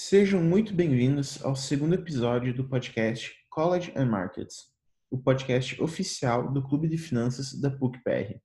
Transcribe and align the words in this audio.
Sejam 0.00 0.40
muito 0.40 0.72
bem-vindos 0.72 1.44
ao 1.44 1.56
segundo 1.56 1.92
episódio 1.92 2.54
do 2.54 2.68
podcast 2.68 3.34
College 3.50 3.92
and 3.96 4.06
Markets, 4.06 4.68
o 5.10 5.18
podcast 5.18 5.82
oficial 5.82 6.52
do 6.52 6.62
Clube 6.62 6.86
de 6.86 6.96
Finanças 6.96 7.52
da 7.60 7.68
PUC-PR. 7.68 8.38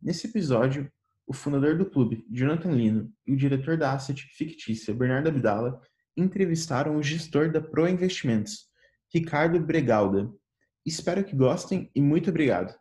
Nesse 0.00 0.28
episódio, 0.28 0.88
o 1.26 1.34
fundador 1.34 1.76
do 1.76 1.90
clube, 1.90 2.24
Jonathan 2.30 2.70
Lino, 2.70 3.12
e 3.26 3.32
o 3.32 3.36
diretor 3.36 3.76
da 3.76 3.92
Asset 3.92 4.22
Fictícia, 4.36 4.94
Bernardo 4.94 5.28
Abdala, 5.28 5.80
entrevistaram 6.16 6.96
o 6.96 7.02
gestor 7.02 7.50
da 7.50 7.60
Pro 7.60 7.88
Investimentos, 7.88 8.68
Ricardo 9.12 9.58
Bregalda. 9.58 10.30
Espero 10.86 11.24
que 11.24 11.34
gostem 11.34 11.90
e 11.96 12.00
muito 12.00 12.30
obrigado. 12.30 12.72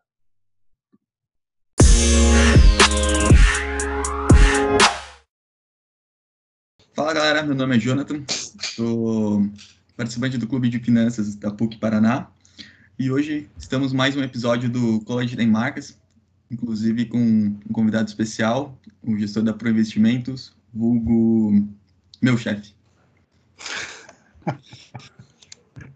Fala 6.93 7.13
galera, 7.13 7.41
meu 7.41 7.55
nome 7.55 7.77
é 7.77 7.79
Jonathan, 7.79 8.21
sou 8.75 9.49
participante 9.95 10.37
do 10.37 10.45
Clube 10.45 10.67
de 10.67 10.77
Finanças 10.77 11.35
da 11.35 11.49
PUC 11.49 11.77
Paraná 11.77 12.27
e 12.99 13.09
hoje 13.09 13.49
estamos 13.57 13.93
mais 13.93 14.17
um 14.17 14.21
episódio 14.21 14.69
do 14.69 14.99
College 15.05 15.37
tem 15.37 15.47
Marcas, 15.47 15.97
inclusive 16.51 17.05
com 17.05 17.17
um 17.17 17.57
convidado 17.71 18.09
especial, 18.09 18.77
o 19.01 19.17
gestor 19.17 19.41
da 19.41 19.53
Pro 19.53 19.69
Investimentos, 19.69 20.53
vulgo 20.73 21.65
meu 22.21 22.37
chefe. 22.37 22.75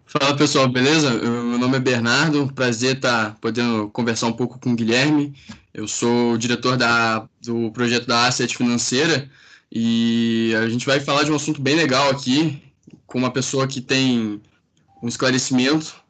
Fala 0.08 0.38
pessoal, 0.38 0.70
beleza? 0.70 1.14
Meu 1.14 1.60
nome 1.60 1.76
é 1.76 1.82
Bernardo, 1.82 2.50
prazer 2.54 2.96
estar 2.96 3.32
tá 3.32 3.38
podendo 3.42 3.90
conversar 3.90 4.28
um 4.28 4.34
pouco 4.34 4.58
com 4.58 4.72
o 4.72 4.76
Guilherme. 4.76 5.36
Eu 5.74 5.90
sou 5.90 6.36
o 6.36 6.38
diretor 6.38 6.78
da, 6.78 7.28
do 7.44 7.70
projeto 7.72 8.08
da 8.08 8.28
Asset 8.28 8.56
Financeira 8.56 9.30
e 9.78 10.56
a 10.56 10.70
gente 10.70 10.86
vai 10.86 11.02
falar 11.02 11.24
de 11.24 11.32
um 11.34 11.36
assunto 11.36 11.62
bem 11.62 11.76
legal 11.76 12.10
aqui, 12.10 12.64
com 13.06 13.18
uma 13.18 13.30
pessoa 13.30 13.68
que 13.68 13.82
tem 13.82 14.42
um 15.04 15.08
esclarecimento 15.10 16.02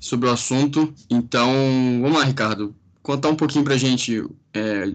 sobre 0.00 0.28
o 0.28 0.32
assunto. 0.32 0.92
Então, 1.08 1.48
vamos 2.02 2.18
lá, 2.18 2.24
Ricardo. 2.24 2.74
Contar 3.04 3.28
um 3.28 3.36
pouquinho 3.36 3.62
para 3.62 3.74
a 3.74 3.78
gente, 3.78 4.20
é, 4.52 4.86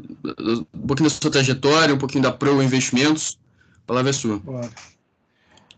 um 0.73 0.85
pouquinho 0.85 1.09
da 1.09 1.15
sua 1.15 1.31
trajetória, 1.31 1.95
um 1.95 1.97
pouquinho 1.97 2.21
da 2.21 2.29
Pro 2.29 2.61
Investimentos. 2.61 3.39
A 3.83 3.87
palavra 3.87 4.09
é 4.09 4.13
sua. 4.13 4.41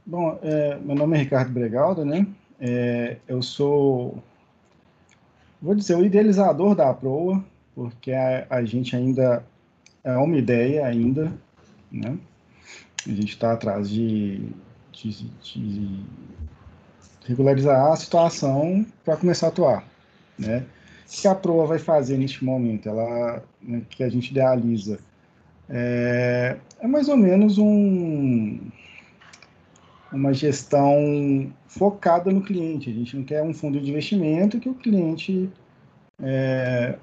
Bom, 0.04 0.40
é, 0.42 0.80
meu 0.80 0.96
nome 0.96 1.18
é 1.18 1.20
Ricardo 1.22 1.52
Bregaldo, 1.52 2.04
né? 2.04 2.26
É, 2.60 3.18
eu 3.28 3.44
sou, 3.44 4.18
vou 5.62 5.76
dizer, 5.76 5.96
o 5.96 6.04
idealizador 6.04 6.74
da 6.74 6.92
Proa, 6.92 7.44
porque 7.76 8.12
a, 8.12 8.48
a 8.50 8.66
gente 8.66 8.96
ainda 8.96 9.46
é 10.04 10.18
uma 10.18 10.38
ideia 10.38 10.88
ainda, 10.88 11.32
né? 11.92 12.18
A 13.08 13.12
gente 13.12 13.30
está 13.34 13.54
atrás 13.54 13.90
de, 13.90 14.50
de, 14.92 15.30
de, 15.42 16.00
regularizar 17.26 17.92
a 17.92 17.96
situação 17.96 18.86
para 19.04 19.18
começar 19.18 19.48
a 19.48 19.50
atuar, 19.50 19.84
né? 20.38 20.66
O 21.08 21.22
que 21.22 21.28
a 21.28 21.36
Proa 21.36 21.66
vai 21.66 21.80
fazer 21.80 22.18
neste 22.18 22.44
momento? 22.44 22.88
Ela, 22.88 23.44
né, 23.62 23.82
que 23.90 24.04
a 24.04 24.10
gente 24.10 24.32
idealiza, 24.32 25.00
é, 25.70 26.58
é 26.80 26.88
mais 26.88 27.10
ou 27.10 27.18
menos 27.18 27.58
um, 27.58 28.60
uma 30.12 30.34
gestão 30.34 31.52
focada 31.68 32.32
no 32.32 32.42
cliente. 32.42 32.90
A 32.90 32.94
gente 32.94 33.16
não 33.16 33.24
quer 33.24 33.42
um 33.44 33.54
fundo 33.54 33.80
de 33.80 33.90
investimento 33.90 34.60
que 34.60 34.70
o 34.70 34.74
cliente 34.74 35.50
é, 36.22 36.98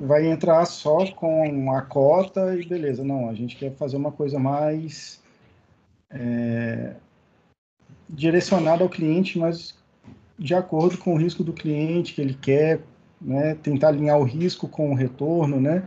vai 0.00 0.26
entrar 0.26 0.64
só 0.66 1.06
com 1.12 1.72
a 1.72 1.82
cota 1.82 2.54
e 2.54 2.64
beleza. 2.64 3.04
Não, 3.04 3.28
a 3.28 3.34
gente 3.34 3.56
quer 3.56 3.72
fazer 3.72 3.96
uma 3.96 4.12
coisa 4.12 4.38
mais 4.38 5.20
é, 6.10 6.94
direcionada 8.08 8.82
ao 8.82 8.88
cliente, 8.88 9.38
mas 9.38 9.76
de 10.38 10.54
acordo 10.54 10.96
com 10.98 11.14
o 11.14 11.18
risco 11.18 11.42
do 11.42 11.52
cliente 11.52 12.14
que 12.14 12.20
ele 12.20 12.34
quer, 12.34 12.80
né? 13.20 13.56
Tentar 13.56 13.88
alinhar 13.88 14.18
o 14.18 14.24
risco 14.24 14.68
com 14.68 14.92
o 14.92 14.94
retorno, 14.94 15.60
né? 15.60 15.82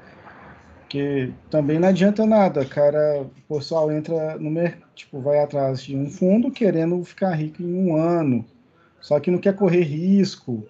Porque 0.81 1.31
também 1.49 1.79
não 1.79 1.87
adianta 1.87 2.25
nada, 2.25 2.65
cara, 2.65 3.21
o 3.21 3.55
pessoal 3.55 3.89
entra 3.89 4.37
no 4.37 4.51
mercado, 4.51 4.91
tipo, 4.93 5.21
vai 5.21 5.39
atrás 5.39 5.81
de 5.81 5.95
um 5.95 6.09
fundo 6.09 6.51
querendo 6.51 7.01
ficar 7.05 7.31
rico 7.31 7.63
em 7.63 7.73
um 7.73 7.95
ano, 7.95 8.43
só 8.99 9.17
que 9.17 9.31
não 9.31 9.39
quer 9.39 9.55
correr 9.55 9.83
risco, 9.83 10.67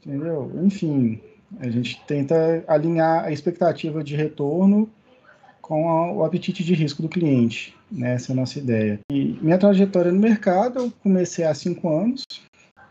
entendeu? 0.00 0.52
Enfim, 0.62 1.20
a 1.58 1.68
gente 1.68 2.00
tenta 2.06 2.62
alinhar 2.66 3.24
a 3.24 3.32
expectativa 3.32 4.02
de 4.04 4.14
retorno 4.14 4.88
com 5.62 5.88
a, 5.88 6.12
o 6.12 6.24
apetite 6.24 6.64
de 6.64 6.74
risco 6.74 7.02
do 7.02 7.08
cliente. 7.08 7.74
Né? 7.90 8.14
Essa 8.14 8.32
é 8.32 8.34
a 8.34 8.36
nossa 8.36 8.58
ideia. 8.58 9.00
E 9.10 9.38
minha 9.40 9.58
trajetória 9.58 10.12
no 10.12 10.20
mercado, 10.20 10.78
eu 10.80 10.92
comecei 11.02 11.44
há 11.44 11.54
cinco 11.54 11.88
anos. 11.88 12.24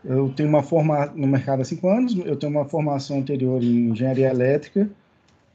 Eu 0.04 0.28
tenho 0.30 0.48
uma 0.48 0.62
formação 0.62 1.16
no 1.16 1.26
mercado 1.26 1.62
há 1.62 1.64
cinco 1.64 1.88
anos. 1.88 2.16
Eu 2.24 2.36
tenho 2.36 2.52
uma 2.52 2.64
formação 2.64 3.18
anterior 3.18 3.62
em 3.62 3.90
engenharia 3.90 4.28
elétrica. 4.28 4.88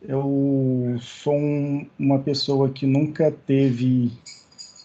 Eu 0.01 0.97
sou 0.99 1.35
um, 1.35 1.85
uma 1.97 2.19
pessoa 2.19 2.69
que 2.69 2.85
nunca 2.85 3.31
teve 3.31 4.11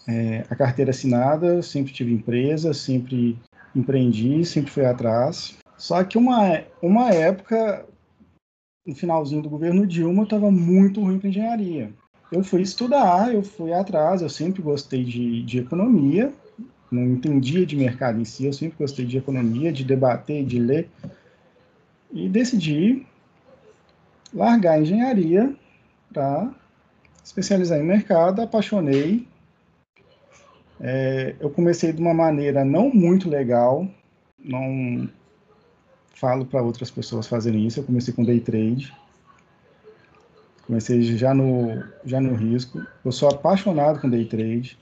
é, 0.07 0.45
a 0.49 0.55
carteira 0.55 0.91
assinada, 0.91 1.61
sempre 1.61 1.91
tive 1.91 2.13
empresa, 2.13 2.73
sempre 2.73 3.37
empreendi, 3.75 4.45
sempre 4.45 4.71
fui 4.71 4.85
atrás. 4.85 5.57
Só 5.77 6.03
que 6.03 6.17
uma, 6.17 6.61
uma 6.81 7.09
época 7.09 7.85
no 8.89 8.95
finalzinho 8.95 9.41
do 9.41 9.49
governo 9.49 9.85
Dilma, 9.85 10.23
estava 10.23 10.49
muito 10.49 11.01
ruim 11.01 11.19
para 11.19 11.29
engenharia. 11.29 11.91
Eu 12.31 12.43
fui 12.43 12.61
estudar, 12.61 13.33
eu 13.33 13.43
fui 13.43 13.71
atrás, 13.71 14.21
eu 14.21 14.29
sempre 14.29 14.61
gostei 14.61 15.03
de, 15.03 15.43
de 15.43 15.59
economia, 15.59 16.33
não 16.91 17.03
entendia 17.03 17.65
de 17.65 17.75
mercado 17.75 18.19
em 18.19 18.25
si, 18.25 18.45
eu 18.45 18.53
sempre 18.53 18.77
gostei 18.79 19.05
de 19.05 19.17
economia, 19.17 19.71
de 19.71 19.83
debater, 19.83 20.43
de 20.43 20.59
ler, 20.59 20.89
e 22.11 22.27
decidi 22.27 23.05
largar 24.33 24.73
a 24.73 24.81
engenharia 24.81 25.55
para 26.11 26.51
especializar 27.23 27.79
em 27.79 27.83
mercado, 27.83 28.41
apaixonei. 28.41 29.27
É, 30.81 31.35
eu 31.39 31.49
comecei 31.49 31.93
de 31.93 32.01
uma 32.01 32.13
maneira 32.13 32.65
não 32.65 32.89
muito 32.89 33.29
legal, 33.29 33.87
não 34.39 35.07
falo 36.19 36.45
para 36.45 36.61
outras 36.61 36.91
pessoas 36.91 37.27
fazerem 37.27 37.65
isso. 37.65 37.79
Eu 37.79 37.85
comecei 37.85 38.13
com 38.13 38.23
day 38.23 38.41
trade. 38.41 38.93
Comecei 40.67 41.01
já 41.01 41.33
no, 41.33 41.83
já 42.05 42.19
no 42.19 42.35
risco. 42.35 42.85
Eu 43.03 43.11
sou 43.11 43.29
apaixonado 43.29 44.01
com 44.01 44.09
day 44.09 44.25
trade. 44.25 44.77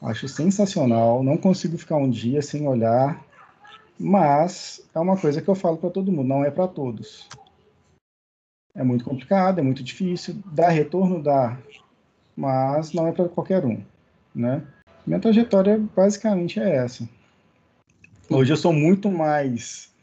Acho 0.00 0.28
sensacional. 0.28 1.22
Não 1.22 1.36
consigo 1.36 1.76
ficar 1.76 1.96
um 1.96 2.08
dia 2.08 2.40
sem 2.40 2.66
olhar. 2.66 3.24
Mas 3.98 4.80
é 4.94 5.00
uma 5.00 5.16
coisa 5.16 5.42
que 5.42 5.48
eu 5.48 5.54
falo 5.54 5.78
para 5.78 5.90
todo 5.90 6.12
mundo, 6.12 6.28
não 6.28 6.44
é 6.44 6.50
para 6.50 6.68
todos. 6.68 7.26
É 8.74 8.84
muito 8.84 9.04
complicado, 9.04 9.58
é 9.58 9.62
muito 9.62 9.82
difícil. 9.82 10.36
Dá 10.52 10.68
retorno, 10.68 11.22
dá. 11.22 11.58
Mas 12.36 12.92
não 12.92 13.06
é 13.08 13.12
para 13.12 13.28
qualquer 13.28 13.64
um. 13.64 13.82
Né? 14.34 14.62
Minha 15.06 15.18
trajetória 15.18 15.82
basicamente 15.96 16.60
é 16.60 16.76
essa. 16.76 17.08
Hoje 18.28 18.52
eu 18.52 18.56
sou 18.56 18.72
muito 18.72 19.10
mais 19.10 19.95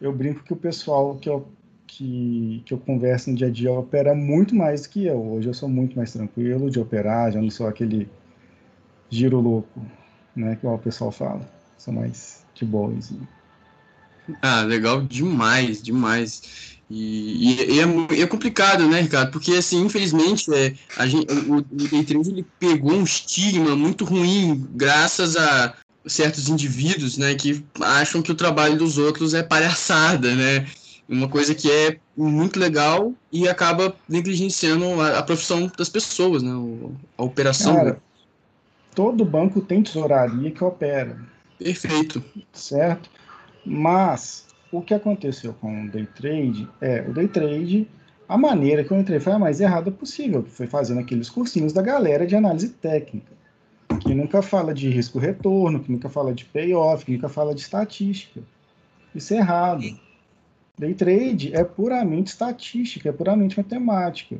eu 0.00 0.12
brinco 0.12 0.42
que 0.44 0.52
o 0.52 0.56
pessoal 0.56 1.16
que 1.16 1.28
eu, 1.28 1.48
que, 1.86 2.62
que 2.64 2.72
eu 2.72 2.78
converso 2.78 3.30
no 3.30 3.36
dia 3.36 3.48
a 3.48 3.50
dia 3.50 3.72
opera 3.72 4.14
muito 4.14 4.54
mais 4.54 4.82
do 4.82 4.88
que 4.90 5.06
eu. 5.06 5.20
Hoje 5.32 5.48
eu 5.48 5.54
sou 5.54 5.68
muito 5.68 5.96
mais 5.96 6.12
tranquilo 6.12 6.70
de 6.70 6.78
operar, 6.78 7.32
já 7.32 7.40
não 7.40 7.50
sou 7.50 7.66
aquele 7.66 8.08
giro 9.10 9.40
louco, 9.40 9.80
né, 10.36 10.56
que 10.56 10.66
o 10.66 10.78
pessoal 10.78 11.10
fala. 11.10 11.48
Sou 11.76 11.92
mais 11.92 12.44
de 12.54 12.64
boa. 12.64 12.92
Assim. 12.96 13.20
Ah, 14.42 14.62
legal 14.62 15.02
demais, 15.02 15.82
demais. 15.82 16.78
E, 16.90 17.50
e, 17.50 17.76
e 17.76 17.80
é, 17.80 18.22
é, 18.22 18.26
complicado, 18.26 18.88
né, 18.88 19.00
Ricardo? 19.00 19.30
Porque, 19.30 19.52
assim, 19.52 19.84
infelizmente, 19.84 20.52
é, 20.52 20.74
a 20.96 21.06
gente, 21.06 21.30
o, 21.32 21.56
o 21.56 21.62
Day 21.62 22.06
ele 22.08 22.46
pegou 22.58 22.92
um 22.92 23.04
estigma 23.04 23.76
muito 23.76 24.04
ruim 24.04 24.66
graças 24.74 25.36
a, 25.36 25.74
certos 26.08 26.48
indivíduos, 26.48 27.16
né, 27.18 27.34
que 27.34 27.64
acham 27.80 28.22
que 28.22 28.32
o 28.32 28.34
trabalho 28.34 28.76
dos 28.76 28.98
outros 28.98 29.34
é 29.34 29.42
palhaçada, 29.42 30.34
né? 30.34 30.66
Uma 31.08 31.28
coisa 31.28 31.54
que 31.54 31.70
é 31.70 31.98
muito 32.16 32.58
legal 32.58 33.14
e 33.32 33.48
acaba 33.48 33.94
negligenciando 34.08 35.00
a, 35.00 35.18
a 35.18 35.22
profissão 35.22 35.70
das 35.76 35.88
pessoas, 35.88 36.42
né? 36.42 36.50
A 37.16 37.22
operação. 37.22 37.74
Cara, 37.74 37.98
todo 38.94 39.24
banco 39.24 39.60
tem 39.60 39.82
tesouraria 39.82 40.50
que 40.50 40.62
opera. 40.62 41.18
Perfeito. 41.58 42.22
Certo? 42.52 43.08
Mas 43.64 44.46
o 44.70 44.82
que 44.82 44.92
aconteceu 44.92 45.54
com 45.54 45.84
o 45.84 45.90
day 45.90 46.06
trade 46.06 46.68
é 46.80 47.04
o 47.08 47.12
day 47.12 47.26
trade, 47.26 47.88
a 48.28 48.36
maneira 48.36 48.84
que 48.84 48.92
eu 48.92 49.00
entrei 49.00 49.18
foi 49.18 49.32
a 49.32 49.38
mais 49.38 49.60
errada 49.60 49.90
possível, 49.90 50.42
que 50.42 50.50
foi 50.50 50.66
fazendo 50.66 51.00
aqueles 51.00 51.30
cursinhos 51.30 51.72
da 51.72 51.80
galera 51.80 52.26
de 52.26 52.36
análise 52.36 52.68
técnica 52.68 53.37
que 54.08 54.14
nunca 54.14 54.40
fala 54.40 54.72
de 54.72 54.88
risco-retorno, 54.88 55.80
que 55.80 55.92
nunca 55.92 56.08
fala 56.08 56.32
de 56.32 56.46
payoff, 56.46 57.04
que 57.04 57.12
nunca 57.12 57.28
fala 57.28 57.54
de 57.54 57.60
estatística. 57.60 58.40
Isso 59.14 59.34
é 59.34 59.36
errado. 59.36 59.84
Day 60.78 60.94
trade 60.94 61.54
é 61.54 61.62
puramente 61.62 62.28
estatística, 62.28 63.10
é 63.10 63.12
puramente 63.12 63.58
matemática. 63.58 64.38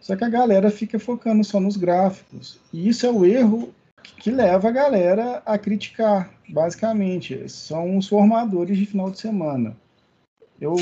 Só 0.00 0.16
que 0.16 0.24
a 0.24 0.28
galera 0.28 0.70
fica 0.70 0.98
focando 0.98 1.44
só 1.44 1.60
nos 1.60 1.76
gráficos. 1.76 2.58
E 2.72 2.88
isso 2.88 3.04
é 3.04 3.10
o 3.10 3.26
erro 3.26 3.74
que 4.16 4.30
leva 4.30 4.68
a 4.68 4.72
galera 4.72 5.42
a 5.44 5.58
criticar, 5.58 6.32
basicamente. 6.48 7.46
São 7.50 7.98
os 7.98 8.08
formadores 8.08 8.78
de 8.78 8.86
final 8.86 9.10
de 9.10 9.20
semana. 9.20 9.76
Eu, 10.58 10.76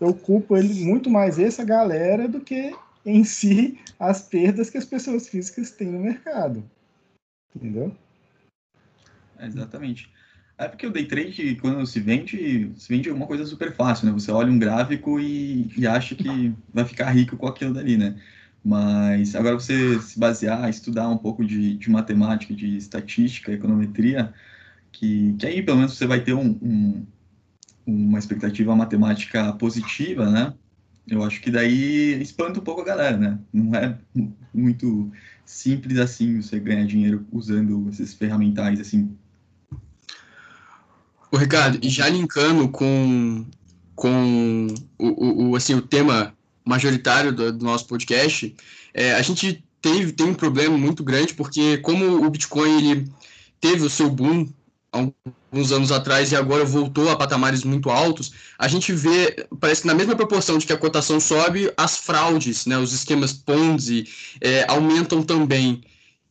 eu 0.00 0.12
culpo 0.12 0.56
ele 0.56 0.84
muito 0.84 1.08
mais 1.08 1.38
essa 1.38 1.64
galera 1.64 2.26
do 2.26 2.40
que 2.40 2.74
em 3.06 3.22
si 3.22 3.78
as 3.96 4.22
perdas 4.22 4.70
que 4.70 4.78
as 4.78 4.84
pessoas 4.84 5.28
físicas 5.28 5.70
têm 5.70 5.86
no 5.86 6.00
mercado. 6.00 6.64
Entendeu? 7.54 7.94
exatamente. 9.40 10.10
É 10.58 10.68
porque 10.68 10.86
o 10.86 10.92
day 10.92 11.06
trade, 11.06 11.56
quando 11.56 11.86
se 11.86 11.98
vende, 12.00 12.70
se 12.76 12.88
vende 12.88 13.10
uma 13.10 13.26
coisa 13.26 13.46
super 13.46 13.74
fácil, 13.74 14.06
né? 14.06 14.12
Você 14.12 14.30
olha 14.30 14.52
um 14.52 14.58
gráfico 14.58 15.18
e, 15.18 15.70
e 15.76 15.86
acha 15.86 16.14
que 16.14 16.54
vai 16.72 16.84
ficar 16.84 17.10
rico 17.10 17.36
com 17.36 17.46
aquilo 17.46 17.72
dali, 17.72 17.96
né? 17.96 18.20
Mas 18.62 19.34
agora 19.34 19.54
você 19.54 19.98
se 20.00 20.18
basear, 20.18 20.68
estudar 20.68 21.08
um 21.08 21.16
pouco 21.16 21.44
de, 21.44 21.78
de 21.78 21.90
matemática, 21.90 22.54
de 22.54 22.76
estatística, 22.76 23.52
econometria, 23.52 24.34
que, 24.92 25.34
que 25.38 25.46
aí 25.46 25.62
pelo 25.62 25.78
menos 25.78 25.96
você 25.96 26.06
vai 26.06 26.20
ter 26.20 26.34
um, 26.34 26.58
um, 26.60 27.06
uma 27.86 28.18
expectativa 28.18 28.76
matemática 28.76 29.52
positiva, 29.54 30.30
né? 30.30 30.52
Eu 31.10 31.24
acho 31.24 31.40
que 31.40 31.50
daí 31.50 32.22
espanta 32.22 32.60
um 32.60 32.62
pouco 32.62 32.82
a 32.82 32.84
galera, 32.84 33.16
né? 33.16 33.38
Não 33.52 33.74
é 33.74 33.98
muito 34.54 35.10
simples 35.44 35.98
assim 35.98 36.40
você 36.40 36.60
ganhar 36.60 36.86
dinheiro 36.86 37.26
usando 37.32 37.88
esses 37.90 38.14
ferramentais 38.14 38.78
assim. 38.80 39.16
O 41.32 41.36
Ricardo, 41.36 41.78
já 41.88 42.08
linkando 42.08 42.68
com, 42.68 43.44
com 43.94 44.68
o, 44.98 45.50
o, 45.50 45.56
assim, 45.56 45.74
o 45.74 45.82
tema 45.82 46.32
majoritário 46.64 47.32
do, 47.32 47.52
do 47.52 47.64
nosso 47.64 47.86
podcast, 47.86 48.54
é, 48.94 49.14
a 49.14 49.22
gente 49.22 49.64
teve, 49.82 50.12
tem 50.12 50.26
um 50.26 50.34
problema 50.34 50.76
muito 50.76 51.02
grande, 51.02 51.34
porque 51.34 51.78
como 51.78 52.24
o 52.24 52.30
Bitcoin 52.30 52.78
ele 52.78 53.12
teve 53.60 53.84
o 53.84 53.90
seu 53.90 54.10
boom 54.10 54.48
alguns 54.92 55.72
anos 55.72 55.92
atrás 55.92 56.32
e 56.32 56.36
agora 56.36 56.64
voltou 56.64 57.08
a 57.10 57.16
patamares 57.16 57.64
muito 57.64 57.90
altos, 57.90 58.32
a 58.58 58.66
gente 58.68 58.92
vê, 58.92 59.46
parece 59.60 59.82
que 59.82 59.86
na 59.86 59.94
mesma 59.94 60.16
proporção 60.16 60.58
de 60.58 60.66
que 60.66 60.72
a 60.72 60.76
cotação 60.76 61.20
sobe, 61.20 61.72
as 61.76 61.96
fraudes, 61.96 62.66
né, 62.66 62.76
os 62.78 62.92
esquemas 62.92 63.32
Ponzi 63.32 64.08
é, 64.40 64.64
aumentam 64.68 65.22
também. 65.22 65.82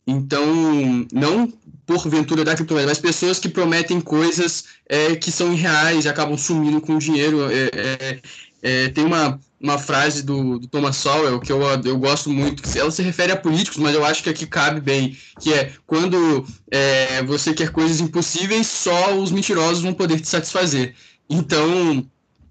Então, 0.06 1.06
não 1.12 1.52
por 1.86 2.08
ventura 2.08 2.44
da 2.44 2.54
criptomoeda, 2.54 2.88
mas 2.88 2.98
pessoas 2.98 3.38
que 3.38 3.48
prometem 3.48 4.00
coisas 4.00 4.64
é, 4.88 5.16
que 5.16 5.32
são 5.32 5.52
irreais 5.52 6.04
e 6.04 6.08
acabam 6.08 6.36
sumindo 6.38 6.80
com 6.80 6.94
o 6.94 6.98
dinheiro. 6.98 7.50
É, 7.50 7.70
é, 7.74 8.20
é 8.62 8.88
tem 8.90 9.04
uma 9.04 9.40
uma 9.60 9.78
frase 9.78 10.22
do, 10.22 10.58
do, 10.58 10.66
Thomas 10.66 10.96
Sowell 10.96 11.38
que 11.38 11.52
eu, 11.52 11.60
eu 11.84 11.98
gosto 11.98 12.30
muito, 12.30 12.62
que 12.62 12.78
ela 12.78 12.90
se 12.90 13.02
refere 13.02 13.32
a 13.32 13.36
políticos, 13.36 13.78
mas 13.78 13.94
eu 13.94 14.04
acho 14.04 14.22
que 14.22 14.30
aqui 14.30 14.46
cabe 14.46 14.80
bem, 14.80 15.16
que 15.38 15.52
é 15.52 15.72
quando 15.86 16.46
é, 16.70 17.22
você 17.24 17.52
quer 17.52 17.70
coisas 17.70 18.00
impossíveis, 18.00 18.66
só 18.66 19.14
os 19.14 19.30
mentirosos 19.30 19.82
vão 19.82 19.92
poder 19.92 20.18
te 20.18 20.28
satisfazer. 20.28 20.94
Então, 21.28 22.06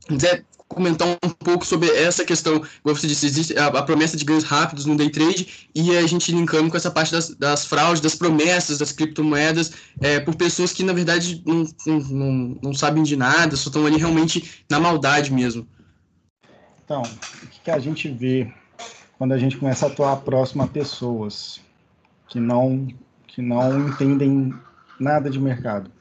quiser 0.07 0.45
comentar 0.69 1.07
um 1.07 1.29
pouco 1.29 1.65
sobre 1.65 1.89
essa 1.89 2.23
questão, 2.23 2.59
como 2.83 2.95
você 2.95 3.07
disse, 3.07 3.25
existe 3.25 3.57
a, 3.57 3.67
a, 3.67 3.81
promessa 3.81 4.15
de 4.15 4.23
ganhos 4.23 4.43
rápidos 4.43 4.85
no 4.85 4.95
day 4.95 5.09
trade 5.09 5.67
e 5.73 5.97
a 5.97 6.05
gente 6.05 6.31
linkando 6.31 6.69
com 6.69 6.77
essa 6.77 6.91
parte 6.91 7.11
das, 7.11 7.29
das 7.29 7.65
fraudes, 7.65 8.01
das 8.01 8.13
promessas 8.13 8.77
das 8.77 8.91
criptomoedas 8.91 9.71
é, 9.99 10.19
por 10.19 10.35
pessoas 10.35 10.71
que, 10.71 10.83
na 10.83 10.93
verdade, 10.93 11.41
não, 11.43 11.67
não, 11.87 12.57
não 12.61 12.73
sabem 12.73 13.01
de 13.01 13.15
nada, 13.15 13.55
só 13.55 13.69
estão 13.69 13.85
ali 13.85 13.97
realmente 13.97 14.63
na 14.69 14.79
maldade 14.79 15.33
mesmo. 15.33 15.67
Então, 16.89 17.03
o 17.03 17.47
que, 17.63 17.69
a 17.69 17.77
gente 17.77 18.09
vê 18.09 18.51
quando 19.15 19.33
a 19.33 19.37
gente 19.37 19.57
começa 19.57 19.85
a 19.85 19.89
atuar 19.89 20.15
próximo 20.21 20.63
a 20.63 20.67
pessoas 20.67 21.61
que 22.27 22.39
não, 22.39 22.87
que 23.27 23.43
não 23.43 23.87
entendem 23.87 24.51
nada 24.99 25.29
de 25.29 25.39
mercado? 25.39 25.91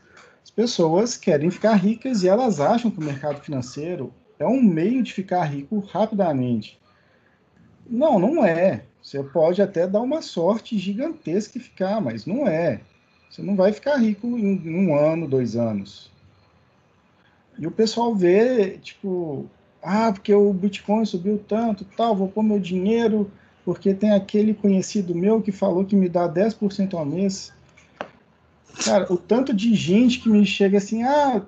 As 0.42 0.50
pessoas 0.50 1.14
querem 1.14 1.50
ficar 1.50 1.74
ricas 1.74 2.22
e 2.22 2.28
elas 2.28 2.58
acham 2.58 2.90
que 2.90 2.98
o 3.00 3.04
mercado 3.04 3.38
financeiro 3.42 4.14
é 4.38 4.46
um 4.46 4.62
meio 4.62 5.02
de 5.02 5.12
ficar 5.12 5.44
rico 5.44 5.78
rapidamente. 5.80 6.80
Não, 7.86 8.18
não 8.18 8.42
é. 8.42 8.84
Você 9.02 9.22
pode 9.22 9.60
até 9.60 9.86
dar 9.86 10.00
uma 10.00 10.22
sorte 10.22 10.78
gigantesca 10.78 11.58
e 11.58 11.60
ficar, 11.60 12.00
mas 12.00 12.24
não 12.24 12.48
é. 12.48 12.80
Você 13.28 13.42
não 13.42 13.54
vai 13.54 13.74
ficar 13.74 13.96
rico 13.96 14.26
em 14.26 14.74
um 14.74 14.96
ano, 14.96 15.28
dois 15.28 15.54
anos. 15.54 16.10
E 17.58 17.66
o 17.66 17.70
pessoal 17.70 18.14
vê, 18.14 18.78
tipo, 18.78 19.50
ah, 19.82 20.12
porque 20.12 20.34
o 20.34 20.52
Bitcoin 20.52 21.04
subiu 21.04 21.38
tanto, 21.38 21.84
tal, 21.96 22.16
vou 22.16 22.28
pôr 22.28 22.42
meu 22.42 22.58
dinheiro, 22.58 23.30
porque 23.64 23.94
tem 23.94 24.12
aquele 24.12 24.54
conhecido 24.54 25.14
meu 25.14 25.40
que 25.40 25.52
falou 25.52 25.84
que 25.84 25.94
me 25.94 26.08
dá 26.08 26.28
10% 26.28 26.94
ao 26.94 27.04
mês. 27.04 27.52
Cara, 28.84 29.12
o 29.12 29.16
tanto 29.16 29.52
de 29.52 29.74
gente 29.74 30.20
que 30.20 30.28
me 30.28 30.44
chega 30.46 30.78
assim, 30.78 31.02
ah, 31.02 31.42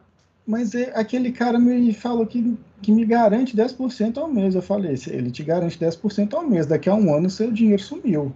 mas 0.46 0.74
é, 0.74 0.92
aquele 0.94 1.32
cara 1.32 1.58
me 1.58 1.92
falou 1.92 2.26
que, 2.26 2.56
que 2.82 2.92
me 2.92 3.04
garante 3.04 3.56
10% 3.56 4.18
ao 4.18 4.28
mês. 4.28 4.54
Eu 4.54 4.62
falei, 4.62 4.94
ele 5.06 5.30
te 5.30 5.42
garante 5.42 5.78
10% 5.78 6.34
ao 6.34 6.46
mês, 6.46 6.66
daqui 6.66 6.88
a 6.88 6.94
um 6.94 7.14
ano 7.14 7.30
seu 7.30 7.52
dinheiro 7.52 7.82
sumiu. 7.82 8.34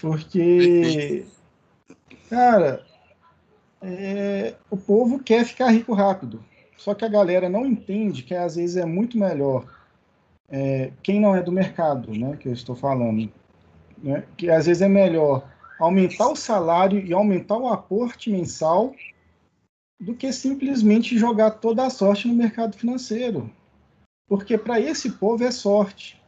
Porque, 0.00 1.24
cara, 2.28 2.84
é, 3.80 4.54
o 4.70 4.76
povo 4.76 5.18
quer 5.18 5.44
ficar 5.44 5.70
rico 5.70 5.94
rápido. 5.94 6.44
Só 6.84 6.92
que 6.92 7.02
a 7.02 7.08
galera 7.08 7.48
não 7.48 7.64
entende 7.64 8.22
que 8.22 8.34
às 8.34 8.56
vezes 8.56 8.76
é 8.76 8.84
muito 8.84 9.16
melhor 9.16 9.64
é, 10.50 10.92
quem 11.02 11.18
não 11.18 11.34
é 11.34 11.42
do 11.42 11.50
mercado, 11.50 12.12
né, 12.12 12.36
que 12.36 12.46
eu 12.46 12.52
estou 12.52 12.76
falando, 12.76 13.32
né, 14.02 14.22
que 14.36 14.50
às 14.50 14.66
vezes 14.66 14.82
é 14.82 14.88
melhor 14.88 15.48
aumentar 15.80 16.28
o 16.28 16.36
salário 16.36 17.00
e 17.00 17.14
aumentar 17.14 17.56
o 17.56 17.68
aporte 17.68 18.28
mensal 18.28 18.94
do 19.98 20.14
que 20.14 20.30
simplesmente 20.30 21.16
jogar 21.16 21.52
toda 21.52 21.86
a 21.86 21.88
sorte 21.88 22.28
no 22.28 22.34
mercado 22.34 22.76
financeiro. 22.76 23.50
Porque 24.28 24.58
para 24.58 24.78
esse 24.78 25.12
povo 25.12 25.42
é 25.42 25.50
sorte. 25.50 26.20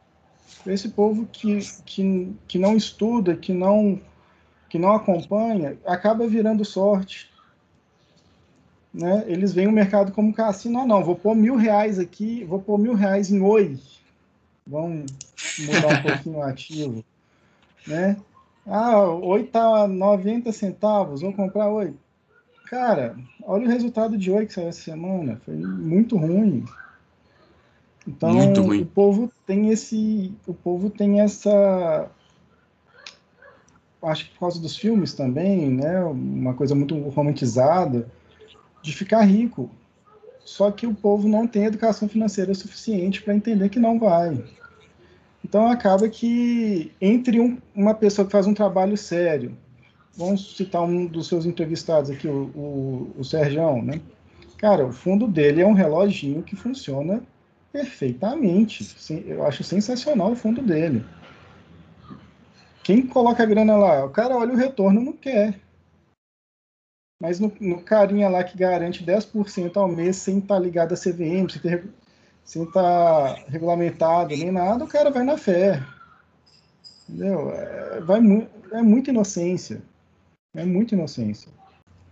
Para 0.64 0.72
esse 0.72 0.88
povo 0.88 1.26
que, 1.26 1.58
que, 1.84 2.34
que 2.48 2.58
não 2.58 2.78
estuda, 2.78 3.36
que 3.36 3.52
não, 3.52 4.00
que 4.70 4.78
não 4.78 4.92
acompanha, 4.92 5.76
acaba 5.84 6.26
virando 6.26 6.64
sorte 6.64 7.35
né, 8.96 9.25
eles 9.26 9.52
veem 9.52 9.69
o 9.69 9.72
mercado 9.72 10.10
como 10.10 10.32
cassino, 10.32 10.81
ah, 10.81 10.87
não, 10.87 11.04
vou 11.04 11.14
pôr 11.14 11.34
mil 11.34 11.54
reais 11.54 11.98
aqui, 11.98 12.43
vou 12.44 12.58
pôr 12.58 12.78
mil 12.78 12.94
reais 12.94 13.31
em 13.31 13.43
Oi, 13.43 13.78
vamos 14.66 15.12
mudar 15.58 15.98
um 15.98 16.02
pouquinho 16.02 16.37
o 16.38 16.43
ativo, 16.43 17.04
né? 17.87 18.16
Ah, 18.66 19.06
Oi 19.06 19.44
tá 19.44 19.87
90 19.87 20.50
centavos, 20.50 21.20
vou 21.20 21.32
comprar 21.35 21.68
Oi. 21.68 21.94
Cara, 22.70 23.14
olha 23.42 23.66
o 23.66 23.70
resultado 23.70 24.16
de 24.16 24.30
Oi 24.32 24.47
que 24.47 24.54
saiu 24.54 24.68
essa 24.68 24.80
semana, 24.80 25.38
foi 25.44 25.54
muito 25.56 26.16
ruim. 26.16 26.64
Então, 28.09 28.32
muito 28.32 28.62
ruim. 28.62 28.80
o 28.80 28.87
povo 28.87 29.30
tem 29.47 29.68
esse, 29.68 30.32
o 30.47 30.54
povo 30.54 30.88
tem 30.88 31.20
essa 31.20 32.09
acho 34.02 34.26
que 34.26 34.30
por 34.32 34.40
causa 34.40 34.61
dos 34.61 34.76
filmes 34.76 35.12
também, 35.12 35.68
né, 35.68 36.02
uma 36.04 36.54
coisa 36.54 36.75
muito 36.75 36.97
romantizada, 37.11 38.09
de 38.87 38.93
ficar 38.93 39.23
rico. 39.23 39.69
Só 40.45 40.71
que 40.71 40.87
o 40.87 40.95
povo 40.95 41.28
não 41.28 41.47
tem 41.47 41.64
educação 41.64 42.09
financeira 42.09 42.55
suficiente 42.55 43.21
para 43.21 43.35
entender 43.35 43.69
que 43.69 43.81
não 43.81 43.99
vai. 43.99 44.45
Então 45.45 45.66
acaba 45.66 46.09
que 46.09 46.93
entre 47.00 47.40
um, 47.40 47.59
uma 47.75 47.95
pessoa 47.95 48.25
que 48.25 48.31
faz 48.31 48.47
um 48.47 48.55
trabalho 48.55 48.97
sério, 48.97 49.57
vamos 50.16 50.57
citar 50.57 50.83
um 50.83 51.07
dos 51.07 51.26
seus 51.26 51.47
entrevistados 51.47 52.11
aqui, 52.11 52.28
o, 52.28 52.45
o, 52.55 53.12
o 53.19 53.25
Sergião, 53.25 53.83
né? 53.83 54.00
Cara, 54.57 54.87
o 54.87 54.93
fundo 54.93 55.26
dele 55.26 55.61
é 55.61 55.66
um 55.66 55.75
reloginho 55.75 56.43
que 56.43 56.55
funciona 56.55 57.21
perfeitamente. 57.73 58.87
Eu 59.26 59.45
acho 59.45 59.64
sensacional 59.64 60.33
o 60.33 60.37
fundo 60.37 60.62
dele. 60.62 61.05
Quem 62.85 63.05
coloca 63.05 63.43
a 63.43 63.47
grana 63.47 63.76
lá? 63.76 64.05
O 64.05 64.11
cara 64.11 64.37
olha 64.37 64.52
o 64.52 64.57
retorno, 64.57 65.00
não 65.00 65.12
quer. 65.12 65.61
Mas 67.20 67.40
no, 67.40 67.52
no 67.61 67.82
carinha 67.82 68.28
lá 68.28 68.44
que 68.44 68.58
garante 68.58 69.04
10% 69.04 69.76
ao 69.76 69.88
mês 69.88 70.16
sem 70.16 70.38
estar 70.38 70.56
tá 70.56 70.61
ligado 70.61 70.92
a 70.92 70.96
CVM, 70.96 71.49
sem, 71.50 71.82
sem 72.44 72.62
estar 72.64 73.35
tá 73.35 73.44
regulamentado 73.49 74.37
nem 74.37 74.52
nada, 74.52 74.85
o 74.85 74.88
cara 74.88 75.11
vai 75.11 75.25
na 75.25 75.38
fé. 75.38 75.82
Entendeu? 77.08 77.52
É, 77.52 78.00
vai 78.00 78.20
mu 78.20 78.46
é 78.73 78.82
muita 78.82 79.11
inocência. 79.11 79.80
É 80.54 80.64
muita 80.64 80.94
inocência. 80.94 81.50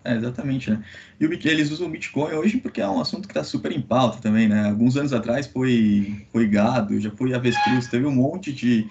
É, 0.04 0.14
exatamente, 0.14 0.70
né? 0.70 0.84
E 1.18 1.26
o, 1.26 1.32
eles 1.32 1.70
usam 1.70 1.86
o 1.86 1.90
Bitcoin 1.90 2.34
hoje 2.34 2.58
porque 2.58 2.80
é 2.80 2.88
um 2.88 3.00
assunto 3.00 3.26
que 3.26 3.32
está 3.32 3.42
super 3.42 3.72
em 3.72 3.80
pauta 3.80 4.18
também, 4.20 4.46
né? 4.46 4.68
Alguns 4.68 4.96
anos 4.96 5.12
atrás 5.12 5.46
foi, 5.46 6.26
foi 6.30 6.46
gado, 6.46 7.00
já 7.00 7.10
foi 7.10 7.32
avestruz, 7.32 7.88
teve 7.88 8.04
um 8.04 8.14
monte 8.14 8.52
de, 8.52 8.86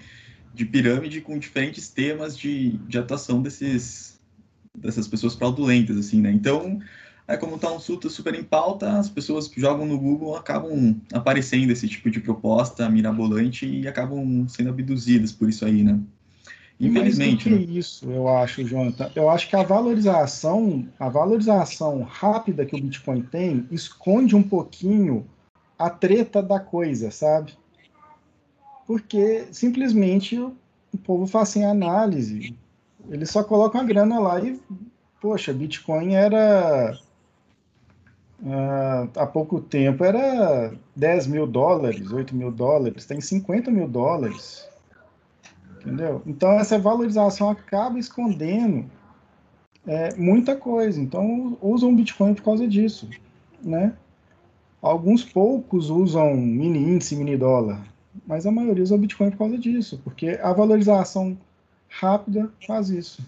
de 0.54 0.66
pirâmide 0.66 1.22
com 1.22 1.38
diferentes 1.38 1.88
temas 1.88 2.38
de, 2.38 2.78
de 2.88 2.98
atuação 2.98 3.44
desses, 3.44 4.13
dessas 4.78 5.08
pessoas 5.08 5.36
fraudulentas, 5.36 5.98
assim, 5.98 6.22
né? 6.22 6.32
Então, 6.32 6.80
é 7.28 7.38
como 7.38 7.58
tá 7.58 7.72
um 7.72 7.78
assunto 7.78 8.10
super 8.10 8.36
em 8.36 8.44
pauta, 8.44 8.98
as 8.98 9.10
pessoas 9.10 9.48
que 9.48 9.62
jogam 9.62 9.86
no 9.86 9.98
Google 9.98 10.36
acabam 10.36 11.00
aparecendo 11.14 11.72
esse 11.72 11.88
tipo 11.88 12.10
de 12.10 12.20
proposta 12.20 12.90
mirabolante 12.90 13.66
e 13.66 13.88
acabam 13.88 14.48
sendo 14.48 14.70
abduzidas 14.70 15.32
por 15.32 15.48
isso 15.48 15.66
aí, 15.66 15.84
né? 15.84 16.00
Infelizmente. 16.80 17.50
Mais 17.50 17.62
do 17.62 17.66
que 17.66 17.72
né? 17.72 17.80
isso, 17.80 18.10
eu 18.10 18.28
acho, 18.28 18.64
Jonathan. 18.66 19.12
Eu 19.16 19.30
acho 19.30 19.48
que 19.48 19.56
a 19.56 19.64
valorização, 19.64 20.88
a 21.00 21.08
valorização 21.08 22.02
rápida 22.04 22.66
que 22.66 22.76
o 22.76 22.82
Bitcoin 22.82 23.22
tem, 23.22 23.66
esconde 23.72 24.36
um 24.36 24.44
pouquinho 24.44 25.26
a 25.78 25.90
treta 25.90 26.42
da 26.42 26.60
coisa, 26.60 27.10
sabe? 27.10 27.54
Porque 28.86 29.46
simplesmente 29.52 30.38
o 30.38 30.98
povo 31.04 31.26
faz 31.26 31.50
sem 31.50 31.64
análise. 31.64 32.56
Eles 33.10 33.30
só 33.30 33.44
colocam 33.44 33.82
a 33.82 33.84
grana 33.84 34.20
lá 34.20 34.40
e, 34.40 34.60
poxa, 35.22 35.54
Bitcoin 35.54 36.16
era. 36.16 36.98
Uh, 38.42 39.08
há 39.18 39.26
pouco 39.26 39.62
tempo 39.62 40.04
era 40.04 40.74
10 40.96 41.28
mil 41.28 41.48
dólares, 41.48 42.12
8 42.12 42.36
mil 42.36 42.52
dólares, 42.52 43.06
tem 43.06 43.22
50 43.22 43.72
mil 43.72 43.88
dólares. 43.88 44.68
Entendeu? 45.80 46.22
Então, 46.26 46.52
essa 46.54 46.78
valorização 46.78 47.50
acaba 47.50 48.00
escondendo 48.00 48.86
é, 49.86 50.16
muita 50.16 50.56
coisa. 50.56 51.00
Então, 51.00 51.58
usam 51.62 51.96
Bitcoin 51.96 52.34
por 52.34 52.44
causa 52.44 52.68
disso. 52.68 53.10
Né? 53.62 53.94
Alguns 54.82 55.24
poucos 55.24 55.90
usam 55.90 56.36
mini 56.36 56.80
índice, 56.80 57.16
mini 57.16 57.38
dólar, 57.38 57.82
mas 58.28 58.46
a 58.46 58.52
maioria 58.52 58.84
usa 58.84 58.98
Bitcoin 58.98 59.32
por 59.32 59.38
causa 59.38 59.58
disso, 59.58 60.02
porque 60.04 60.38
a 60.44 60.52
valorização 60.52 61.38
rápida 62.00 62.52
faz 62.66 62.90
isso. 62.90 63.22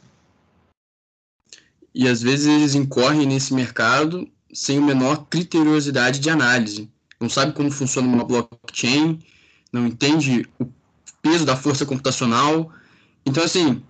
E 1.94 2.08
às 2.08 2.22
vezes 2.22 2.48
eles 2.48 2.76
incorrem 2.76 3.26
nesse 3.26 3.54
mercado 3.54 4.28
sem 4.54 4.78
a 4.78 4.82
menor 4.82 5.28
criteriosidade 5.30 6.20
de 6.20 6.30
análise. 6.30 6.90
Não 7.20 7.30
sabe 7.30 7.54
como 7.54 7.72
funciona 7.72 8.08
uma 8.08 8.24
blockchain, 8.24 9.20
não 9.72 9.88
entende 9.88 10.48
o 10.60 10.68
peso 11.22 11.46
da 11.46 11.56
força 11.56 11.86
computacional. 11.86 12.72
Então, 13.26 13.44
assim, 13.44 13.82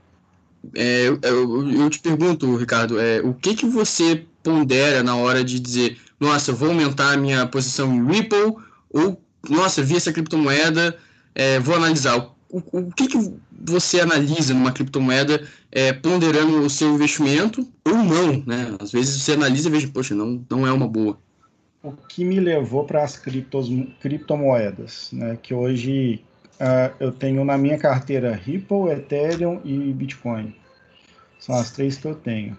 é, 0.75 1.08
eu, 1.08 1.72
eu, 1.72 1.89
te 1.89 2.00
pergunto, 2.00 2.55
Ricardo, 2.55 3.00
é, 3.00 3.22
o 3.22 3.34
que, 3.34 3.55
que 3.55 3.65
você 3.65 4.25
pondera 4.44 5.03
na 5.03 5.15
hora 5.15 5.44
de 5.44 5.60
dizer, 5.60 5.98
nossa, 6.20 6.53
vou 6.53 6.70
aumentar 6.70 7.13
a 7.13 7.17
minha 7.17 7.46
posição 7.48 7.94
em 7.94 8.05
Ripple, 8.05 8.55
ou, 8.89 9.22
nossa, 9.50 9.84
vi 9.84 9.96
essa 9.96 10.13
criptomoeda, 10.13 10.98
é, 11.34 11.60
vou 11.60 11.75
analisar 11.75 12.35
o, 12.50 12.62
o 12.72 12.92
que, 12.92 13.08
que 13.08 13.34
você 13.52 14.00
analisa 14.00 14.54
numa 14.54 14.72
criptomoeda 14.72 15.48
é, 15.72 15.92
ponderando 15.92 16.60
o 16.60 16.70
seu 16.70 16.94
investimento 16.94 17.68
ou 17.86 17.96
não, 17.96 18.44
né? 18.46 18.75
Às 18.80 18.92
vezes 18.92 19.22
você 19.22 19.34
analisa 19.34 19.68
e 19.68 19.72
veja, 19.72 19.88
poxa, 19.88 20.16
não, 20.16 20.44
não 20.50 20.66
é 20.66 20.72
uma 20.72 20.88
boa. 20.88 21.18
O 21.84 21.92
que 21.92 22.24
me 22.24 22.40
levou 22.40 22.84
para 22.84 23.04
as 23.04 23.18
criptomoedas, 23.18 25.10
né? 25.12 25.38
Que 25.42 25.54
hoje 25.54 26.24
uh, 26.56 26.96
eu 27.00 27.12
tenho 27.12 27.44
na 27.44 27.58
minha 27.58 27.78
carteira 27.78 28.34
Ripple, 28.34 28.90
Ethereum 28.92 29.62
e 29.64 29.94
Bitcoin. 29.94 30.56
São 31.40 31.56
as 31.56 31.72
três 31.72 31.98
que 31.98 32.08
eu 32.08 32.16
tenho. 32.16 32.58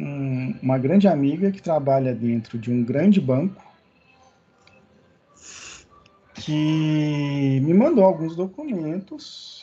Um, 0.00 0.54
uma 0.62 0.78
grande 0.78 1.08
amiga 1.08 1.50
que 1.50 1.62
trabalha 1.62 2.14
dentro 2.14 2.58
de 2.58 2.70
um 2.70 2.84
grande 2.84 3.20
banco 3.20 3.67
que 6.48 7.60
me 7.60 7.74
mandou 7.74 8.04
alguns 8.04 8.34
documentos 8.34 9.62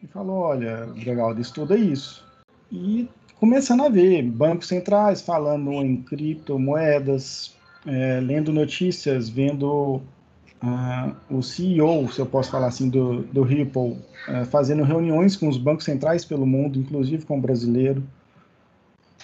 e 0.00 0.06
falou: 0.06 0.36
olha, 0.36 0.86
Gregaldo, 0.94 1.40
estuda 1.40 1.76
isso. 1.76 2.24
E 2.70 3.08
começando 3.40 3.82
a 3.82 3.88
ver 3.88 4.22
bancos 4.22 4.68
centrais 4.68 5.20
falando 5.20 5.72
em 5.72 5.96
criptomoedas, 5.96 7.56
é, 7.84 8.20
lendo 8.20 8.52
notícias, 8.52 9.28
vendo 9.28 10.00
uh, 10.62 11.16
o 11.28 11.42
CEO, 11.42 12.08
se 12.12 12.20
eu 12.20 12.26
posso 12.26 12.52
falar 12.52 12.68
assim, 12.68 12.88
do, 12.88 13.22
do 13.24 13.42
Ripple, 13.42 13.98
uh, 14.28 14.46
fazendo 14.48 14.84
reuniões 14.84 15.34
com 15.34 15.48
os 15.48 15.58
bancos 15.58 15.84
centrais 15.84 16.24
pelo 16.24 16.46
mundo, 16.46 16.78
inclusive 16.78 17.26
com 17.26 17.36
o 17.36 17.40
brasileiro. 17.40 18.00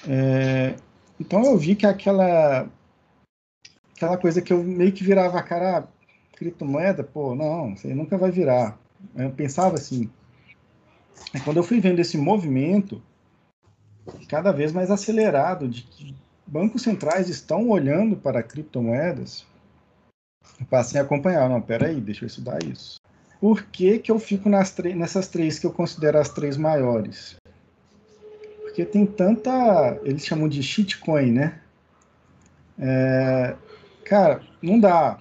É, 0.09 0.75
então 1.21 1.45
eu 1.45 1.57
vi 1.57 1.77
que 1.77 1.87
aquela 1.87 2.69
aquela 3.95 4.17
coisa 4.17 4.43
que 4.43 4.53
eu 4.53 4.63
meio 4.65 4.93
que 4.93 5.05
virava 5.05 5.39
a 5.39 5.43
cara, 5.43 5.89
criptomoeda, 6.39 7.03
pô, 7.03 7.35
não, 7.35 7.77
você 7.77 7.93
nunca 7.93 8.17
vai 8.17 8.31
virar. 8.31 8.79
Eu 9.17 9.31
pensava 9.31 9.75
assim. 9.75 10.09
E 11.35 11.41
quando 11.41 11.57
eu 11.57 11.65
fui 11.65 11.81
vendo 11.81 11.99
esse 11.99 12.17
movimento 12.17 13.03
cada 14.29 14.53
vez 14.53 14.73
mais 14.73 14.91
acelerado 14.91 15.69
de 15.69 15.83
que 15.83 16.15
bancos 16.47 16.83
centrais 16.83 17.29
estão 17.29 17.69
olhando 17.69 18.17
para 18.17 18.43
criptomoedas, 18.43 19.45
eu 20.61 20.67
passei 20.67 21.01
a 21.01 21.05
acompanhar. 21.05 21.49
Não, 21.49 21.61
peraí, 21.61 22.01
deixa 22.01 22.25
eu 22.25 22.29
estudar 22.29 22.63
isso. 22.63 23.01
Por 23.41 23.65
que, 23.65 23.99
que 23.99 24.11
eu 24.11 24.19
fico 24.19 24.49
nessas 24.49 25.29
três 25.29 25.59
que 25.59 25.67
eu 25.67 25.73
considero 25.73 26.19
as 26.19 26.29
três 26.29 26.57
maiores? 26.57 27.37
Porque 28.63 28.85
tem 28.85 29.05
tanta. 29.05 29.99
Eles 30.03 30.25
chamam 30.25 30.49
de 30.49 30.63
shitcoin, 30.63 31.33
né? 31.33 31.61
É, 32.79 33.57
cara, 34.05 34.41
não 34.63 34.79
dá 34.79 35.21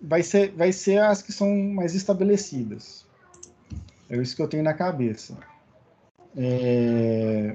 vai 0.00 0.22
ser, 0.22 0.52
vai 0.52 0.72
ser 0.72 0.98
as 1.00 1.22
que 1.22 1.32
são 1.32 1.54
mais 1.74 1.94
estabelecidas. 1.94 3.06
É 4.08 4.16
isso 4.16 4.34
que 4.34 4.42
eu 4.42 4.48
tenho 4.48 4.62
na 4.62 4.74
cabeça. 4.74 5.36
É... 6.36 7.54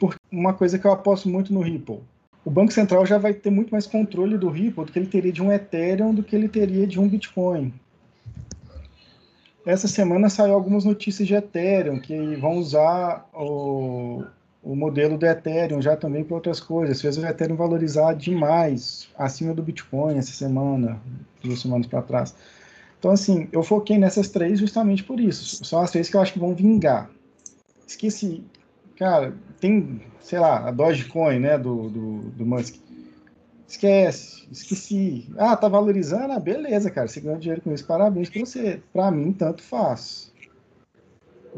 Por 0.00 0.16
uma 0.30 0.54
coisa 0.54 0.78
que 0.78 0.86
eu 0.86 0.92
aposto 0.92 1.28
muito 1.28 1.52
no 1.52 1.60
Ripple. 1.60 2.00
O 2.44 2.50
Banco 2.50 2.72
Central 2.72 3.04
já 3.04 3.18
vai 3.18 3.34
ter 3.34 3.50
muito 3.50 3.70
mais 3.70 3.86
controle 3.86 4.38
do 4.38 4.48
Ripple 4.48 4.84
do 4.84 4.92
que 4.92 4.98
ele 4.98 5.08
teria 5.08 5.32
de 5.32 5.42
um 5.42 5.52
Ethereum 5.52 6.14
do 6.14 6.22
que 6.22 6.34
ele 6.34 6.48
teria 6.48 6.86
de 6.86 6.98
um 6.98 7.08
Bitcoin. 7.08 7.74
Essa 9.66 9.88
semana 9.88 10.30
saiu 10.30 10.54
algumas 10.54 10.84
notícias 10.84 11.26
de 11.26 11.34
Ethereum 11.34 11.98
que 11.98 12.36
vão 12.36 12.52
usar 12.52 13.28
o, 13.34 14.24
o 14.66 14.74
modelo 14.74 15.16
do 15.16 15.24
Ethereum 15.24 15.80
já 15.80 15.96
também 15.96 16.24
para 16.24 16.34
outras 16.34 16.58
coisas. 16.58 17.00
Fez 17.00 17.16
o 17.16 17.24
Ethereum 17.24 17.54
valorizar 17.54 18.14
demais, 18.14 19.08
acima 19.16 19.54
do 19.54 19.62
Bitcoin 19.62 20.18
essa 20.18 20.32
semana, 20.32 21.00
duas 21.42 21.60
semanas 21.60 21.86
para 21.86 22.02
trás. 22.02 22.34
Então, 22.98 23.12
assim, 23.12 23.48
eu 23.52 23.62
foquei 23.62 23.96
nessas 23.96 24.28
três 24.28 24.58
justamente 24.58 25.04
por 25.04 25.20
isso. 25.20 25.64
São 25.64 25.80
as 25.80 25.92
três 25.92 26.10
que 26.10 26.16
eu 26.16 26.20
acho 26.20 26.32
que 26.32 26.40
vão 26.40 26.52
vingar. 26.52 27.08
Esqueci. 27.86 28.42
Cara, 28.96 29.34
tem, 29.60 30.00
sei 30.20 30.40
lá, 30.40 30.66
a 30.66 30.72
Dogecoin, 30.72 31.38
né, 31.38 31.56
do, 31.56 31.88
do, 31.88 32.18
do 32.30 32.44
Musk. 32.44 32.74
Esquece, 33.68 34.48
esqueci. 34.50 35.28
Ah, 35.38 35.56
tá 35.56 35.68
valorizando? 35.68 36.32
Ah, 36.32 36.40
beleza, 36.40 36.90
cara. 36.90 37.06
Você 37.06 37.20
ganhou 37.20 37.38
dinheiro 37.38 37.62
com 37.62 37.72
isso, 37.72 37.86
parabéns 37.86 38.30
para 38.30 38.40
você. 38.40 38.80
Para 38.92 39.12
mim, 39.12 39.32
tanto 39.32 39.62
faz. 39.62 40.25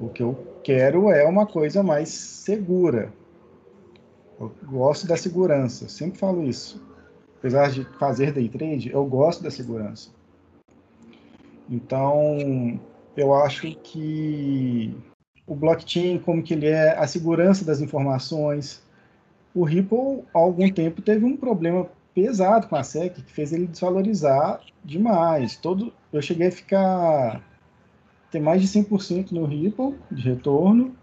O 0.00 0.08
que 0.08 0.22
eu 0.22 0.60
quero 0.62 1.10
é 1.10 1.24
uma 1.24 1.46
coisa 1.46 1.82
mais 1.82 2.08
segura. 2.08 3.12
Eu 4.40 4.52
gosto 4.64 5.06
da 5.06 5.16
segurança, 5.16 5.88
sempre 5.88 6.18
falo 6.18 6.44
isso. 6.44 6.80
Apesar 7.38 7.70
de 7.70 7.84
fazer 7.98 8.32
day 8.32 8.48
trade, 8.48 8.90
eu 8.90 9.04
gosto 9.04 9.42
da 9.42 9.50
segurança. 9.50 10.10
Então, 11.68 12.80
eu 13.16 13.34
acho 13.34 13.70
que 13.82 14.94
o 15.46 15.54
blockchain, 15.54 16.18
como 16.18 16.42
que 16.42 16.54
ele 16.54 16.66
é, 16.66 16.96
a 16.96 17.06
segurança 17.06 17.64
das 17.64 17.80
informações. 17.80 18.82
O 19.54 19.64
Ripple, 19.64 20.24
há 20.34 20.38
algum 20.38 20.70
tempo, 20.70 21.02
teve 21.02 21.24
um 21.24 21.36
problema 21.36 21.88
pesado 22.14 22.68
com 22.68 22.76
a 22.76 22.82
SEC, 22.82 23.14
que 23.14 23.32
fez 23.32 23.52
ele 23.52 23.66
desvalorizar 23.66 24.60
demais. 24.84 25.56
Todo, 25.56 25.92
eu 26.12 26.20
cheguei 26.20 26.48
a 26.48 26.52
ficar 26.52 27.42
ter 28.30 28.40
mais 28.40 28.62
de 28.62 28.68
100% 28.68 29.32
no 29.32 29.44
Ripple 29.44 29.94
de 30.10 30.22
retorno 30.22 30.94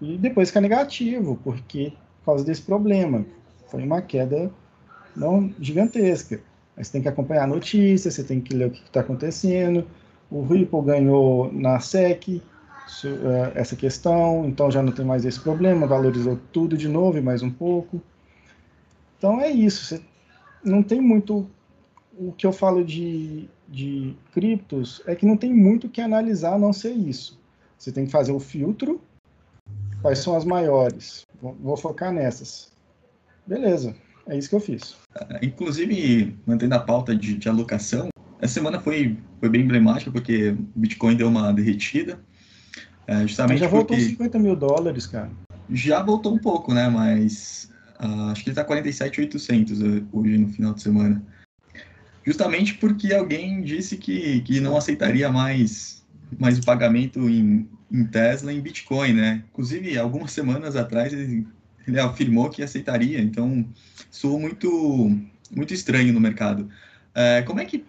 e 0.00 0.16
depois 0.16 0.48
ficar 0.48 0.60
negativo, 0.60 1.38
porque 1.42 1.92
por 2.20 2.26
causa 2.26 2.44
desse 2.44 2.62
problema. 2.62 3.24
Foi 3.68 3.82
uma 3.82 4.02
queda 4.02 4.50
não 5.16 5.52
gigantesca. 5.60 6.40
Mas 6.76 6.86
você 6.86 6.94
tem 6.94 7.02
que 7.02 7.08
acompanhar 7.08 7.44
a 7.44 7.46
notícia, 7.46 8.10
você 8.10 8.22
tem 8.22 8.40
que 8.40 8.54
ler 8.54 8.68
o 8.68 8.70
que 8.70 8.82
está 8.82 9.00
acontecendo. 9.00 9.86
O 10.30 10.42
Ripple 10.42 10.82
ganhou 10.82 11.52
na 11.52 11.80
SEC 11.80 12.40
é, 13.04 13.52
essa 13.54 13.76
questão, 13.76 14.44
então 14.46 14.70
já 14.70 14.82
não 14.82 14.92
tem 14.92 15.04
mais 15.04 15.24
esse 15.24 15.40
problema, 15.40 15.86
valorizou 15.86 16.38
tudo 16.52 16.76
de 16.76 16.88
novo 16.88 17.18
e 17.18 17.20
mais 17.20 17.42
um 17.42 17.50
pouco. 17.50 18.00
Então 19.18 19.40
é 19.40 19.50
isso, 19.50 19.84
você 19.84 20.02
não 20.64 20.82
tem 20.82 21.00
muito 21.00 21.46
o 22.20 22.32
que 22.32 22.46
eu 22.46 22.52
falo 22.52 22.84
de, 22.84 23.48
de 23.66 24.14
criptos 24.32 25.02
é 25.06 25.14
que 25.14 25.24
não 25.24 25.38
tem 25.38 25.54
muito 25.54 25.86
o 25.86 25.90
que 25.90 26.02
analisar 26.02 26.54
a 26.54 26.58
não 26.58 26.70
ser 26.70 26.92
isso. 26.92 27.40
Você 27.78 27.90
tem 27.90 28.04
que 28.04 28.12
fazer 28.12 28.30
o 28.30 28.38
filtro, 28.38 29.00
quais 30.02 30.18
são 30.18 30.36
as 30.36 30.44
maiores. 30.44 31.26
Vou, 31.40 31.76
focar 31.78 32.12
nessas. 32.12 32.70
Beleza, 33.46 33.94
é 34.26 34.36
isso 34.36 34.50
que 34.50 34.54
eu 34.54 34.60
fiz. 34.60 34.96
Inclusive, 35.40 36.36
mantendo 36.46 36.74
a 36.74 36.78
pauta 36.78 37.16
de, 37.16 37.38
de 37.38 37.48
alocação, 37.48 38.10
essa 38.38 38.52
semana 38.52 38.78
foi, 38.78 39.16
foi 39.40 39.48
bem 39.48 39.62
emblemática 39.62 40.10
porque 40.10 40.50
o 40.50 40.68
Bitcoin 40.76 41.16
deu 41.16 41.28
uma 41.28 41.50
derretida. 41.54 42.20
É, 43.06 43.22
justamente 43.22 43.60
já 43.60 43.66
voltou 43.66 43.96
porque... 43.96 44.10
50 44.10 44.38
mil 44.38 44.54
dólares, 44.54 45.06
cara. 45.06 45.30
Já 45.70 46.02
voltou 46.02 46.34
um 46.34 46.38
pouco, 46.38 46.74
né? 46.74 46.86
Mas 46.90 47.70
uh, 47.98 48.30
acho 48.30 48.44
que 48.44 48.50
ele 48.50 48.52
está 48.52 48.64
47,800 48.64 49.80
hoje 50.12 50.36
no 50.36 50.48
final 50.50 50.74
de 50.74 50.82
semana 50.82 51.24
justamente 52.24 52.74
porque 52.74 53.12
alguém 53.12 53.62
disse 53.62 53.96
que, 53.96 54.40
que 54.42 54.60
não 54.60 54.76
aceitaria 54.76 55.30
mais 55.30 56.00
mas 56.38 56.58
o 56.58 56.64
pagamento 56.64 57.28
em, 57.28 57.68
em 57.90 58.04
Tesla 58.04 58.52
em 58.52 58.60
Bitcoin, 58.60 59.14
né? 59.14 59.44
Inclusive, 59.50 59.98
algumas 59.98 60.32
semanas 60.32 60.76
atrás 60.76 61.12
ele, 61.12 61.46
ele 61.86 61.98
afirmou 61.98 62.50
que 62.50 62.62
aceitaria, 62.62 63.20
então 63.20 63.66
soou 64.10 64.38
muito, 64.38 65.16
muito 65.50 65.74
estranho 65.74 66.12
no 66.12 66.20
mercado. 66.20 66.68
É, 67.14 67.42
como 67.42 67.60
é 67.60 67.64
que 67.64 67.84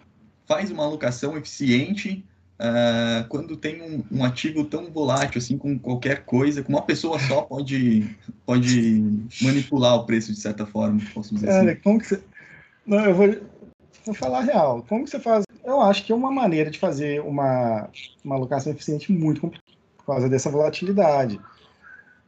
faz 0.46 0.70
uma 0.70 0.84
alocação 0.84 1.36
eficiente 1.36 2.24
uh, 2.58 3.26
quando 3.28 3.56
tem 3.56 3.80
um, 3.80 4.02
um, 4.10 4.24
ativo 4.24 4.64
tão 4.64 4.90
volátil 4.90 5.38
assim 5.38 5.56
com 5.56 5.78
qualquer 5.78 6.24
coisa, 6.24 6.62
com 6.62 6.72
uma 6.72 6.82
pessoa 6.82 7.18
só 7.20 7.42
pode, 7.42 8.04
pode 8.44 9.04
manipular 9.40 9.94
o 9.94 10.04
preço 10.04 10.32
de 10.32 10.40
certa 10.40 10.66
forma, 10.66 11.00
posso 11.14 11.34
dizer 11.34 11.46
Cara, 11.46 11.72
assim. 11.72 11.80
como 11.82 12.00
que 12.00 12.06
você... 12.06 12.20
Não, 12.84 13.04
eu 13.04 13.14
vou, 13.14 13.36
vou 14.04 14.14
falar 14.14 14.40
real. 14.40 14.84
Como 14.88 15.04
que 15.04 15.10
você 15.10 15.20
faz? 15.20 15.44
Eu 15.64 15.80
acho 15.80 16.04
que 16.04 16.12
é 16.12 16.14
uma 16.14 16.30
maneira 16.30 16.70
de 16.70 16.78
fazer 16.78 17.20
uma, 17.20 17.88
uma 18.24 18.34
alocação 18.34 18.72
eficiente 18.72 19.12
muito 19.12 19.40
complicada 19.40 19.72
por 19.96 20.06
causa 20.06 20.28
dessa 20.28 20.50
volatilidade. 20.50 21.40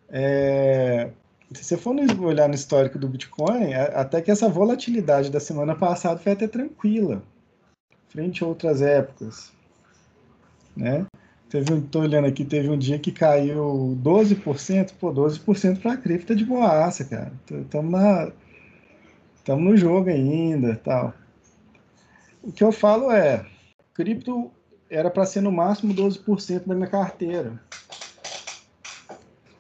É, 0.08 1.10
se 1.52 1.64
você 1.64 1.76
for 1.76 1.96
olhar 2.20 2.48
no 2.48 2.54
histórico 2.54 2.98
do 2.98 3.08
Bitcoin, 3.08 3.74
até 3.74 4.20
que 4.20 4.30
essa 4.30 4.48
volatilidade 4.48 5.30
da 5.30 5.40
semana 5.40 5.74
passada 5.74 6.20
foi 6.20 6.32
até 6.32 6.46
tranquila, 6.46 7.22
frente 8.08 8.44
a 8.44 8.46
outras 8.46 8.80
épocas 8.80 9.54
né? 10.76 11.06
Teve 11.48 11.80
tô 11.82 12.00
olhando 12.00 12.26
aqui, 12.26 12.44
teve 12.44 12.68
um 12.68 12.76
dia 12.76 12.98
que 12.98 13.12
caiu 13.12 13.96
12%, 14.02 14.94
pô, 14.98 15.12
12% 15.12 15.80
para 15.80 15.92
a 15.92 15.96
cripto 15.96 16.32
é 16.32 16.36
de 16.36 16.44
boaça, 16.44 17.04
cara. 17.04 17.32
Estamos 19.36 19.64
no 19.64 19.76
jogo 19.76 20.10
ainda, 20.10 20.80
tal. 20.82 21.14
O 22.46 22.52
que 22.52 22.62
eu 22.62 22.70
falo 22.70 23.10
é, 23.10 23.46
cripto 23.94 24.50
era 24.90 25.10
para 25.10 25.24
ser 25.24 25.40
no 25.40 25.50
máximo 25.50 25.94
12% 25.94 26.66
da 26.66 26.74
minha 26.74 26.86
carteira. 26.86 27.58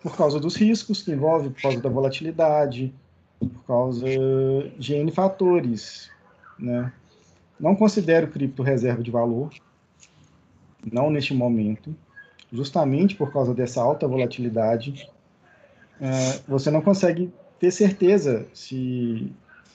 Por 0.02 0.14
causa 0.14 0.38
dos 0.38 0.54
riscos 0.54 1.02
que 1.02 1.10
envolve, 1.10 1.48
por 1.48 1.62
causa 1.62 1.80
da 1.80 1.88
volatilidade, 1.88 2.94
por 3.38 3.64
causa 3.66 4.06
de 4.78 4.94
N 4.96 5.10
fatores, 5.10 6.10
né? 6.58 6.92
Não 7.58 7.74
considero 7.74 8.28
cripto 8.28 8.62
reserva 8.62 9.02
de 9.02 9.10
valor, 9.10 9.50
não 10.92 11.08
neste 11.08 11.32
momento, 11.32 11.96
justamente 12.52 13.14
por 13.14 13.32
causa 13.32 13.54
dessa 13.54 13.80
alta 13.80 14.06
volatilidade, 14.06 15.10
é, 15.98 16.40
você 16.46 16.70
não 16.70 16.82
consegue 16.82 17.32
ter 17.58 17.70
certeza 17.70 18.46
se, 18.52 19.32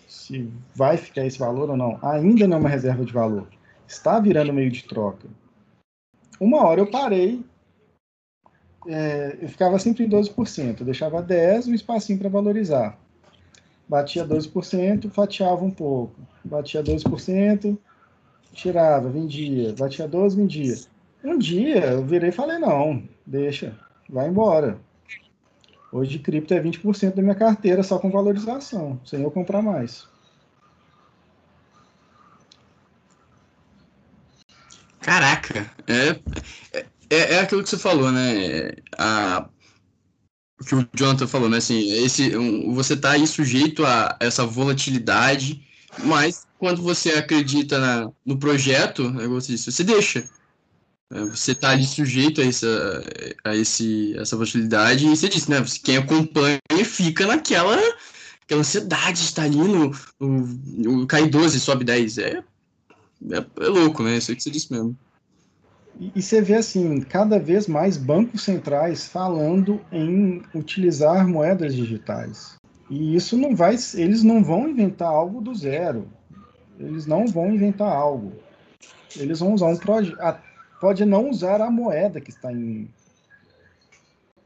se 0.10 0.52
vai 0.76 0.98
ficar 0.98 1.26
esse 1.26 1.38
valor 1.38 1.70
ou 1.70 1.78
não. 1.78 2.00
Ainda 2.02 2.48
não 2.48 2.58
é 2.58 2.60
uma 2.60 2.70
reserva 2.70 3.06
de 3.06 3.14
valor. 3.14 3.48
Está 3.88 4.20
virando 4.20 4.52
meio 4.52 4.72
de 4.72 4.84
troca. 4.84 5.28
Uma 6.40 6.66
hora 6.66 6.82
eu 6.82 6.90
parei, 6.90 7.44
é, 8.88 9.38
eu 9.42 9.48
ficava 9.50 9.78
sempre 9.78 10.06
em 10.06 10.10
12%, 10.10 10.80
eu 10.80 10.86
deixava 10.86 11.22
10%, 11.22 11.68
um 11.68 11.74
espacinho 11.74 12.18
para 12.18 12.30
valorizar. 12.30 12.98
Batia 13.88 14.26
12%, 14.26 15.10
fatiava 15.10 15.64
um 15.64 15.72
pouco. 15.72 16.16
Batia 16.44 16.84
12%, 16.84 17.78
tirava, 18.54 19.10
vendia. 19.10 19.74
Batia 19.78 20.08
12%, 20.08 20.36
vendia. 20.36 20.76
Um 21.24 21.38
dia 21.38 21.86
eu 21.86 22.06
virei 22.06 22.30
e 22.30 22.34
falei, 22.34 22.58
não, 22.58 23.04
deixa, 23.26 23.78
vai 24.10 24.28
embora. 24.28 24.80
Hoje 25.92 26.20
cripto 26.20 26.54
é 26.54 26.62
20% 26.62 27.16
da 27.16 27.22
minha 27.22 27.36
carteira 27.36 27.82
só 27.82 27.98
com 27.98 28.12
valorização, 28.12 29.00
sem 29.06 29.22
eu 29.22 29.32
comprar 29.32 29.62
mais. 29.62 30.08
Caraca, 35.02 35.72
é, 35.88 36.20
é, 37.10 37.34
é 37.36 37.40
aquilo 37.40 37.64
que 37.64 37.70
você 37.70 37.78
falou, 37.78 38.12
né? 38.12 38.72
A, 38.98 39.50
o 40.62 40.66
que 40.66 40.76
o 40.76 40.88
Jonathan 40.94 41.28
falou, 41.28 41.50
né? 41.50 41.58
Assim, 41.58 41.92
esse, 42.04 42.38
um, 42.38 42.74
você 42.74 42.94
está 42.94 43.12
aí 43.12 43.26
sujeito 43.26 43.84
a 43.86 44.16
essa 44.20 44.46
volatilidade, 44.46 45.66
mas 46.04 46.46
quando 46.60 46.82
você 46.82 47.12
acredita 47.12 47.80
na, 47.80 48.12
no 48.26 48.38
projeto, 48.38 49.10
né, 49.10 49.26
você, 49.28 49.54
disse, 49.54 49.72
você 49.72 49.84
deixa. 49.84 50.24
É, 51.12 51.22
você 51.22 51.54
está 51.54 51.70
ali 51.72 51.86
sujeito 51.86 52.40
a 52.40 52.46
essa, 52.46 53.04
a 53.44 53.56
esse, 53.56 54.16
essa 54.18 54.36
volatilidade 54.36 55.06
e 55.06 55.10
você 55.10 55.28
disse, 55.28 55.50
né? 55.50 55.58
Quem 55.84 55.98
acompanha 55.98 56.60
fica 56.86 57.26
naquela 57.26 57.78
aquela 58.44 58.62
ansiedade, 58.62 59.20
está 59.20 59.44
ali 59.44 59.58
no, 59.58 59.92
no, 60.20 60.48
no 61.00 61.08
cai 61.08 61.28
12, 61.28 61.60
sobe 61.60 61.84
10. 61.84 62.18
É, 62.18 62.44
é, 63.32 63.38
é, 63.38 63.68
louco, 63.68 64.04
né? 64.04 64.18
Isso 64.18 64.32
aí 64.32 64.38
que 64.38 64.44
você 64.44 64.52
disse 64.52 64.72
mesmo. 64.72 64.98
E, 66.00 66.12
e 66.16 66.22
você 66.22 66.42
vê 66.42 66.56
assim, 66.56 67.02
cada 67.02 67.40
vez 67.40 67.68
mais 67.68 67.98
bancos 67.98 68.44
centrais 68.44 69.08
falando 69.08 69.82
em 69.92 70.42
utilizar 70.54 71.28
moedas 71.28 71.76
digitais. 71.76 72.58
E 72.90 73.16
isso 73.16 73.38
não 73.38 73.56
vai, 73.56 73.76
eles 73.94 74.24
não 74.24 74.44
vão 74.44 74.68
inventar 74.68 75.10
algo 75.10 75.42
do 75.42 75.54
zero. 75.54 76.08
Eles 76.80 77.06
não 77.06 77.28
vão 77.28 77.54
inventar 77.54 77.92
algo. 77.92 78.34
Eles 79.16 79.40
vão 79.40 79.54
usar 79.54 79.68
um 79.68 79.78
projeto 79.78 80.49
pode 80.80 81.06
não 81.06 81.30
usar 81.30 81.62
a 81.62 81.70
moeda 81.70 82.20
que 82.22 82.30
está 82.30 82.52
em 82.52 82.90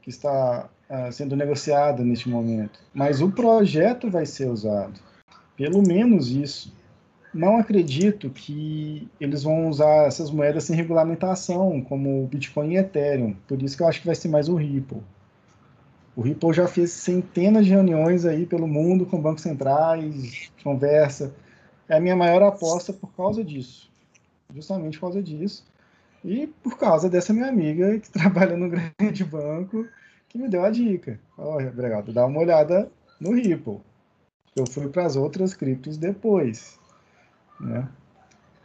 que 0.02 0.10
está 0.10 0.68
uh, 0.90 1.10
sendo 1.10 1.34
negociada 1.34 2.04
neste 2.04 2.28
momento, 2.28 2.78
mas 2.92 3.22
o 3.22 3.30
projeto 3.30 4.10
vai 4.10 4.26
ser 4.26 4.50
usado. 4.50 5.00
Pelo 5.56 5.82
menos 5.82 6.30
isso. 6.30 6.74
Não 7.32 7.56
acredito 7.56 8.30
que 8.30 9.08
eles 9.18 9.42
vão 9.42 9.68
usar 9.68 10.06
essas 10.06 10.30
moedas 10.30 10.64
sem 10.64 10.76
regulamentação, 10.76 11.80
como 11.80 12.22
o 12.22 12.26
Bitcoin 12.26 12.74
e 12.74 12.76
Ethereum. 12.76 13.34
Por 13.48 13.60
isso 13.62 13.76
que 13.76 13.82
eu 13.82 13.88
acho 13.88 14.00
que 14.00 14.06
vai 14.06 14.14
ser 14.14 14.28
mais 14.28 14.48
o 14.48 14.54
Ripple. 14.54 15.02
O 16.14 16.20
Ripple 16.20 16.52
já 16.52 16.68
fez 16.68 16.92
centenas 16.92 17.64
de 17.64 17.72
reuniões 17.72 18.24
aí 18.24 18.46
pelo 18.46 18.68
mundo 18.68 19.04
com 19.04 19.20
bancos 19.20 19.42
centrais, 19.42 20.52
conversa. 20.62 21.34
É 21.88 21.96
a 21.96 22.00
minha 22.00 22.14
maior 22.14 22.42
aposta 22.42 22.92
por 22.92 23.12
causa 23.16 23.42
disso. 23.42 23.90
Justamente 24.54 24.98
por 24.98 25.06
causa 25.06 25.22
disso. 25.22 25.64
E 26.24 26.46
por 26.46 26.78
causa 26.78 27.08
dessa 27.10 27.32
minha 27.32 27.48
amiga 27.48 27.98
que 27.98 28.10
trabalha 28.10 28.56
no 28.56 28.70
grande 28.70 29.24
banco, 29.24 29.86
que 30.28 30.38
me 30.38 30.48
deu 30.48 30.64
a 30.64 30.70
dica. 30.70 31.20
Olha, 31.36 31.68
obrigado, 31.68 32.12
dá 32.12 32.24
uma 32.24 32.40
olhada 32.40 32.90
no 33.20 33.34
Ripple. 33.34 33.80
Eu 34.56 34.66
fui 34.66 34.88
para 34.88 35.04
as 35.04 35.16
outras 35.16 35.52
criptos 35.52 35.96
depois, 35.96 36.78
né? 37.60 37.88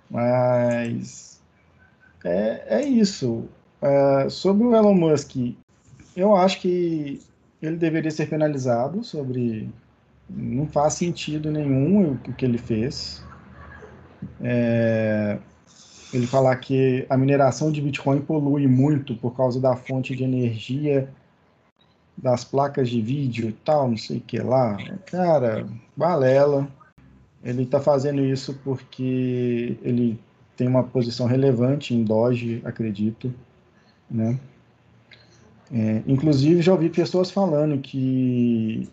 Mas 0.09 1.41
é, 2.23 2.79
é 2.79 2.85
isso. 2.85 3.47
Uh, 3.81 4.29
sobre 4.29 4.65
o 4.65 4.75
Elon 4.75 4.93
Musk, 4.93 5.35
eu 6.15 6.35
acho 6.35 6.59
que 6.59 7.21
ele 7.61 7.77
deveria 7.77 8.11
ser 8.11 8.27
penalizado 8.27 9.03
sobre 9.03 9.69
não 10.29 10.67
faz 10.67 10.93
sentido 10.93 11.51
nenhum 11.51 12.13
o 12.13 12.17
que 12.17 12.45
ele 12.45 12.57
fez. 12.57 13.23
É, 14.41 15.39
ele 16.13 16.25
falar 16.25 16.55
que 16.57 17.05
a 17.09 17.17
mineração 17.17 17.71
de 17.71 17.81
Bitcoin 17.81 18.21
polui 18.21 18.67
muito 18.67 19.15
por 19.15 19.35
causa 19.35 19.59
da 19.59 19.75
fonte 19.75 20.15
de 20.15 20.23
energia 20.23 21.09
das 22.17 22.43
placas 22.43 22.89
de 22.89 23.01
vídeo 23.01 23.49
e 23.49 23.53
tal, 23.53 23.89
não 23.89 23.97
sei 23.97 24.17
o 24.17 24.21
que 24.21 24.39
lá. 24.39 24.77
Cara, 25.05 25.67
balela. 25.95 26.67
Ele 27.41 27.63
está 27.63 27.79
fazendo 27.79 28.21
isso 28.25 28.59
porque 28.65 29.77
ele 29.81 30.19
tem 30.57 30.67
uma 30.67 30.83
posição 30.83 31.25
relevante 31.25 31.93
em 31.93 32.03
Doge, 32.03 32.61
acredito, 32.65 33.33
né? 34.11 34.37
É, 35.71 36.01
inclusive, 36.05 36.61
já 36.61 36.73
ouvi 36.73 36.89
pessoas 36.89 37.31
falando 37.31 37.79
que 37.79 38.89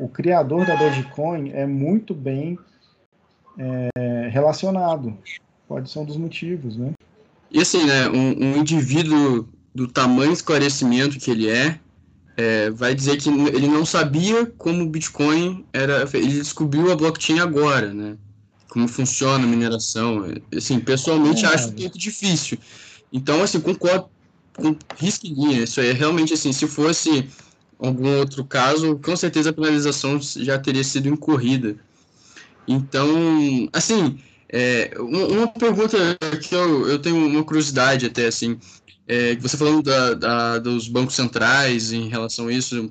o 0.00 0.08
criador 0.08 0.66
da 0.66 0.74
Dogecoin 0.74 1.50
é 1.50 1.64
muito 1.64 2.12
bem 2.12 2.58
é, 3.56 4.28
relacionado 4.32 5.16
Pode 5.70 5.88
ser 5.88 6.00
um 6.00 6.04
dos 6.04 6.16
motivos, 6.16 6.76
né? 6.76 6.94
E 7.48 7.60
assim, 7.60 7.84
né, 7.84 8.08
um, 8.10 8.44
um 8.44 8.56
indivíduo 8.56 9.48
do 9.72 9.86
tamanho 9.86 10.32
esclarecimento 10.32 11.16
que 11.16 11.30
ele 11.30 11.48
é, 11.48 11.78
é, 12.36 12.70
vai 12.70 12.92
dizer 12.92 13.18
que 13.18 13.28
ele 13.28 13.68
não 13.68 13.86
sabia 13.86 14.46
como 14.58 14.82
o 14.82 14.88
Bitcoin 14.88 15.64
era. 15.72 16.08
Ele 16.12 16.40
descobriu 16.40 16.90
a 16.90 16.96
blockchain 16.96 17.38
agora, 17.38 17.94
né? 17.94 18.16
Como 18.68 18.88
funciona 18.88 19.44
a 19.44 19.46
mineração. 19.46 20.24
Assim, 20.52 20.80
pessoalmente 20.80 21.44
é, 21.44 21.48
acho 21.48 21.72
pouco 21.72 21.96
difícil. 21.96 22.58
Então, 23.12 23.40
assim, 23.40 23.60
concordo 23.60 24.10
com 24.56 24.74
risquinha. 24.96 25.62
Isso 25.62 25.80
aí 25.80 25.90
é 25.90 25.92
realmente 25.92 26.34
assim, 26.34 26.52
se 26.52 26.66
fosse 26.66 27.28
algum 27.78 28.18
outro 28.18 28.44
caso, 28.44 28.98
com 28.98 29.14
certeza 29.14 29.50
a 29.50 29.52
penalização 29.52 30.18
já 30.20 30.58
teria 30.58 30.82
sido 30.82 31.08
incorrida. 31.08 31.76
Então, 32.66 33.08
assim, 33.72 34.18
é, 34.52 34.90
uma 34.98 35.48
pergunta 35.48 35.96
que 36.42 36.54
eu, 36.54 36.88
eu 36.88 36.98
tenho 36.98 37.16
uma 37.16 37.44
curiosidade 37.44 38.06
até, 38.06 38.26
assim, 38.26 38.58
é, 39.06 39.34
você 39.36 39.56
falando 39.56 39.82
da, 39.82 40.14
da, 40.14 40.58
dos 40.58 40.88
bancos 40.88 41.14
centrais 41.14 41.92
em 41.92 42.08
relação 42.08 42.48
a 42.48 42.52
isso, 42.52 42.90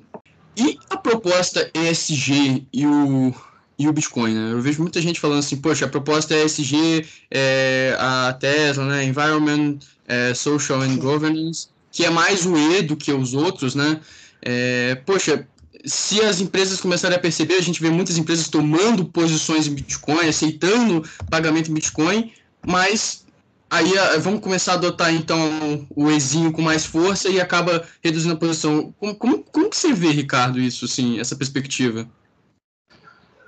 e 0.56 0.78
a 0.88 0.96
proposta 0.96 1.70
ESG 1.74 2.66
e 2.72 2.86
o, 2.86 3.34
e 3.78 3.88
o 3.88 3.92
Bitcoin. 3.92 4.34
Né? 4.34 4.52
Eu 4.52 4.60
vejo 4.60 4.82
muita 4.82 5.00
gente 5.00 5.20
falando 5.20 5.38
assim, 5.38 5.56
poxa, 5.56 5.84
a 5.84 5.88
proposta 5.88 6.34
ESG, 6.34 7.06
é 7.30 7.96
a 7.98 8.32
Tesla, 8.38 8.86
né? 8.86 9.04
Environment, 9.04 9.78
é, 10.06 10.34
Social 10.34 10.80
and 10.80 10.96
Governance, 10.96 11.68
que 11.92 12.04
é 12.04 12.10
mais 12.10 12.44
o 12.44 12.56
E 12.56 12.82
do 12.82 12.96
que 12.96 13.12
os 13.12 13.32
outros, 13.34 13.74
né? 13.74 14.00
É, 14.42 14.94
poxa, 15.06 15.46
se 15.84 16.20
as 16.20 16.40
empresas 16.40 16.80
começarem 16.80 17.16
a 17.16 17.20
perceber, 17.20 17.54
a 17.54 17.62
gente 17.62 17.80
vê 17.80 17.90
muitas 17.90 18.18
empresas 18.18 18.48
tomando 18.48 19.04
posições 19.04 19.66
em 19.66 19.74
Bitcoin, 19.74 20.28
aceitando 20.28 21.04
pagamento 21.30 21.70
em 21.70 21.74
Bitcoin, 21.74 22.32
mas 22.66 23.24
aí 23.70 23.92
vamos 24.20 24.40
começar 24.40 24.72
a 24.72 24.74
adotar 24.74 25.14
então 25.14 25.86
o 25.94 26.10
exinho 26.10 26.52
com 26.52 26.60
mais 26.60 26.84
força 26.84 27.28
e 27.28 27.40
acaba 27.40 27.84
reduzindo 28.02 28.34
a 28.34 28.38
posição. 28.38 28.92
Como, 28.98 29.14
como, 29.14 29.44
como 29.44 29.70
que 29.70 29.76
você 29.76 29.92
vê, 29.92 30.10
Ricardo, 30.10 30.60
isso, 30.60 30.84
assim, 30.84 31.18
essa 31.20 31.36
perspectiva? 31.36 32.06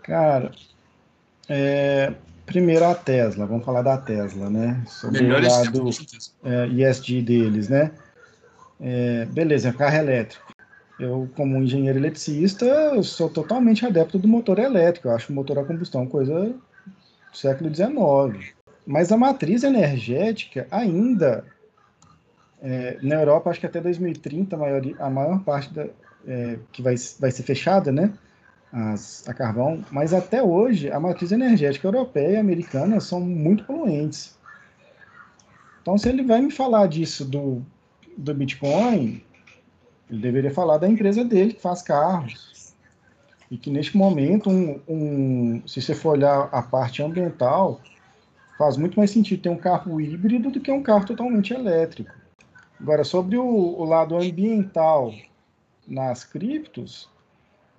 Cara, 0.03 0.53
é, 1.49 2.13
primeiro 2.47 2.85
a 2.85 2.95
Tesla, 2.95 3.47
vamos 3.47 3.65
falar 3.65 3.83
da 3.83 3.97
Tesla, 3.99 4.49
né? 4.49 4.83
Sobre 4.87 5.23
Melhor 5.23 5.43
o 5.43 5.49
lado 5.49 5.91
é, 6.45 6.67
ESG 6.69 7.23
deles, 7.23 7.69
né? 7.69 7.93
É, 8.81 9.27
beleza, 9.27 9.69
é 9.69 9.73
carro 9.73 9.97
elétrico. 9.97 10.52
Eu, 10.99 11.29
como 11.35 11.57
engenheiro 11.57 11.99
eletricista, 11.99 13.03
sou 13.03 13.29
totalmente 13.29 13.85
adepto 13.85 14.19
do 14.19 14.29
motor 14.29 14.59
elétrico. 14.59 15.09
Eu 15.09 15.13
acho 15.13 15.33
o 15.33 15.35
motor 15.35 15.59
a 15.59 15.65
combustão 15.65 16.07
coisa 16.07 16.55
do 17.33 17.37
século 17.37 17.75
XIX. 17.75 18.55
Mas 18.87 19.11
a 19.11 19.17
matriz 19.17 19.63
energética 19.63 20.67
ainda, 20.71 21.45
é, 22.63 22.99
na 23.03 23.17
Europa, 23.17 23.51
acho 23.51 23.61
que 23.61 23.67
até 23.67 23.81
2030, 23.81 24.55
a 24.55 24.59
maior, 24.59 24.83
a 24.99 25.11
maior 25.11 25.41
parte 25.43 25.73
da, 25.73 25.87
é, 26.27 26.59
que 26.73 26.83
vai, 26.83 26.95
vai 27.19 27.31
ser 27.31 27.43
fechada, 27.43 27.91
né? 27.91 28.13
As, 28.73 29.29
a 29.29 29.35
carvão, 29.35 29.85
mas 29.91 30.15
até 30.15 30.43
hoje 30.43 30.91
a 30.91 30.99
matriz 30.99 31.31
energética 31.31 31.87
europeia 31.87 32.33
e 32.33 32.37
americana 32.39 33.01
são 33.01 33.21
muito 33.21 33.65
poluentes. 33.65 34.35
Então, 35.83 35.99
se 35.99 36.09
ele 36.09 36.23
vai 36.23 36.41
me 36.41 36.51
falar 36.51 36.87
disso 36.87 37.25
do, 37.25 37.63
do 38.17 38.33
Bitcoin, 38.33 39.23
ele 40.13 40.21
deveria 40.21 40.51
falar 40.51 40.77
da 40.77 40.87
empresa 40.87 41.25
dele, 41.25 41.55
que 41.55 41.63
faz 41.63 41.81
carros. 41.81 42.75
E 43.51 43.57
que 43.57 43.71
neste 43.71 43.97
momento, 43.97 44.51
um, 44.51 44.79
um, 44.87 45.63
se 45.67 45.81
você 45.81 45.95
for 45.95 46.11
olhar 46.11 46.51
a 46.53 46.61
parte 46.61 47.03
ambiental, 47.03 47.81
faz 48.59 48.77
muito 48.77 48.99
mais 48.99 49.11
sentido 49.11 49.43
ter 49.43 49.49
um 49.49 49.57
carro 49.57 49.99
híbrido 49.99 50.51
do 50.51 50.61
que 50.61 50.71
um 50.71 50.83
carro 50.83 51.07
totalmente 51.07 51.55
elétrico. 51.55 52.13
Agora, 52.79 53.05
sobre 53.05 53.39
o, 53.39 53.45
o 53.45 53.85
lado 53.85 54.15
ambiental 54.15 55.15
nas 55.89 56.25
criptos, 56.25 57.09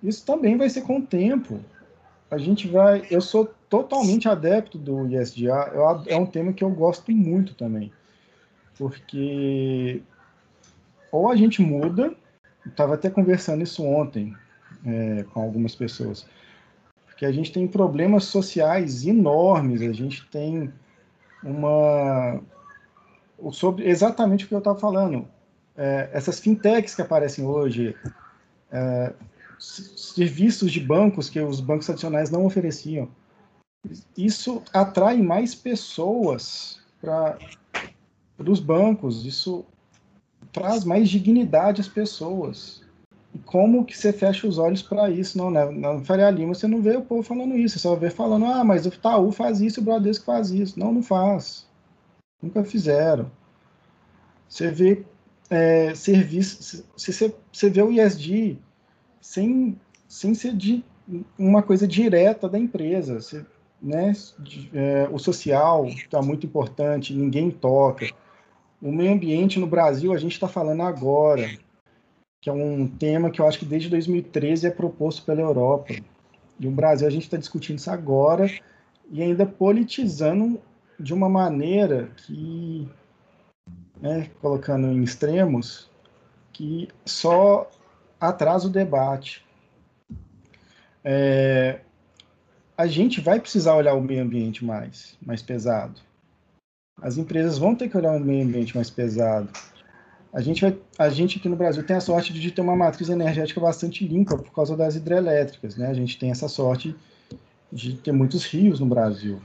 isso 0.02 0.26
também 0.26 0.56
vai 0.56 0.68
ser 0.68 0.82
com 0.82 0.98
o 0.98 1.06
tempo. 1.06 1.60
A 2.30 2.38
gente 2.38 2.66
vai. 2.66 3.06
Eu 3.10 3.20
sou 3.20 3.46
totalmente 3.68 4.28
adepto 4.28 4.76
do 4.76 5.06
ISDA, 5.06 5.72
é 6.06 6.16
um 6.16 6.26
tema 6.26 6.52
que 6.52 6.64
eu 6.64 6.70
gosto 6.70 7.12
muito 7.12 7.54
também. 7.54 7.92
Porque 8.76 10.02
ou 11.12 11.30
a 11.30 11.36
gente 11.36 11.62
muda 11.62 12.12
estava 12.66 12.94
até 12.94 13.10
conversando 13.10 13.62
isso 13.62 13.84
ontem 13.84 14.34
é, 14.84 15.24
com 15.32 15.40
algumas 15.40 15.74
pessoas, 15.74 16.26
porque 17.06 17.24
a 17.24 17.32
gente 17.32 17.52
tem 17.52 17.66
problemas 17.66 18.24
sociais 18.24 19.06
enormes, 19.06 19.82
a 19.82 19.92
gente 19.92 20.28
tem 20.30 20.72
uma 21.42 22.40
sobre 23.52 23.88
exatamente 23.88 24.44
o 24.44 24.48
que 24.48 24.54
eu 24.54 24.58
estava 24.58 24.78
falando, 24.78 25.28
é, 25.76 26.08
essas 26.12 26.38
fintechs 26.40 26.94
que 26.94 27.02
aparecem 27.02 27.44
hoje, 27.44 27.96
é, 28.70 29.12
serviços 29.58 30.72
de 30.72 30.80
bancos 30.80 31.28
que 31.28 31.40
os 31.40 31.60
bancos 31.60 31.86
tradicionais 31.86 32.30
não 32.30 32.46
ofereciam, 32.46 33.08
isso 34.16 34.62
atrai 34.72 35.20
mais 35.20 35.54
pessoas 35.54 36.80
para 37.00 37.38
os 38.38 38.60
bancos, 38.60 39.26
isso 39.26 39.64
traz 40.54 40.84
mais 40.84 41.10
dignidade 41.10 41.80
às 41.80 41.88
pessoas. 41.88 42.80
E 43.34 43.38
como 43.40 43.84
que 43.84 43.98
você 43.98 44.12
fecha 44.12 44.46
os 44.46 44.56
olhos 44.56 44.80
para 44.80 45.10
isso? 45.10 45.36
Não, 45.36 45.50
né? 45.50 45.68
Na 45.72 46.00
Faria 46.00 46.30
Lima 46.30 46.54
você 46.54 46.68
não 46.68 46.80
vê 46.80 46.96
o 46.96 47.02
povo 47.02 47.24
falando 47.24 47.58
isso, 47.58 47.74
você 47.74 47.80
só 47.80 47.96
vê 47.96 48.08
falando, 48.08 48.46
ah, 48.46 48.62
mas 48.62 48.86
o 48.86 48.88
Itaú 48.88 49.32
faz 49.32 49.60
isso, 49.60 49.80
o 49.80 49.84
Bradesco 49.84 50.24
faz 50.24 50.52
isso. 50.52 50.78
Não, 50.78 50.92
não 50.92 51.02
faz. 51.02 51.66
Nunca 52.40 52.62
fizeram. 52.62 53.30
Você 54.48 54.70
vê 54.70 55.04
é, 55.50 55.92
serviço, 55.96 56.84
você, 56.96 57.34
você 57.52 57.68
vê 57.68 57.82
o 57.82 57.90
ISD 57.90 58.56
sem, 59.20 59.78
sem 60.06 60.34
ser 60.34 60.54
de 60.54 60.84
uma 61.36 61.62
coisa 61.62 61.88
direta 61.88 62.48
da 62.48 62.58
empresa. 62.58 63.20
Você, 63.20 63.44
né, 63.82 64.12
é, 64.72 65.08
o 65.10 65.18
social 65.18 65.86
está 65.86 66.22
muito 66.22 66.46
importante, 66.46 67.12
ninguém 67.12 67.50
toca 67.50 68.06
o 68.84 68.92
meio 68.92 69.14
ambiente 69.14 69.58
no 69.58 69.66
Brasil, 69.66 70.12
a 70.12 70.18
gente 70.18 70.32
está 70.32 70.46
falando 70.46 70.82
agora, 70.82 71.48
que 72.38 72.50
é 72.50 72.52
um 72.52 72.86
tema 72.86 73.30
que 73.30 73.40
eu 73.40 73.48
acho 73.48 73.58
que 73.58 73.64
desde 73.64 73.88
2013 73.88 74.66
é 74.66 74.70
proposto 74.70 75.24
pela 75.24 75.40
Europa. 75.40 75.94
E 76.60 76.68
o 76.68 76.70
Brasil, 76.70 77.08
a 77.08 77.10
gente 77.10 77.22
está 77.22 77.38
discutindo 77.38 77.78
isso 77.78 77.90
agora 77.90 78.46
e 79.10 79.22
ainda 79.22 79.46
politizando 79.46 80.60
de 81.00 81.14
uma 81.14 81.30
maneira 81.30 82.10
que, 82.18 82.86
né, 84.02 84.30
colocando 84.42 84.88
em 84.88 85.02
extremos, 85.02 85.90
que 86.52 86.88
só 87.06 87.70
atrasa 88.20 88.68
o 88.68 88.70
debate. 88.70 89.42
É, 91.02 91.80
a 92.76 92.86
gente 92.86 93.18
vai 93.22 93.40
precisar 93.40 93.76
olhar 93.76 93.94
o 93.94 94.02
meio 94.02 94.22
ambiente 94.22 94.62
mais, 94.62 95.16
mais 95.24 95.40
pesado. 95.40 96.02
As 97.02 97.18
empresas 97.18 97.58
vão 97.58 97.74
ter 97.74 97.88
que 97.88 97.96
olhar 97.96 98.12
um 98.12 98.20
meio 98.20 98.44
ambiente 98.44 98.74
mais 98.74 98.88
pesado. 98.88 99.48
A 100.32 100.40
gente, 100.40 100.62
vai, 100.62 100.76
a 100.98 101.08
gente 101.08 101.38
aqui 101.38 101.48
no 101.48 101.56
Brasil 101.56 101.84
tem 101.86 101.94
a 101.96 102.00
sorte 102.00 102.32
de 102.32 102.50
ter 102.50 102.60
uma 102.60 102.74
matriz 102.74 103.08
energética 103.08 103.60
bastante 103.60 104.06
limpa 104.06 104.36
por 104.36 104.52
causa 104.52 104.76
das 104.76 104.96
hidrelétricas, 104.96 105.76
né? 105.76 105.88
A 105.88 105.94
gente 105.94 106.18
tem 106.18 106.30
essa 106.30 106.48
sorte 106.48 106.94
de 107.72 107.94
ter 107.94 108.12
muitos 108.12 108.44
rios 108.44 108.80
no 108.80 108.86
Brasil. 108.86 109.40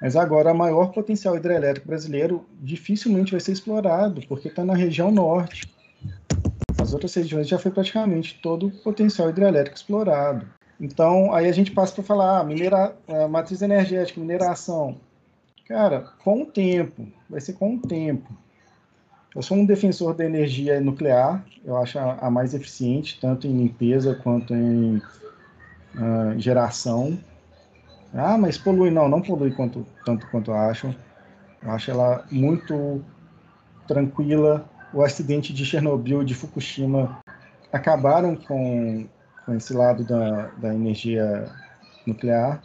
Mas 0.00 0.14
agora, 0.16 0.52
o 0.52 0.56
maior 0.56 0.92
potencial 0.92 1.36
hidrelétrico 1.36 1.88
brasileiro 1.88 2.44
dificilmente 2.60 3.32
vai 3.32 3.40
ser 3.40 3.52
explorado, 3.52 4.20
porque 4.28 4.48
está 4.48 4.64
na 4.64 4.74
região 4.74 5.10
norte. 5.10 5.74
As 6.78 6.92
outras 6.92 7.14
regiões 7.14 7.48
já 7.48 7.58
foi 7.58 7.70
praticamente 7.70 8.38
todo 8.42 8.66
o 8.66 8.70
potencial 8.70 9.30
hidrelétrico 9.30 9.76
explorado. 9.76 10.46
Então, 10.78 11.32
aí 11.32 11.48
a 11.48 11.52
gente 11.52 11.70
passa 11.70 11.94
para 11.94 12.04
falar, 12.04 12.40
ah, 12.40 12.44
minera, 12.44 12.94
matriz 13.30 13.62
energética, 13.62 14.20
mineração. 14.20 15.00
Cara, 15.68 16.12
com 16.22 16.42
o 16.42 16.46
tempo, 16.46 17.08
vai 17.28 17.40
ser 17.40 17.54
com 17.54 17.74
o 17.74 17.80
tempo. 17.80 18.32
Eu 19.34 19.42
sou 19.42 19.56
um 19.56 19.66
defensor 19.66 20.14
da 20.14 20.24
energia 20.24 20.80
nuclear, 20.80 21.44
eu 21.64 21.76
acho 21.76 21.98
a, 21.98 22.14
a 22.14 22.30
mais 22.30 22.54
eficiente, 22.54 23.18
tanto 23.20 23.46
em 23.46 23.58
limpeza 23.58 24.14
quanto 24.14 24.54
em 24.54 24.96
uh, 24.96 26.38
geração. 26.38 27.18
Ah, 28.14 28.38
mas 28.38 28.56
polui 28.56 28.90
não, 28.90 29.08
não 29.08 29.20
polui 29.20 29.50
quanto, 29.50 29.84
tanto 30.04 30.26
quanto 30.28 30.52
acham. 30.52 30.94
Eu 31.62 31.72
acho 31.72 31.90
ela 31.90 32.24
muito 32.30 33.04
tranquila. 33.88 34.64
O 34.94 35.02
acidente 35.02 35.52
de 35.52 35.66
Chernobyl, 35.66 36.22
de 36.22 36.34
Fukushima, 36.34 37.18
acabaram 37.72 38.36
com, 38.36 39.06
com 39.44 39.54
esse 39.54 39.74
lado 39.74 40.04
da, 40.04 40.46
da 40.58 40.72
energia 40.72 41.50
nuclear 42.06 42.62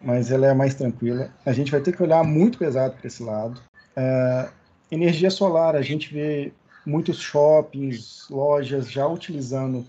mas 0.00 0.30
ela 0.30 0.46
é 0.46 0.54
mais 0.54 0.74
tranquila. 0.74 1.30
A 1.44 1.52
gente 1.52 1.70
vai 1.70 1.80
ter 1.80 1.94
que 1.94 2.02
olhar 2.02 2.22
muito 2.24 2.58
pesado 2.58 2.94
para 2.96 3.06
esse 3.06 3.22
lado. 3.22 3.60
É, 3.96 4.48
energia 4.90 5.30
solar, 5.30 5.74
a 5.76 5.82
gente 5.82 6.12
vê 6.12 6.52
muitos 6.86 7.18
shoppings, 7.18 8.26
lojas 8.30 8.90
já 8.90 9.06
utilizando 9.06 9.86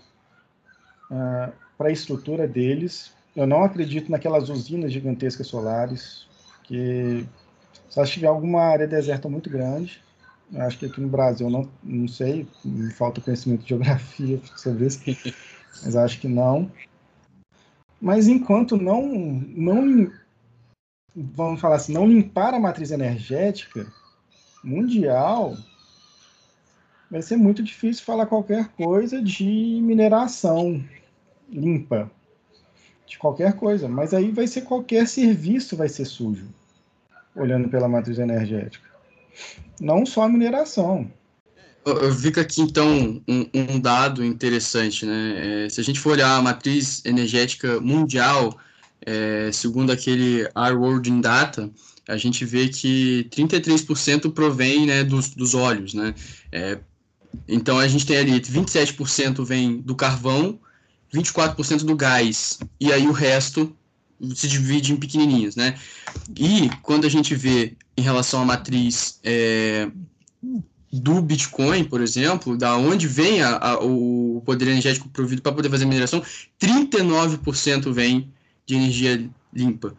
é, 1.10 1.52
para 1.78 1.88
a 1.88 1.92
estrutura 1.92 2.46
deles. 2.46 3.12
Eu 3.34 3.46
não 3.46 3.62
acredito 3.64 4.10
naquelas 4.10 4.48
usinas 4.48 4.92
gigantescas 4.92 5.46
solares, 5.46 6.26
que 6.64 7.26
só 7.88 8.04
se 8.04 8.12
tiver 8.12 8.26
alguma 8.26 8.62
área 8.62 8.86
deserta 8.86 9.28
muito 9.28 9.48
grande. 9.48 10.02
Eu 10.52 10.62
acho 10.62 10.78
que 10.78 10.86
aqui 10.86 11.00
no 11.00 11.08
Brasil, 11.08 11.48
não, 11.48 11.68
não 11.82 12.08
sei, 12.08 12.46
me 12.64 12.92
falta 12.92 13.20
conhecimento 13.20 13.62
de 13.62 13.68
geografia 13.68 14.40
sobre 14.56 14.86
isso, 14.86 15.00
mas 15.84 15.94
acho 15.94 16.20
que 16.20 16.26
não. 16.26 16.70
Mas 18.00 18.26
enquanto 18.26 18.76
não, 18.76 19.06
não 19.06 20.10
vamos 21.14 21.60
falar 21.60 21.76
assim, 21.76 21.92
não 21.92 22.06
limpar 22.06 22.54
a 22.54 22.60
matriz 22.60 22.90
energética 22.90 23.86
mundial, 24.62 25.56
vai 27.10 27.20
ser 27.20 27.36
muito 27.36 27.62
difícil 27.62 28.04
falar 28.04 28.26
qualquer 28.26 28.68
coisa 28.68 29.20
de 29.20 29.80
mineração 29.82 30.82
limpa, 31.48 32.10
de 33.06 33.18
qualquer 33.18 33.54
coisa. 33.54 33.88
Mas 33.88 34.14
aí 34.14 34.30
vai 34.30 34.46
ser 34.46 34.62
qualquer 34.62 35.06
serviço 35.06 35.76
vai 35.76 35.88
ser 35.88 36.04
sujo, 36.04 36.48
olhando 37.34 37.68
pela 37.68 37.88
matriz 37.88 38.18
energética. 38.18 38.88
Não 39.80 40.06
só 40.06 40.22
a 40.22 40.28
mineração. 40.28 41.10
Fica 42.20 42.42
aqui 42.42 42.60
então 42.60 43.22
um, 43.26 43.46
um 43.54 43.80
dado 43.80 44.24
interessante, 44.24 45.06
né? 45.06 45.64
É, 45.64 45.68
se 45.68 45.80
a 45.80 45.84
gente 45.84 45.98
for 45.98 46.12
olhar 46.12 46.36
a 46.36 46.42
matriz 46.42 47.02
energética 47.06 47.80
mundial, 47.80 48.58
é, 49.00 49.50
segundo 49.50 49.90
aquele 49.90 50.42
Our 50.54 50.78
World 50.78 51.10
in 51.10 51.20
Data, 51.20 51.70
a 52.06 52.16
gente 52.18 52.44
vê 52.44 52.68
que 52.68 53.26
33% 53.30 54.30
provém 54.32 54.84
né, 54.84 55.04
dos, 55.04 55.30
dos 55.30 55.54
óleos, 55.54 55.94
né? 55.94 56.14
É, 56.52 56.78
então 57.48 57.78
a 57.78 57.88
gente 57.88 58.04
tem 58.04 58.18
ali 58.18 58.40
27% 58.40 59.44
vem 59.44 59.80
do 59.80 59.94
carvão, 59.94 60.58
24% 61.14 61.84
do 61.84 61.96
gás, 61.96 62.58
e 62.78 62.92
aí 62.92 63.06
o 63.06 63.12
resto 63.12 63.74
se 64.34 64.48
divide 64.48 64.92
em 64.92 64.96
pequenininhos, 64.96 65.56
né? 65.56 65.78
E 66.36 66.68
quando 66.82 67.06
a 67.06 67.08
gente 67.08 67.34
vê 67.34 67.74
em 67.96 68.02
relação 68.02 68.42
à 68.42 68.44
matriz 68.44 69.18
é, 69.24 69.90
do 70.92 71.22
Bitcoin, 71.22 71.84
por 71.84 72.00
exemplo, 72.00 72.56
da 72.56 72.76
onde 72.76 73.06
vem 73.06 73.42
a, 73.42 73.56
a, 73.56 73.84
o 73.84 74.42
poder 74.44 74.68
energético 74.68 75.08
provido 75.08 75.40
para 75.40 75.52
poder 75.52 75.70
fazer 75.70 75.84
mineração, 75.84 76.22
39% 76.60 77.92
vem 77.92 78.32
de 78.66 78.74
energia 78.74 79.28
limpa. 79.54 79.94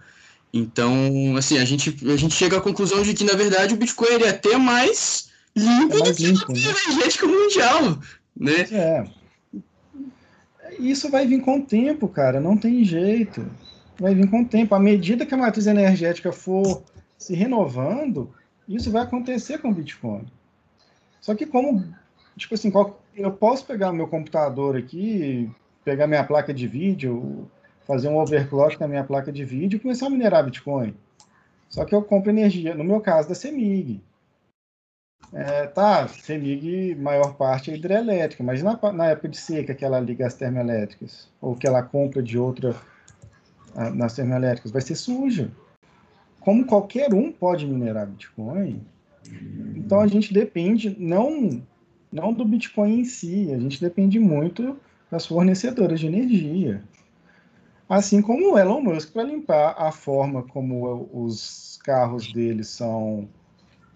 Então, 0.54 1.36
assim, 1.38 1.58
a 1.58 1.66
gente, 1.66 1.96
a 2.12 2.18
gente 2.18 2.36
chega 2.36 2.58
à 2.58 2.62
conclusão 2.62 3.02
de 3.04 3.14
que, 3.14 3.24
na 3.24 3.34
verdade, 3.34 3.74
o 3.74 3.78
Bitcoin 3.78 4.22
é 4.24 4.30
até 4.30 4.58
mais 4.58 5.30
limpo 5.56 5.96
é 5.96 6.00
mais 6.00 6.10
do 6.10 6.16
que 6.16 6.28
limpo, 6.28 6.52
a 6.52 6.54
né? 6.54 6.60
energética 6.88 7.28
mundial, 7.28 8.00
né? 8.36 8.62
É. 8.72 9.06
Isso 10.80 11.10
vai 11.10 11.26
vir 11.26 11.42
com 11.42 11.60
o 11.60 11.62
tempo, 11.62 12.08
cara, 12.08 12.40
não 12.40 12.58
tem 12.58 12.84
jeito. 12.84 13.46
Vai 14.00 14.16
vir 14.16 14.30
com 14.30 14.42
o 14.42 14.46
tempo. 14.46 14.74
À 14.74 14.80
medida 14.80 15.26
que 15.26 15.34
a 15.34 15.38
matriz 15.38 15.68
energética 15.68 16.32
for 16.32 16.84
se 17.18 17.36
renovando, 17.36 18.34
isso 18.68 18.92
vai 18.92 19.04
acontecer 19.04 19.60
com 19.60 19.70
o 19.70 19.74
Bitcoin. 19.74 20.26
Só 21.22 21.36
que 21.36 21.46
como, 21.46 21.86
tipo 22.36 22.56
assim, 22.56 22.74
eu 23.16 23.32
posso 23.32 23.66
pegar 23.66 23.94
meu 23.94 24.08
computador 24.08 24.76
aqui, 24.76 25.50
pegar 25.86 26.08
minha 26.08 26.24
placa 26.24 26.54
de 26.54 26.68
vídeo, 26.68 27.50
fazer 27.86 28.10
um 28.10 28.18
overclock 28.18 28.80
na 28.80 28.88
minha 28.88 29.04
placa 29.04 29.32
de 29.32 29.46
vídeo 29.46 29.78
e 29.78 29.80
começar 29.80 30.08
a 30.08 30.10
minerar 30.10 30.44
Bitcoin. 30.44 30.96
Só 31.70 31.86
que 31.86 31.96
eu 31.96 32.02
compro 32.02 32.32
energia, 32.32 32.76
no 32.76 32.84
meu 32.84 33.00
caso, 33.00 33.30
da 33.30 33.36
CEMIG. 33.36 34.02
É, 35.32 35.68
tá, 35.68 36.08
CEMIG, 36.08 36.96
maior 36.96 37.36
parte 37.36 37.72
é 37.72 37.76
hidrelétrica, 37.76 38.44
mas 38.44 38.62
na, 38.62 38.78
na 38.92 39.08
época 39.08 39.30
de 39.30 39.38
seca 39.38 39.74
que 39.74 39.86
ela 39.86 40.00
liga 40.00 40.28
as 40.28 40.34
termoelétricas, 40.34 41.30
ou 41.40 41.56
que 41.56 41.66
ela 41.66 41.82
compra 41.82 42.22
de 42.22 42.38
outra 42.38 42.76
nas 43.94 44.16
termoelétricas, 44.16 44.72
vai 44.72 44.82
ser 44.82 44.96
suja. 44.96 45.50
Como 46.42 46.66
qualquer 46.66 47.14
um 47.14 47.32
pode 47.32 47.66
minerar 47.66 48.08
Bitcoin, 48.08 48.82
então 49.76 50.00
a 50.00 50.08
gente 50.08 50.34
depende 50.34 50.96
não, 50.98 51.62
não 52.12 52.34
do 52.34 52.46
Bitcoin 52.46 53.00
em 53.00 53.06
si, 53.06 53.52
a 53.54 53.60
gente 53.60 53.82
depende 53.82 54.20
muito 54.20 54.78
das 55.10 55.26
fornecedoras 55.26 56.00
de 56.00 56.08
energia. 56.08 56.84
Assim 57.90 58.22
como 58.22 58.54
o 58.54 58.58
Elon 58.58 58.82
Musk 58.82 59.12
para 59.12 59.24
limpar 59.24 59.76
a 59.78 59.92
forma 59.92 60.44
como 60.44 61.10
os 61.12 61.78
carros 61.84 62.32
dele 62.32 62.64
são 62.64 63.28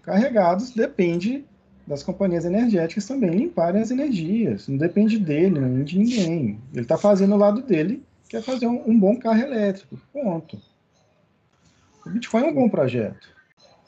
carregados, 0.02 0.70
depende 0.70 1.46
das 1.86 2.02
companhias 2.02 2.44
energéticas 2.44 3.06
também 3.06 3.30
limparem 3.30 3.80
as 3.80 3.90
energias. 3.90 4.68
Não 4.68 4.76
depende 4.76 5.18
dele, 5.18 5.58
nem 5.60 5.84
de 5.84 5.98
ninguém. 5.98 6.60
Ele 6.72 6.82
está 6.82 6.98
fazendo 6.98 7.34
o 7.34 7.38
lado 7.38 7.62
dele, 7.62 8.02
que 8.28 8.36
é 8.36 8.42
fazer 8.42 8.66
um, 8.66 8.82
um 8.86 8.98
bom 8.98 9.16
carro 9.16 9.40
elétrico. 9.40 9.96
Ponto. 10.12 10.60
O 12.04 12.10
Bitcoin 12.10 12.42
é 12.42 12.50
um 12.50 12.54
bom 12.54 12.68
projeto. 12.68 13.35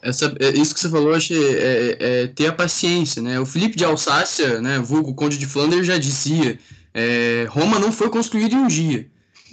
Essa, 0.01 0.33
é, 0.39 0.49
isso 0.49 0.73
que 0.73 0.79
você 0.79 0.89
falou, 0.89 1.13
acho 1.13 1.33
é, 1.33 1.37
é, 1.37 1.97
é, 1.99 2.27
ter 2.27 2.47
a 2.47 2.53
paciência, 2.53 3.21
né? 3.21 3.39
O 3.39 3.45
Felipe 3.45 3.77
de 3.77 3.85
Alsácia, 3.85 4.61
né, 4.61 4.79
vulgo 4.79 5.13
Conde 5.13 5.37
de 5.37 5.45
Flanders, 5.45 5.85
já 5.85 5.97
dizia, 5.97 6.57
é, 6.93 7.45
Roma 7.49 7.79
não 7.79 7.91
foi 7.91 8.09
construída 8.09 8.55
em 8.55 8.59
um 8.59 8.67
dia. 8.67 9.07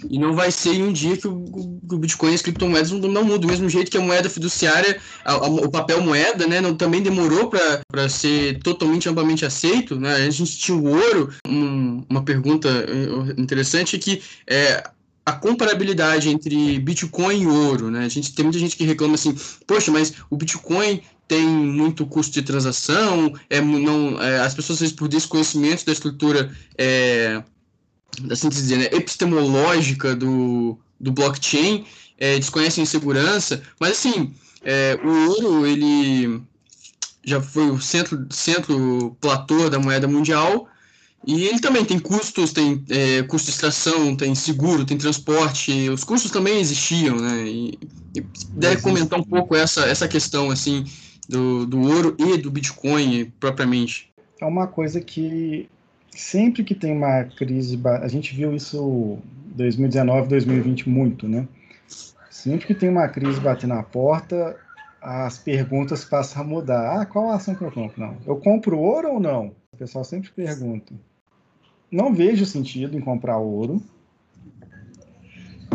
E 0.09 0.19
não 0.19 0.33
vai 0.33 0.51
ser 0.51 0.75
em 0.75 0.83
um 0.83 0.93
dia 0.93 1.17
que 1.17 1.27
o, 1.27 1.33
o 1.33 1.97
Bitcoin 1.97 2.31
e 2.31 2.35
as 2.35 2.41
criptomoedas 2.41 2.91
não, 2.91 2.99
não 2.99 3.23
mudam. 3.23 3.39
Do 3.39 3.47
mesmo 3.47 3.67
jeito 3.67 3.89
que 3.89 3.97
a 3.97 4.01
moeda 4.01 4.29
fiduciária, 4.29 4.99
a, 5.25 5.33
a, 5.33 5.47
o 5.47 5.71
papel 5.71 6.01
moeda, 6.01 6.45
né, 6.45 6.61
não, 6.61 6.75
também 6.75 7.01
demorou 7.01 7.49
para 7.49 8.07
ser 8.07 8.59
totalmente 8.59 9.09
amplamente 9.09 9.43
aceito. 9.45 9.99
Né? 9.99 10.13
A 10.13 10.29
gente 10.29 10.57
tinha 10.57 10.77
o 10.77 10.85
ouro. 10.85 11.33
Um, 11.47 12.03
uma 12.09 12.23
pergunta 12.23 12.69
eh, 12.69 13.41
interessante 13.41 13.95
é 13.95 13.99
que 13.99 14.21
é, 14.45 14.83
a 15.27 15.33
comparabilidade 15.33 16.29
entre 16.29 16.79
Bitcoin 16.79 17.41
e 17.41 17.47
ouro, 17.47 17.91
né? 17.91 18.05
A 18.05 18.07
gente 18.07 18.33
tem 18.33 18.45
muita 18.45 18.57
gente 18.57 18.77
que 18.77 18.85
reclama 18.85 19.15
assim, 19.15 19.35
poxa, 19.67 19.91
mas 19.91 20.13
o 20.29 20.37
Bitcoin 20.37 21.01
tem 21.27 21.45
muito 21.45 22.05
custo 22.05 22.31
de 22.31 22.41
transação, 22.41 23.33
é, 23.49 23.59
não, 23.59 24.23
é, 24.23 24.39
as 24.39 24.53
pessoas 24.53 24.77
às 24.77 24.79
vezes 24.79 24.95
por 24.95 25.09
desconhecimento 25.09 25.85
da 25.85 25.91
estrutura 25.91 26.49
é, 26.77 27.43
assim 28.31 28.47
dizer, 28.47 28.77
né, 28.77 28.85
epistemológica 28.85 30.15
do, 30.15 30.79
do 30.97 31.11
blockchain, 31.11 31.85
é, 32.17 32.39
desconhecem 32.39 32.85
segurança, 32.85 33.61
mas 33.81 33.97
assim, 33.97 34.33
é, 34.63 34.97
o 35.03 35.29
ouro 35.29 35.67
ele 35.67 36.41
já 37.25 37.41
foi 37.41 37.69
o 37.69 37.81
centro, 37.81 38.25
centro 38.29 39.17
platô 39.19 39.69
da 39.69 39.77
moeda 39.77 40.07
mundial, 40.07 40.69
e 41.25 41.45
ele 41.45 41.59
também 41.59 41.83
tem 41.83 41.99
custos, 41.99 42.53
tem 42.53 42.83
é, 42.89 43.23
custo 43.23 43.47
de 43.47 43.51
extração, 43.51 44.15
tem 44.15 44.33
seguro, 44.35 44.85
tem 44.85 44.97
transporte, 44.97 45.89
os 45.89 46.03
custos 46.03 46.31
também 46.31 46.59
existiam, 46.59 47.17
né? 47.17 47.43
E, 47.45 47.79
e 48.15 48.21
deve 48.51 48.81
comentar 48.81 49.19
um 49.19 49.23
pouco 49.23 49.55
essa, 49.55 49.85
essa 49.85 50.07
questão, 50.07 50.49
assim, 50.49 50.85
do, 51.27 51.65
do 51.65 51.81
ouro 51.81 52.15
e 52.17 52.37
do 52.37 52.49
Bitcoin 52.49 53.31
propriamente. 53.39 54.11
É 54.39 54.45
uma 54.45 54.67
coisa 54.67 55.01
que 55.01 55.67
sempre 56.11 56.63
que 56.63 56.73
tem 56.73 56.91
uma 56.91 57.23
crise, 57.23 57.79
a 58.01 58.07
gente 58.07 58.35
viu 58.35 58.55
isso 58.55 59.19
2019, 59.55 60.29
2020 60.29 60.89
muito, 60.89 61.27
né? 61.27 61.47
Sempre 62.29 62.67
que 62.67 62.75
tem 62.75 62.87
uma 62.87 63.07
crise 63.07 63.39
bater 63.39 63.67
na 63.67 63.83
porta, 63.83 64.55
as 65.01 65.37
perguntas 65.37 66.05
passam 66.05 66.41
a 66.41 66.45
mudar. 66.45 67.01
Ah, 67.01 67.05
qual 67.05 67.29
a 67.29 67.35
ação 67.35 67.55
que 67.55 67.63
eu 67.63 67.71
compro? 67.71 67.99
Não. 67.99 68.17
Eu 68.25 68.37
compro 68.37 68.79
ouro 68.79 69.13
ou 69.13 69.19
não? 69.19 69.53
O 69.77 69.85
pessoal 69.85 70.03
sempre 70.03 70.31
pergunta. 70.31 70.91
Não 71.91 72.11
vejo 72.11 72.47
sentido 72.47 72.97
em 72.97 72.99
comprar 72.99 73.37
ouro. 73.37 73.79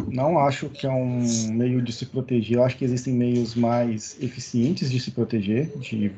Não 0.09 0.41
acho 0.41 0.69
que 0.69 0.89
é 0.89 0.91
um 0.91 1.25
meio 1.53 1.81
de 1.81 1.93
se 1.93 2.07
proteger. 2.07 2.57
Eu 2.57 2.65
acho 2.65 2.77
que 2.77 2.85
existem 2.85 3.15
meios 3.15 3.55
mais 3.55 4.21
eficientes 4.21 4.91
de 4.91 4.99
se 4.99 5.13
proteger 5.13 5.69
de, 5.79 6.11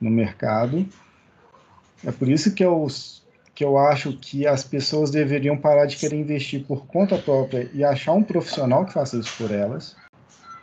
no 0.00 0.10
mercado. 0.10 0.86
É 2.02 2.10
por 2.10 2.26
isso 2.26 2.54
que 2.54 2.64
eu 2.64 2.86
que 3.54 3.62
eu 3.62 3.76
acho 3.76 4.16
que 4.16 4.46
as 4.46 4.64
pessoas 4.64 5.10
deveriam 5.10 5.58
parar 5.58 5.84
de 5.84 5.96
querer 5.96 6.16
investir 6.16 6.64
por 6.64 6.86
conta 6.86 7.18
própria 7.18 7.70
e 7.74 7.84
achar 7.84 8.14
um 8.14 8.22
profissional 8.22 8.86
que 8.86 8.94
faça 8.94 9.18
isso 9.18 9.36
por 9.36 9.50
elas. 9.50 9.94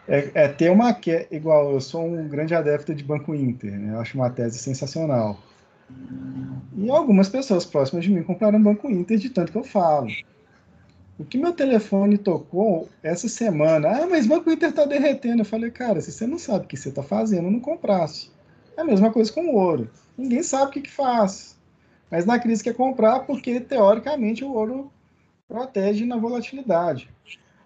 É, 0.07 0.31
é 0.33 0.47
ter 0.47 0.71
uma 0.71 0.99
igual 1.29 1.71
eu 1.71 1.79
sou 1.79 2.03
um 2.03 2.27
grande 2.27 2.55
adepto 2.55 2.95
de 2.95 3.03
Banco 3.03 3.35
Inter, 3.35 3.79
né? 3.79 3.93
Eu 3.93 3.99
acho 3.99 4.17
uma 4.17 4.29
tese 4.31 4.57
sensacional. 4.57 5.39
E 6.77 6.89
algumas 6.89 7.29
pessoas 7.29 7.65
próximas 7.65 8.03
de 8.03 8.11
mim 8.11 8.23
compraram 8.23 8.61
Banco 8.61 8.89
Inter 8.89 9.17
de 9.17 9.29
tanto 9.29 9.51
que 9.51 9.57
eu 9.57 9.63
falo. 9.63 10.07
O 11.19 11.23
que 11.23 11.37
meu 11.37 11.53
telefone 11.53 12.17
tocou 12.17 12.89
essa 13.03 13.27
semana, 13.27 13.89
ah, 13.89 14.07
mas 14.07 14.25
Banco 14.25 14.49
Inter 14.49 14.69
está 14.69 14.85
derretendo. 14.85 15.41
Eu 15.41 15.45
falei, 15.45 15.69
cara, 15.69 16.01
se 16.01 16.11
você 16.11 16.25
não 16.25 16.39
sabe 16.39 16.65
o 16.65 16.67
que 16.67 16.75
você 16.75 16.89
está 16.89 17.03
fazendo, 17.03 17.51
não 17.51 17.59
comprasse. 17.59 18.31
É 18.75 18.81
a 18.81 18.83
mesma 18.85 19.11
coisa 19.11 19.31
com 19.31 19.41
o 19.41 19.55
ouro. 19.55 19.89
Ninguém 20.17 20.41
sabe 20.41 20.65
o 20.65 20.69
que, 20.71 20.81
que 20.81 20.91
faz. 20.91 21.59
Mas 22.09 22.25
na 22.25 22.39
crise 22.39 22.63
quer 22.63 22.73
comprar 22.73 23.21
porque, 23.21 23.59
teoricamente, 23.59 24.43
o 24.43 24.51
ouro 24.51 24.91
protege 25.47 26.05
na 26.05 26.17
volatilidade. 26.17 27.09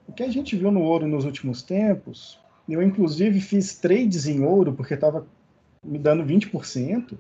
O 0.08 0.14
que 0.14 0.24
a 0.24 0.30
gente 0.30 0.56
viu 0.56 0.72
no 0.72 0.82
ouro 0.82 1.08
nos 1.08 1.26
últimos 1.26 1.64
tempos, 1.64 2.40
eu 2.68 2.82
inclusive 2.82 3.40
fiz 3.40 3.76
trades 3.76 4.28
em 4.28 4.44
ouro 4.44 4.74
porque 4.74 4.96
estava 4.96 5.26
me 5.84 5.98
dando 5.98 6.26
20%, 6.26 7.18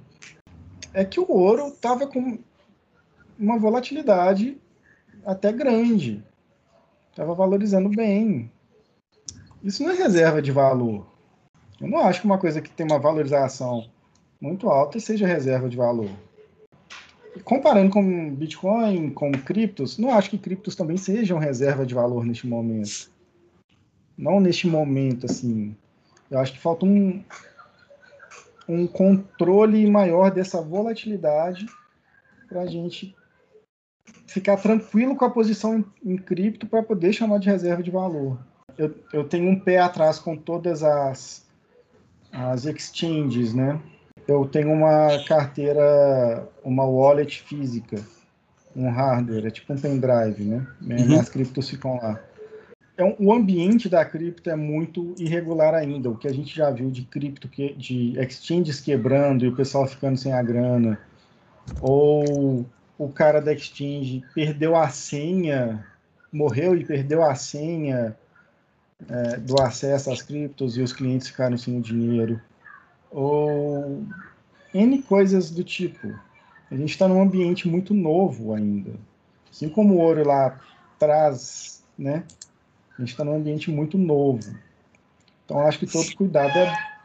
é 0.95 1.05
que 1.05 1.19
o 1.19 1.29
ouro 1.29 1.67
estava 1.67 2.07
com 2.07 2.39
uma 3.37 3.59
volatilidade 3.59 4.57
até 5.23 5.51
grande. 5.51 6.23
Estava 7.11 7.35
valorizando 7.35 7.89
bem. 7.89 8.51
Isso 9.63 9.83
não 9.83 9.91
é 9.91 9.95
reserva 9.95 10.41
de 10.41 10.51
valor. 10.51 11.05
Eu 11.79 11.87
não 11.87 11.99
acho 11.99 12.21
que 12.21 12.25
uma 12.25 12.37
coisa 12.37 12.61
que 12.61 12.71
tem 12.71 12.85
uma 12.85 12.97
valorização 12.99 13.87
muito 14.41 14.69
alta 14.69 14.99
seja 14.99 15.27
reserva 15.27 15.69
de 15.69 15.77
valor 15.77 16.09
comparando 17.43 17.89
com 17.91 18.33
Bitcoin, 18.33 19.09
com 19.09 19.31
criptos, 19.31 19.97
não 19.97 20.11
acho 20.11 20.29
que 20.29 20.37
criptos 20.37 20.75
também 20.75 20.97
sejam 20.97 21.37
reserva 21.37 21.85
de 21.85 21.93
valor 21.93 22.25
neste 22.25 22.47
momento. 22.47 23.11
Não 24.17 24.39
neste 24.39 24.67
momento, 24.67 25.25
assim. 25.25 25.75
Eu 26.31 26.39
acho 26.39 26.53
que 26.53 26.59
falta 26.59 26.85
um, 26.85 27.21
um 28.67 28.87
controle 28.87 29.89
maior 29.89 30.31
dessa 30.31 30.61
volatilidade 30.61 31.65
para 32.47 32.61
a 32.61 32.65
gente 32.65 33.15
ficar 34.27 34.57
tranquilo 34.57 35.15
com 35.15 35.25
a 35.25 35.29
posição 35.29 35.77
em, 35.77 36.13
em 36.13 36.17
cripto 36.17 36.67
para 36.67 36.83
poder 36.83 37.13
chamar 37.13 37.39
de 37.39 37.49
reserva 37.49 37.83
de 37.83 37.91
valor. 37.91 38.39
Eu, 38.77 38.93
eu 39.13 39.23
tenho 39.23 39.49
um 39.49 39.59
pé 39.59 39.79
atrás 39.79 40.19
com 40.19 40.35
todas 40.35 40.83
as, 40.83 41.45
as 42.31 42.65
exchanges, 42.65 43.53
né? 43.53 43.81
eu 44.27 44.45
tenho 44.45 44.71
uma 44.71 45.23
carteira, 45.27 46.47
uma 46.63 46.83
wallet 46.83 47.41
física, 47.43 48.01
um 48.75 48.89
hardware, 48.89 49.45
é 49.45 49.51
tipo 49.51 49.73
um 49.73 49.77
pendrive, 49.77 50.43
né? 50.43 50.67
Uhum. 50.81 51.05
Minhas 51.05 51.29
criptos 51.29 51.69
ficam 51.69 51.97
lá. 51.97 52.19
Um, 52.97 53.27
o 53.27 53.33
ambiente 53.33 53.89
da 53.89 54.05
cripto 54.05 54.49
é 54.49 54.55
muito 54.55 55.13
irregular 55.17 55.73
ainda. 55.73 56.09
O 56.09 56.17
que 56.17 56.27
a 56.27 56.33
gente 56.33 56.55
já 56.55 56.69
viu 56.71 56.89
de 56.89 57.03
cripto, 57.03 57.47
que, 57.49 57.73
de 57.73 58.17
exchanges 58.19 58.79
quebrando 58.79 59.43
e 59.43 59.49
o 59.49 59.55
pessoal 59.55 59.85
ficando 59.85 60.17
sem 60.17 60.31
a 60.31 60.41
grana, 60.41 60.99
ou 61.81 62.65
o 62.97 63.09
cara 63.09 63.41
da 63.41 63.53
exchange 63.53 64.23
perdeu 64.33 64.75
a 64.75 64.87
senha, 64.89 65.85
morreu 66.31 66.75
e 66.75 66.85
perdeu 66.85 67.23
a 67.23 67.35
senha 67.35 68.15
é, 69.09 69.37
do 69.37 69.61
acesso 69.61 70.09
às 70.09 70.21
criptos 70.21 70.77
e 70.77 70.81
os 70.81 70.93
clientes 70.93 71.27
ficaram 71.27 71.57
sem 71.57 71.77
o 71.77 71.81
dinheiro, 71.81 72.39
ou 73.11 74.03
N 74.73 75.01
coisas 75.03 75.51
do 75.51 75.63
tipo. 75.63 76.07
A 76.71 76.75
gente 76.75 76.91
está 76.91 77.07
num 77.07 77.21
ambiente 77.21 77.67
muito 77.67 77.93
novo 77.93 78.53
ainda. 78.53 78.91
Assim 79.51 79.69
como 79.69 79.95
o 79.95 79.97
ouro 79.99 80.25
lá 80.27 80.59
traz, 80.97 81.83
né? 81.97 82.23
A 82.97 83.01
gente 83.01 83.11
está 83.11 83.23
num 83.23 83.35
ambiente 83.35 83.69
muito 83.69 83.97
novo. 83.97 84.55
Então, 85.43 85.59
acho 85.61 85.79
que 85.79 85.87
todo 85.87 86.15
cuidado 86.15 86.57
é 86.57 86.95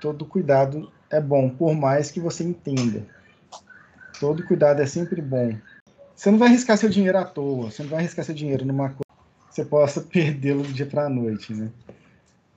todo 0.00 0.24
cuidado 0.24 0.90
é 1.10 1.20
bom, 1.20 1.48
por 1.48 1.74
mais 1.74 2.10
que 2.10 2.20
você 2.20 2.44
entenda. 2.44 3.06
Todo 4.20 4.44
cuidado 4.46 4.82
é 4.82 4.86
sempre 4.86 5.22
bom. 5.22 5.54
Você 6.14 6.30
não 6.30 6.38
vai 6.38 6.48
arriscar 6.48 6.76
seu 6.76 6.88
dinheiro 6.88 7.16
à 7.16 7.24
toa. 7.24 7.70
Você 7.70 7.82
não 7.82 7.90
vai 7.90 8.00
arriscar 8.00 8.24
seu 8.24 8.34
dinheiro 8.34 8.66
numa 8.66 8.88
coisa 8.88 9.22
que 9.48 9.54
você 9.54 9.64
possa 9.64 10.00
perdê-lo 10.12 10.62
do 10.62 10.72
dia 10.72 10.86
para 10.86 11.06
a 11.06 11.08
noite, 11.08 11.54
né? 11.54 11.70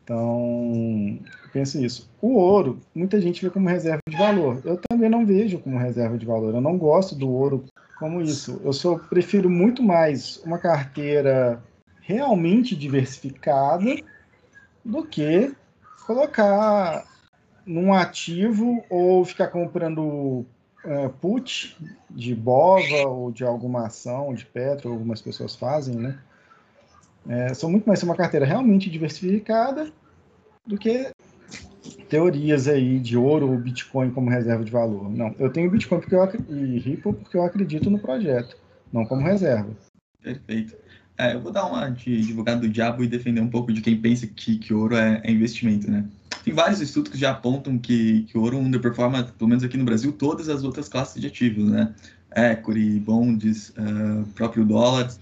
Então, 0.04 1.20
penso 1.54 1.80
isso. 1.84 2.10
O 2.20 2.34
ouro, 2.34 2.80
muita 2.94 3.22
gente 3.22 3.42
vê 3.42 3.50
como 3.52 3.70
reserva 3.70 4.02
de 4.10 4.18
valor. 4.18 4.62
Eu 4.66 4.78
também 4.90 5.10
não 5.10 5.26
vejo 5.26 5.60
como 5.60 5.78
reserva 5.78 6.18
de 6.18 6.26
valor. 6.26 6.56
Eu 6.56 6.62
não 6.62 6.78
gosto 6.78 7.16
do 7.16 7.30
ouro 7.30 7.64
como 8.00 8.22
isso. 8.22 8.60
Eu 8.66 8.74
só 8.74 8.98
prefiro 8.98 9.50
muito 9.50 9.84
mais 9.84 10.42
uma 10.44 10.58
carteira 10.58 11.62
realmente 12.12 12.76
diversificada 12.76 13.96
do 14.84 15.06
que 15.06 15.54
colocar 16.06 17.06
num 17.66 17.94
ativo 17.94 18.84
ou 18.90 19.24
ficar 19.24 19.48
comprando 19.48 20.46
é, 20.84 21.08
put 21.08 21.78
de 22.10 22.34
BOVA 22.36 23.08
ou 23.08 23.32
de 23.32 23.44
alguma 23.44 23.86
ação 23.86 24.34
de 24.34 24.46
Petro, 24.46 24.92
algumas 24.92 25.22
pessoas 25.22 25.56
fazem, 25.56 25.96
né? 25.96 26.20
É, 27.28 27.54
são 27.54 27.70
muito 27.70 27.86
mais 27.86 28.02
uma 28.02 28.16
carteira 28.16 28.46
realmente 28.46 28.90
diversificada 28.90 29.92
do 30.66 30.78
que 30.78 31.12
teorias 32.10 32.68
aí 32.68 33.00
de 33.00 33.16
ouro 33.16 33.50
ou 33.50 33.58
Bitcoin 33.58 34.12
como 34.12 34.30
reserva 34.30 34.64
de 34.64 34.72
valor. 34.72 35.10
Não, 35.10 35.34
eu 35.38 35.52
tenho 35.52 35.70
Bitcoin 35.70 36.00
porque 36.00 36.16
eu, 36.16 36.28
e 36.50 36.80
Ripple 36.80 37.14
porque 37.14 37.38
eu 37.38 37.44
acredito 37.44 37.90
no 37.90 38.00
projeto, 38.00 38.58
não 38.92 39.06
como 39.06 39.22
reserva. 39.22 39.70
Perfeito. 40.22 40.76
É, 41.18 41.34
eu 41.36 41.42
vou 41.42 41.52
dar 41.52 41.66
uma 41.66 41.90
de 41.90 42.20
advogado 42.20 42.62
do 42.62 42.70
diabo 42.70 43.04
e 43.04 43.08
defender 43.08 43.42
um 43.42 43.50
pouco 43.50 43.72
de 43.72 43.82
quem 43.82 44.00
pensa 44.00 44.26
que, 44.26 44.58
que 44.58 44.74
ouro 44.74 44.96
é, 44.96 45.22
é 45.24 45.32
investimento, 45.32 45.90
né? 45.90 46.06
Tem 46.44 46.54
vários 46.54 46.82
estudos 46.82 47.12
que 47.12 47.18
já 47.18 47.32
apontam 47.32 47.78
que, 47.78 48.24
que 48.24 48.38
ouro 48.38 48.58
underperforma, 48.58 49.24
pelo 49.24 49.50
menos 49.50 49.64
aqui 49.64 49.78
no 49.78 49.86
Brasil, 49.86 50.12
todas 50.12 50.50
as 50.50 50.64
outras 50.64 50.90
classes 50.90 51.22
de 51.22 51.28
ativos, 51.28 51.70
né? 51.70 51.94
Equity, 52.36 53.00
bonds, 53.00 53.70
uh, 53.70 54.26
próprio 54.34 54.66
dólar. 54.66 55.14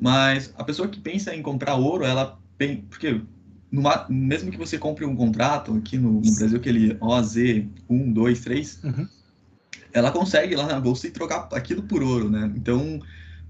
Mas 0.00 0.52
a 0.56 0.64
pessoa 0.64 0.88
que 0.88 0.98
pensa 0.98 1.34
em 1.34 1.42
comprar 1.42 1.76
ouro, 1.76 2.04
ela 2.04 2.36
tem. 2.58 2.78
Porque 2.78 3.20
numa, 3.70 4.04
mesmo 4.08 4.50
que 4.50 4.58
você 4.58 4.76
compre 4.76 5.04
um 5.04 5.14
contrato 5.14 5.74
aqui 5.76 5.96
no, 5.96 6.20
no 6.20 6.34
Brasil, 6.34 6.56
aquele 6.56 6.96
OZ 7.00 7.36
1, 7.88 8.12
2, 8.12 8.40
3, 8.40 8.80
uhum. 8.82 9.08
ela 9.92 10.10
consegue 10.10 10.56
lá 10.56 10.66
na 10.66 10.80
bolsa 10.80 11.06
e 11.06 11.10
trocar 11.10 11.48
aquilo 11.52 11.82
por 11.82 12.02
ouro, 12.02 12.28
né? 12.28 12.50
Então, 12.56 13.00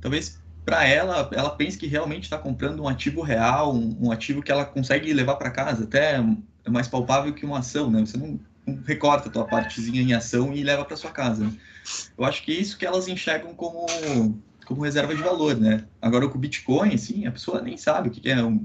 talvez 0.01 0.42
para 0.65 0.87
ela, 0.87 1.29
ela 1.33 1.51
pense 1.51 1.77
que 1.77 1.87
realmente 1.87 2.25
está 2.25 2.39
comprando 2.39 2.83
um 2.83 2.89
ativo 2.89 3.21
real, 3.21 3.75
um, 3.75 3.97
um, 4.01 4.13
ativo 4.13 4.43
que 4.43 4.53
ela 4.53 4.65
consegue 4.65 5.13
levar 5.13 5.37
para 5.37 5.51
casa, 5.51 5.85
até 5.85 6.23
é 6.65 6.71
mais 6.71 6.87
palpável 6.87 7.35
que 7.35 7.45
uma 7.45 7.59
ação, 7.59 7.91
né? 7.91 8.01
Você 8.01 8.17
não, 8.17 8.39
não 8.67 8.81
recorta 8.85 9.29
a 9.29 9.33
tua 9.33 9.45
partezinha 9.45 10.01
em 10.01 10.15
ação 10.15 10.53
e 10.53 10.63
leva 10.63 10.85
para 10.85 10.97
sua 10.97 11.11
casa. 11.11 11.45
Né? 11.45 11.53
Eu 12.17 12.25
acho 12.25 12.43
que 12.45 12.53
é 12.53 12.61
isso 12.61 12.79
que 12.79 12.87
elas 12.87 13.09
enxergam 13.09 13.55
como, 13.55 13.87
como 14.65 14.83
reserva 14.83 15.15
de 15.15 15.23
valor, 15.23 15.57
né? 15.57 15.85
Agora, 16.01 16.29
com 16.29 16.39
o 16.39 16.41
Bitcoin, 16.41 16.97
sim, 16.97 17.27
a 17.27 17.33
pessoa 17.33 17.61
nem 17.61 17.77
sabe 17.77 18.09
o 18.09 18.13
que 18.13 18.31
é. 18.31 18.43
Um, 18.43 18.65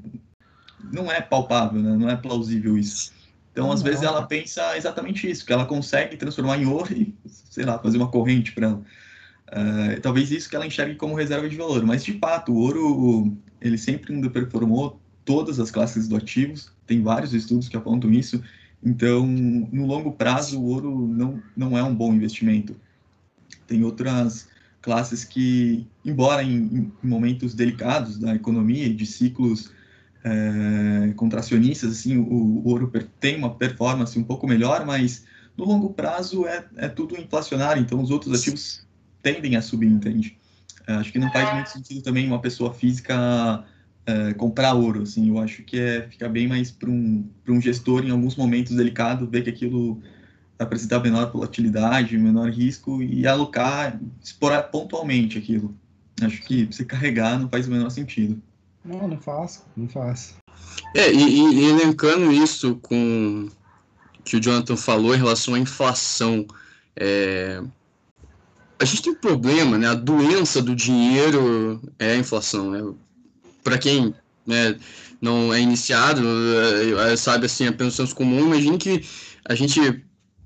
não 0.91 1.11
é 1.11 1.19
palpável, 1.19 1.81
né? 1.81 1.95
Não 1.97 2.09
é 2.09 2.15
plausível 2.15 2.77
isso. 2.77 3.11
Então, 3.51 3.71
às 3.71 3.81
não. 3.81 3.89
vezes, 3.89 4.03
ela 4.03 4.21
pensa 4.27 4.77
exatamente 4.77 5.27
isso, 5.27 5.43
que 5.43 5.51
ela 5.51 5.65
consegue 5.65 6.15
transformar 6.15 6.59
em 6.59 6.67
ouro 6.67 6.93
e, 6.93 7.15
sei 7.25 7.65
lá, 7.65 7.79
fazer 7.79 7.97
uma 7.97 8.11
corrente 8.11 8.51
para 8.51 8.67
ela. 8.67 8.81
Uh, 9.49 9.99
talvez 10.01 10.29
isso 10.29 10.49
que 10.49 10.55
ela 10.55 10.67
enxergue 10.67 10.95
como 10.95 11.15
reserva 11.15 11.47
de 11.47 11.55
valor, 11.55 11.85
mas 11.85 12.03
de 12.03 12.17
fato, 12.19 12.51
o 12.51 12.57
ouro 12.57 13.37
ele 13.61 13.77
sempre 13.77 14.13
underperformou 14.13 14.99
todas 15.23 15.59
as 15.59 15.71
classes 15.71 16.07
do 16.07 16.17
ativos, 16.17 16.71
tem 16.85 17.01
vários 17.01 17.33
estudos 17.33 17.69
que 17.69 17.77
apontam 17.77 18.11
isso, 18.11 18.43
então 18.83 19.25
no 19.25 19.85
longo 19.85 20.11
prazo 20.11 20.59
o 20.59 20.65
ouro 20.65 21.07
não, 21.07 21.41
não 21.55 21.77
é 21.77 21.83
um 21.83 21.95
bom 21.95 22.13
investimento. 22.13 22.75
Tem 23.65 23.83
outras 23.83 24.49
classes 24.81 25.23
que, 25.23 25.87
embora 26.03 26.43
em, 26.43 26.55
em 26.55 26.91
momentos 27.03 27.53
delicados 27.53 28.17
da 28.17 28.35
economia, 28.35 28.93
de 28.93 29.05
ciclos 29.05 29.71
é, 30.23 31.13
contracionistas, 31.15 31.91
assim, 31.91 32.17
o, 32.17 32.33
o 32.33 32.67
ouro 32.67 32.91
tem 33.19 33.37
uma 33.37 33.53
performance 33.55 34.17
um 34.17 34.23
pouco 34.23 34.47
melhor, 34.47 34.85
mas 34.85 35.25
no 35.57 35.65
longo 35.65 35.93
prazo 35.93 36.45
é, 36.45 36.65
é 36.75 36.87
tudo 36.87 37.19
inflacionário, 37.19 37.81
então 37.81 38.01
os 38.01 38.11
outros 38.11 38.39
ativos 38.39 38.86
tendem 39.33 39.55
a 39.55 39.61
subir, 39.61 39.87
entende? 39.87 40.37
É, 40.85 40.93
acho 40.93 41.11
que 41.11 41.19
não 41.19 41.31
faz 41.31 41.53
muito 41.53 41.69
sentido 41.69 42.01
também 42.01 42.27
uma 42.27 42.39
pessoa 42.39 42.73
física 42.73 43.63
é, 44.05 44.33
comprar 44.33 44.73
ouro, 44.73 45.01
assim, 45.01 45.27
eu 45.29 45.37
acho 45.39 45.63
que 45.63 45.77
é 45.77 46.07
ficar 46.07 46.29
bem 46.29 46.47
mais 46.47 46.71
para 46.71 46.89
um, 46.89 47.29
um 47.47 47.61
gestor 47.61 48.05
em 48.05 48.11
alguns 48.11 48.37
momentos 48.37 48.75
delicados, 48.75 49.29
ver 49.29 49.43
que 49.43 49.49
aquilo 49.49 50.01
apresenta 50.57 50.99
menor 50.99 51.31
volatilidade, 51.31 52.17
menor 52.17 52.49
risco 52.49 53.03
e 53.03 53.27
alocar, 53.27 53.99
explorar 54.23 54.63
pontualmente 54.63 55.37
aquilo. 55.37 55.75
Acho 56.21 56.41
que 56.43 56.65
você 56.65 56.83
carregar 56.85 57.37
não 57.37 57.49
faz 57.49 57.67
o 57.67 57.71
menor 57.71 57.89
sentido. 57.89 58.41
Não, 58.83 59.07
não 59.07 59.19
faço, 59.19 59.65
não 59.75 59.87
faço. 59.87 60.35
É, 60.95 61.11
e, 61.11 61.53
e 61.53 61.65
elencando 61.65 62.31
isso 62.31 62.77
com 62.77 63.49
que 64.23 64.37
o 64.37 64.41
Jonathan 64.41 64.75
falou 64.75 65.13
em 65.13 65.17
relação 65.17 65.53
à 65.53 65.59
inflação, 65.59 66.45
é, 66.95 67.61
a 68.79 68.85
gente 68.85 69.01
tem 69.01 69.13
um 69.13 69.15
problema, 69.15 69.77
né? 69.77 69.87
A 69.87 69.93
doença 69.93 70.61
do 70.61 70.75
dinheiro 70.75 71.81
é 71.97 72.13
a 72.13 72.17
inflação, 72.17 72.71
né? 72.71 72.93
Para 73.63 73.77
quem 73.77 74.13
né, 74.45 74.77
não 75.21 75.53
é 75.53 75.59
iniciado, 75.59 76.21
é, 76.25 77.13
é, 77.13 77.17
sabe 77.17 77.45
assim, 77.47 77.67
apenas 77.67 77.95
senso 77.95 78.15
comum, 78.15 78.45
imagine 78.45 78.77
que 78.77 79.03
a 79.45 79.55
gente 79.55 80.03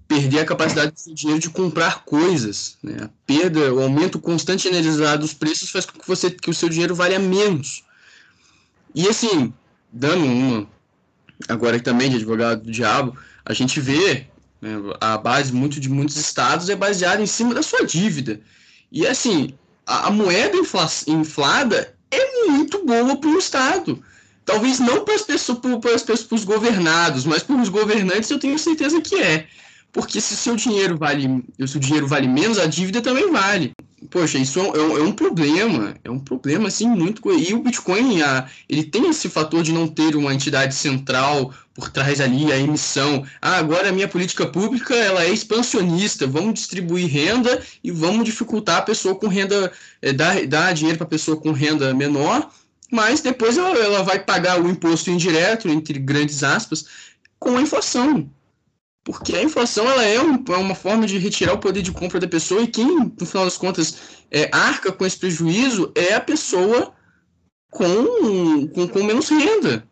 perder 0.08 0.40
a 0.40 0.46
capacidade 0.46 0.94
de 1.06 1.14
dinheiro 1.14 1.40
de 1.40 1.50
comprar 1.50 2.04
coisas, 2.04 2.78
né? 2.82 2.98
A 3.02 3.10
perda, 3.26 3.74
o 3.74 3.82
aumento 3.82 4.20
constante 4.20 4.64
generalizado 4.64 5.22
dos 5.22 5.34
preços 5.34 5.70
faz 5.70 5.86
com 5.86 6.00
que 6.00 6.08
você 6.08 6.30
que 6.30 6.50
o 6.50 6.54
seu 6.54 6.70
dinheiro 6.70 6.96
valha 6.96 7.20
menos. 7.20 7.84
E 8.94 9.08
assim, 9.08 9.54
dando 9.92 10.26
uma 10.26 10.68
agora 11.48 11.80
também 11.80 12.10
de 12.10 12.18
advogado 12.18 12.64
do 12.64 12.72
diabo, 12.72 13.18
a 13.46 13.54
gente 13.54 13.80
vê 13.80 14.28
né? 14.62 14.72
A 15.00 15.18
base 15.18 15.52
muito 15.52 15.80
de 15.80 15.90
muitos 15.90 16.16
estados 16.16 16.70
é 16.70 16.76
baseada 16.76 17.22
em 17.22 17.28
cima 17.28 17.54
da 17.54 17.64
sua 17.64 17.86
dívida. 17.86 18.40
E 18.92 19.08
assim, 19.08 19.54
a, 19.86 20.08
a 20.08 20.12
moeda 20.12 20.58
inflada 21.08 21.96
é 22.12 22.48
muito 22.48 22.86
boa 22.86 23.16
para 23.16 23.30
o 23.30 23.40
Estado. 23.40 24.04
Talvez 24.46 24.80
não 24.80 25.04
para 25.04 25.16
as 25.16 25.22
pessoas, 25.22 25.60
para 25.60 26.36
os 26.36 26.44
governados, 26.44 27.26
mas 27.26 27.44
para 27.44 27.56
os 27.56 27.70
governantes 27.70 28.30
eu 28.30 28.40
tenho 28.40 28.58
certeza 28.60 29.02
que 29.02 29.16
é. 29.16 29.48
Porque 29.92 30.22
se 30.22 30.34
o 30.34 30.38
seu 30.38 30.56
dinheiro 30.56 30.98
vale, 30.98 31.44
se 31.66 31.78
o 31.78 31.80
dinheiro 31.80 32.08
vale 32.08 32.28
menos, 32.28 32.58
a 32.58 32.66
dívida 32.66 33.02
também 33.02 33.32
vale 33.32 33.74
poxa, 34.10 34.38
isso 34.38 34.60
é, 34.60 34.64
é 34.64 34.82
um, 34.82 34.98
é 34.98 35.02
um, 35.02 35.12
problema, 35.12 35.96
é 36.04 36.10
um 36.10 36.20
problema, 36.20 36.68
assim, 36.68 36.88
muito... 36.88 37.22
E 37.32 37.54
o 37.54 37.62
Bitcoin, 37.62 38.22
a, 38.22 38.48
ele 38.68 38.84
tem 38.84 39.10
esse 39.10 39.30
fator 39.30 39.62
de 39.62 39.72
não 39.72 39.88
ter 39.88 40.16
uma 40.16 40.34
entidade 40.34 40.74
central 40.74 41.54
por 41.74 41.90
trás 41.90 42.20
ali, 42.20 42.52
a 42.52 42.58
emissão. 42.58 43.26
Ah, 43.42 43.58
agora 43.58 43.90
a 43.90 43.92
minha 43.92 44.08
política 44.08 44.46
pública, 44.46 44.96
ela 44.96 45.24
é 45.24 45.30
expansionista, 45.30 46.26
vamos 46.26 46.56
distribuir 46.56 47.08
renda 47.10 47.62
e 47.84 47.92
vamos 47.92 48.26
dificultar 48.26 48.80
a 48.80 48.82
pessoa 48.82 49.16
com 49.16 49.28
renda, 49.28 49.72
é, 50.02 50.12
dar, 50.12 50.46
dar 50.48 50.74
dinheiro 50.74 50.98
para 50.98 51.08
a 51.08 51.10
pessoa 51.10 51.38
com 51.38 51.52
renda 51.52 51.94
menor, 51.94 52.50
mas 52.92 53.22
depois 53.22 53.58
ela, 53.58 53.78
ela 53.78 54.04
vai 54.04 54.20
pagar 54.20 54.60
o 54.60 54.70
imposto 54.70 55.10
indireto, 55.10 55.70
entre 55.70 55.98
grandes 56.00 56.44
aspas, 56.44 56.86
com 57.40 57.58
a 57.58 57.62
inflação. 57.62 58.30
Porque 59.04 59.36
a 59.36 59.44
inflação 59.44 59.90
ela 59.90 60.04
é, 60.04 60.22
um, 60.22 60.44
é, 60.48 60.58
uma 60.58 60.76
forma 60.76 61.08
de 61.08 61.18
retirar 61.18 61.54
o 61.54 61.60
poder 61.60 61.82
de 61.82 61.92
compra 61.92 62.20
da 62.20 62.28
pessoa 62.28 62.62
e 62.62 62.68
quem, 62.68 62.86
no 62.86 63.26
final 63.26 63.46
das 63.46 63.58
contas, 63.58 63.98
é, 64.30 64.50
arca 64.54 64.92
com 64.92 65.06
esse 65.06 65.18
prejuízo 65.18 65.92
é 65.96 66.14
a 66.14 66.22
pessoa 66.22 66.94
com, 67.72 68.68
com, 68.68 68.88
com 68.88 69.04
menos 69.04 69.30
renda. 69.30 69.88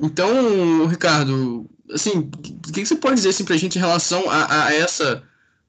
Então, 0.00 0.86
Ricardo, 0.86 1.68
assim, 1.92 2.30
o 2.30 2.72
que 2.72 2.86
você 2.86 2.96
pode 2.96 3.16
dizer 3.16 3.30
assim, 3.30 3.44
para 3.44 3.54
a 3.54 3.58
gente 3.58 3.76
em 3.76 3.80
relação 3.80 4.30
a, 4.30 4.66
a, 4.66 4.74
essa, 4.74 5.22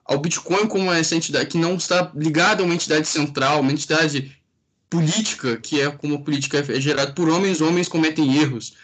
ao 0.06 0.20
Bitcoin 0.20 0.68
como 0.68 0.92
essa 0.94 1.16
entidade 1.16 1.50
que 1.50 1.58
não 1.58 1.76
está 1.76 2.10
ligada 2.16 2.64
a 2.64 2.66
uma 2.66 2.76
entidade 2.76 3.08
central, 3.08 3.60
uma 3.60 3.74
entidade 3.74 4.34
política, 4.90 5.58
que 5.58 5.82
é 5.82 5.90
como 5.90 6.16
a 6.16 6.22
política 6.22 6.60
é 6.60 6.80
gerada 6.80 7.12
por 7.14 7.28
homens, 7.28 7.60
homens 7.60 7.90
cometem 7.90 8.38
erros, 8.38 8.76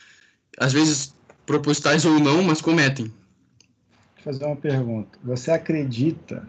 às 0.57 0.73
vezes 0.73 1.13
propositais 1.45 2.05
ou 2.05 2.19
não, 2.19 2.43
mas 2.43 2.59
cometem. 2.59 3.13
Vou 4.17 4.33
fazer 4.33 4.45
uma 4.45 4.55
pergunta. 4.55 5.17
Você 5.23 5.51
acredita, 5.51 6.47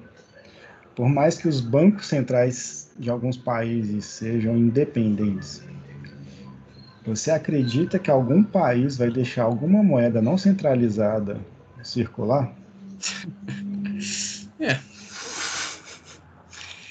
por 0.95 1.09
mais 1.09 1.39
que 1.39 1.49
os 1.49 1.61
bancos 1.61 2.07
centrais 2.07 2.91
de 2.99 3.11
alguns 3.11 3.37
países 3.37 4.05
sejam 4.05 4.57
independentes, 4.57 5.62
você 7.05 7.31
acredita 7.31 7.99
que 7.99 8.11
algum 8.11 8.43
país 8.43 8.99
vai 8.99 9.11
deixar 9.11 9.45
alguma 9.45 9.83
moeda 9.83 10.21
não 10.21 10.37
centralizada 10.37 11.41
circular? 11.83 12.53
É. 14.61 14.77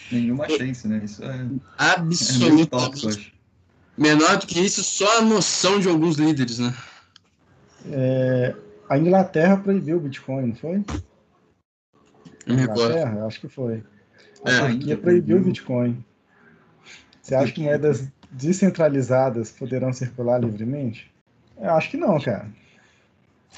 Nenhuma 0.10 0.48
chance, 0.48 0.88
né? 0.88 1.02
Isso 1.04 1.22
é. 1.22 1.48
Absolutamente. 1.78 3.34
É 3.34 4.02
Menor 4.02 4.38
do 4.38 4.46
que 4.48 4.60
isso, 4.60 4.84
só 4.84 5.18
a 5.18 5.22
noção 5.22 5.80
de 5.80 5.90
alguns 5.90 6.18
líderes, 6.18 6.60
né? 6.60 6.74
É, 7.92 8.56
a 8.90 8.98
Inglaterra 8.98 9.58
proibiu 9.58 9.98
o 9.98 10.02
Bitcoin, 10.02 10.48
não 10.48 10.56
foi? 10.56 10.84
A 12.48 12.54
Inglaterra? 12.54 13.26
Acho 13.26 13.42
que 13.42 13.50
foi. 13.50 13.84
A 14.46 14.52
é, 14.52 14.60
Turquia 14.60 14.98
proibiu 14.98 15.38
o 15.38 15.44
Bitcoin. 15.44 16.04
Você 17.22 17.36
acha 17.36 17.52
que 17.52 17.62
moedas 17.62 18.08
descentralizadas 18.32 19.52
poderão 19.52 19.92
circular 19.92 20.40
livremente? 20.40 21.12
Eu 21.60 21.72
acho 21.72 21.92
que 21.92 21.98
não, 21.98 22.20
cara. 22.20 22.48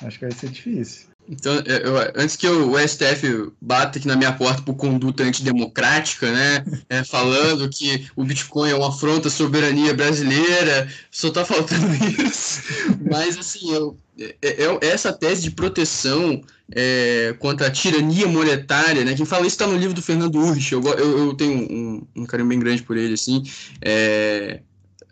Acho 0.02 0.18
que 0.18 0.26
vai 0.26 0.34
ser 0.34 0.50
difícil. 0.50 1.10
Então, 1.28 1.54
eu, 1.60 1.96
antes 2.16 2.36
que 2.36 2.48
o 2.48 2.76
STF 2.80 3.52
bata 3.62 4.00
aqui 4.00 4.08
na 4.08 4.16
minha 4.16 4.34
porta 4.34 4.64
por 4.64 4.74
conduta 4.74 5.22
antidemocrática, 5.22 6.32
né, 6.32 6.66
é, 6.90 7.04
falando 7.04 7.70
que 7.70 8.10
o 8.16 8.24
Bitcoin 8.24 8.72
é 8.72 8.76
uma 8.76 8.90
afronta 8.90 9.28
à 9.28 9.32
soberania 9.32 9.94
brasileira, 9.94 10.92
só 11.12 11.30
tá 11.30 11.46
faltando 11.46 11.86
isso. 12.26 12.64
Mas, 13.08 13.38
assim, 13.38 13.72
eu, 13.72 13.96
é, 14.20 14.64
é, 14.64 14.80
essa 14.88 15.14
tese 15.14 15.42
de 15.42 15.52
proteção 15.52 16.42
é, 16.72 17.36
contra 17.40 17.68
a 17.68 17.72
tirania 17.72 18.28
monetária, 18.28 19.06
né, 19.06 19.16
quem 19.16 19.26
fala 19.26 19.48
isso 19.48 19.56
está 19.56 19.66
no 19.68 19.78
livro 19.78 19.94
do 19.94 20.02
Fernando 20.02 20.36
Urrich, 20.36 20.74
eu, 20.74 20.82
eu, 20.82 21.18
eu 21.18 21.34
tenho 21.34 21.72
um, 21.72 22.08
um, 22.16 22.26
carinho 22.26 22.50
bem 22.50 22.60
grande 22.60 22.84
por 22.84 22.98
ele, 22.98 23.14
assim, 23.14 23.44
é, 23.82 24.62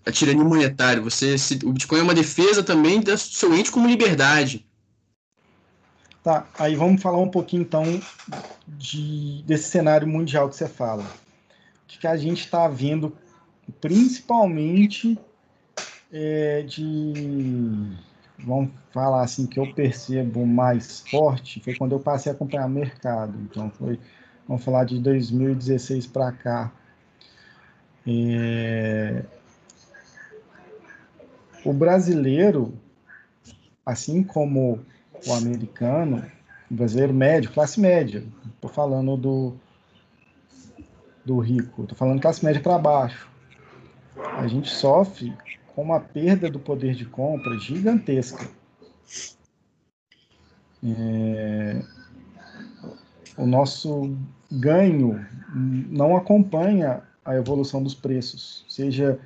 a 0.06 0.12
tirania 0.12 0.44
monetária, 0.44 1.02
você, 1.02 1.38
se, 1.38 1.60
o 1.64 1.72
Bitcoin 1.72 2.00
é 2.00 2.04
uma 2.04 2.14
defesa 2.14 2.62
também 2.62 3.00
do 3.00 3.18
seu 3.18 3.56
ente 3.56 3.72
como 3.72 3.88
liberdade, 3.88 4.68
Tá, 6.28 6.46
aí 6.60 6.76
vamos 6.76 7.02
falar 7.02 7.20
um 7.20 7.30
pouquinho 7.30 7.62
então 7.62 7.86
de, 8.68 9.42
desse 9.44 9.70
cenário 9.70 10.06
mundial 10.06 10.50
que 10.50 10.58
você 10.58 10.68
fala. 10.68 11.04
O 11.04 11.08
que, 11.88 12.00
que 12.00 12.06
a 12.06 12.18
gente 12.18 12.42
está 12.42 12.68
vendo 12.68 13.16
principalmente 13.80 15.18
é, 16.12 16.64
de. 16.64 17.94
Vamos 18.40 18.72
falar 18.92 19.24
assim, 19.24 19.48
que 19.48 19.60
eu 19.60 19.74
percebo 19.74 20.46
mais 20.46 21.02
forte 21.10 21.60
foi 21.60 21.76
quando 21.76 21.94
eu 21.94 22.00
passei 22.00 22.32
a 22.32 22.36
acompanhar 22.36 22.70
mercado. 22.70 23.38
Então, 23.42 23.70
foi, 23.72 24.00
vamos 24.48 24.64
falar 24.64 24.84
de 24.84 25.00
2016 25.00 26.08
para 26.08 26.32
cá. 26.32 26.72
É, 28.06 29.24
o 31.66 31.74
brasileiro, 31.74 32.74
assim 33.86 34.24
como 34.24 34.80
o 35.28 35.34
americano, 35.34 36.24
o 36.70 36.76
brasileiro 36.76 37.14
médio, 37.14 37.52
classe 37.52 37.80
média. 37.80 38.24
Estou 38.56 38.70
falando 38.70 39.18
do, 39.18 39.56
do 41.26 41.40
rico, 41.40 41.84
estou 41.84 41.98
falando 41.98 42.22
classe 42.22 42.46
média 42.46 42.62
para 42.62 42.78
baixo. 42.78 43.28
A 44.38 44.48
gente 44.48 44.70
sofre 44.70 45.36
com 45.78 45.84
uma 45.84 46.00
perda 46.00 46.50
do 46.50 46.60
poder 46.60 46.96
de 46.96 47.06
compra 47.06 47.56
gigantesca. 47.60 48.50
É, 50.84 51.84
o 53.38 53.46
nosso 53.46 54.18
ganho 54.52 55.24
não 55.54 56.18
acompanha 56.18 57.04
a 57.24 57.36
evolução 57.36 57.84
dos 57.84 57.94
preços, 57.94 58.66
seja 58.68 59.20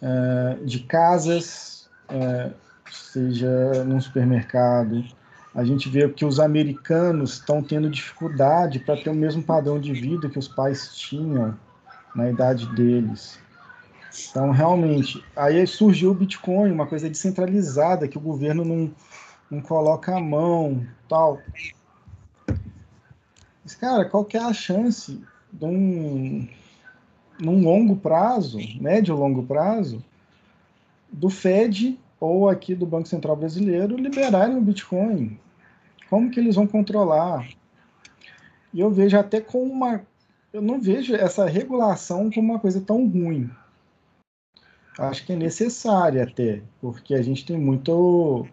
é, 0.00 0.58
de 0.64 0.84
casas, 0.84 1.90
é, 2.08 2.52
seja 2.88 3.82
num 3.82 4.00
supermercado. 4.00 5.04
A 5.52 5.64
gente 5.64 5.88
vê 5.88 6.08
que 6.10 6.24
os 6.24 6.38
americanos 6.38 7.32
estão 7.32 7.60
tendo 7.60 7.90
dificuldade 7.90 8.78
para 8.78 9.02
ter 9.02 9.10
o 9.10 9.14
mesmo 9.14 9.42
padrão 9.42 9.80
de 9.80 9.92
vida 9.92 10.30
que 10.30 10.38
os 10.38 10.46
pais 10.46 10.94
tinham 10.94 11.58
na 12.14 12.30
idade 12.30 12.72
deles. 12.76 13.36
Então, 14.30 14.50
realmente, 14.50 15.24
aí 15.36 15.66
surgiu 15.66 16.10
o 16.10 16.14
Bitcoin, 16.14 16.72
uma 16.72 16.86
coisa 16.86 17.08
descentralizada, 17.08 18.08
que 18.08 18.18
o 18.18 18.20
governo 18.20 18.64
não, 18.64 18.90
não 19.50 19.60
coloca 19.60 20.16
a 20.16 20.20
mão, 20.20 20.86
tal. 21.08 21.40
Mas, 23.64 23.74
cara, 23.74 24.04
qual 24.04 24.24
que 24.24 24.36
é 24.36 24.42
a 24.42 24.52
chance 24.52 25.22
de 25.52 25.64
um, 25.64 26.48
num 27.40 27.62
longo 27.62 27.96
prazo, 27.96 28.58
médio 28.80 29.16
longo 29.16 29.42
prazo, 29.42 30.02
do 31.12 31.28
Fed 31.28 31.98
ou 32.20 32.48
aqui 32.48 32.74
do 32.74 32.86
Banco 32.86 33.08
Central 33.08 33.34
Brasileiro 33.34 33.96
liberarem 33.96 34.56
o 34.56 34.60
Bitcoin. 34.60 35.38
Como 36.08 36.30
que 36.30 36.38
eles 36.38 36.54
vão 36.54 36.66
controlar? 36.66 37.48
E 38.72 38.80
eu 38.80 38.90
vejo 38.90 39.18
até 39.18 39.40
com 39.40 39.62
uma. 39.64 40.02
Eu 40.52 40.60
não 40.60 40.80
vejo 40.80 41.14
essa 41.14 41.46
regulação 41.46 42.30
como 42.30 42.52
uma 42.52 42.58
coisa 42.58 42.80
tão 42.80 43.08
ruim. 43.08 43.50
Acho 44.98 45.24
que 45.24 45.32
é 45.32 45.36
necessária 45.36 46.24
até, 46.24 46.62
porque 46.80 47.14
a 47.14 47.22
gente 47.22 47.44
tem 47.44 47.58
muito, 47.58 48.46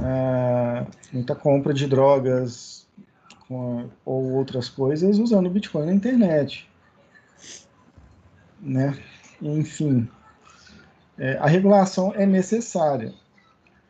é, 0.00 0.86
muita 1.12 1.34
compra 1.34 1.72
de 1.72 1.86
drogas 1.86 2.86
com, 3.48 3.88
ou 4.04 4.32
outras 4.32 4.68
coisas 4.68 5.18
usando 5.18 5.50
Bitcoin 5.50 5.86
na 5.86 5.94
internet. 5.94 6.68
Né? 8.60 8.96
Enfim, 9.42 10.08
é, 11.18 11.36
a 11.38 11.46
regulação 11.46 12.12
é 12.14 12.26
necessária. 12.26 13.12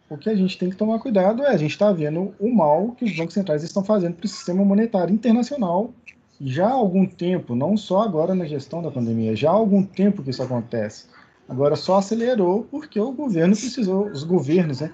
O 0.08 0.16
que 0.16 0.30
a 0.30 0.36
gente 0.36 0.58
tem 0.58 0.70
que 0.70 0.76
tomar 0.76 0.98
cuidado 0.98 1.42
é 1.42 1.48
a 1.48 1.56
gente 1.56 1.72
está 1.72 1.90
vendo 1.92 2.34
o 2.38 2.54
mal 2.54 2.92
que 2.92 3.04
os 3.04 3.16
bancos 3.16 3.34
centrais 3.34 3.62
estão 3.62 3.82
fazendo 3.84 4.14
para 4.14 4.26
o 4.26 4.28
sistema 4.28 4.64
monetário 4.64 5.14
internacional 5.14 5.92
já 6.40 6.66
há 6.66 6.72
algum 6.72 7.06
tempo, 7.06 7.54
não 7.54 7.76
só 7.76 8.02
agora 8.02 8.34
na 8.34 8.44
gestão 8.44 8.82
da 8.82 8.90
pandemia, 8.90 9.36
já 9.36 9.50
há 9.50 9.54
algum 9.54 9.82
tempo 9.82 10.22
que 10.22 10.30
isso 10.30 10.42
acontece. 10.42 11.06
Agora 11.48 11.76
só 11.76 11.98
acelerou 11.98 12.64
porque 12.70 12.98
o 12.98 13.12
governo 13.12 13.54
precisou, 13.54 14.06
os 14.06 14.24
governos 14.24 14.80
né, 14.80 14.92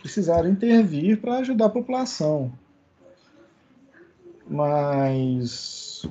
precisaram 0.00 0.50
intervir 0.50 1.20
para 1.20 1.38
ajudar 1.38 1.66
a 1.66 1.70
população. 1.70 2.52
Mas 4.48 6.04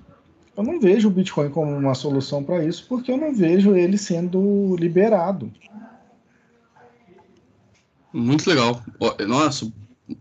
eu 0.55 0.63
não 0.63 0.79
vejo 0.79 1.07
o 1.07 1.11
Bitcoin 1.11 1.49
como 1.49 1.75
uma 1.75 1.93
solução 1.93 2.43
para 2.43 2.63
isso, 2.63 2.85
porque 2.87 3.11
eu 3.11 3.17
não 3.17 3.33
vejo 3.33 3.75
ele 3.75 3.97
sendo 3.97 4.75
liberado. 4.77 5.51
Muito 8.13 8.49
legal. 8.49 8.81
Nossa, 9.27 9.71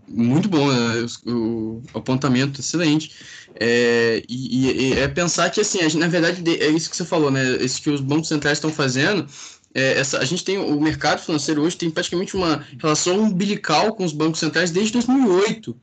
muito 0.08 0.48
bom 0.48 0.70
né? 0.70 1.06
o, 1.26 1.82
apontamento, 1.94 2.60
excelente. 2.60 3.12
É, 3.54 4.22
e, 4.28 4.92
e, 4.92 4.92
é 4.92 5.08
pensar 5.08 5.50
que, 5.50 5.60
assim, 5.60 5.78
na 5.98 6.08
verdade, 6.08 6.42
é 6.48 6.68
isso 6.68 6.88
que 6.88 6.96
você 6.96 7.04
falou, 7.04 7.30
né? 7.30 7.56
Isso 7.56 7.82
que 7.82 7.90
os 7.90 8.00
bancos 8.00 8.28
centrais 8.28 8.58
estão 8.58 8.72
fazendo. 8.72 9.26
É, 9.74 9.98
essa, 9.98 10.18
a 10.18 10.24
gente 10.24 10.44
tem 10.44 10.58
o 10.58 10.80
mercado 10.80 11.20
financeiro 11.20 11.62
hoje 11.62 11.76
tem 11.76 11.90
praticamente 11.90 12.34
uma 12.34 12.66
relação 12.80 13.20
umbilical 13.20 13.94
com 13.94 14.04
os 14.04 14.12
bancos 14.12 14.40
centrais 14.40 14.72
desde 14.72 14.94
2008 14.94 15.76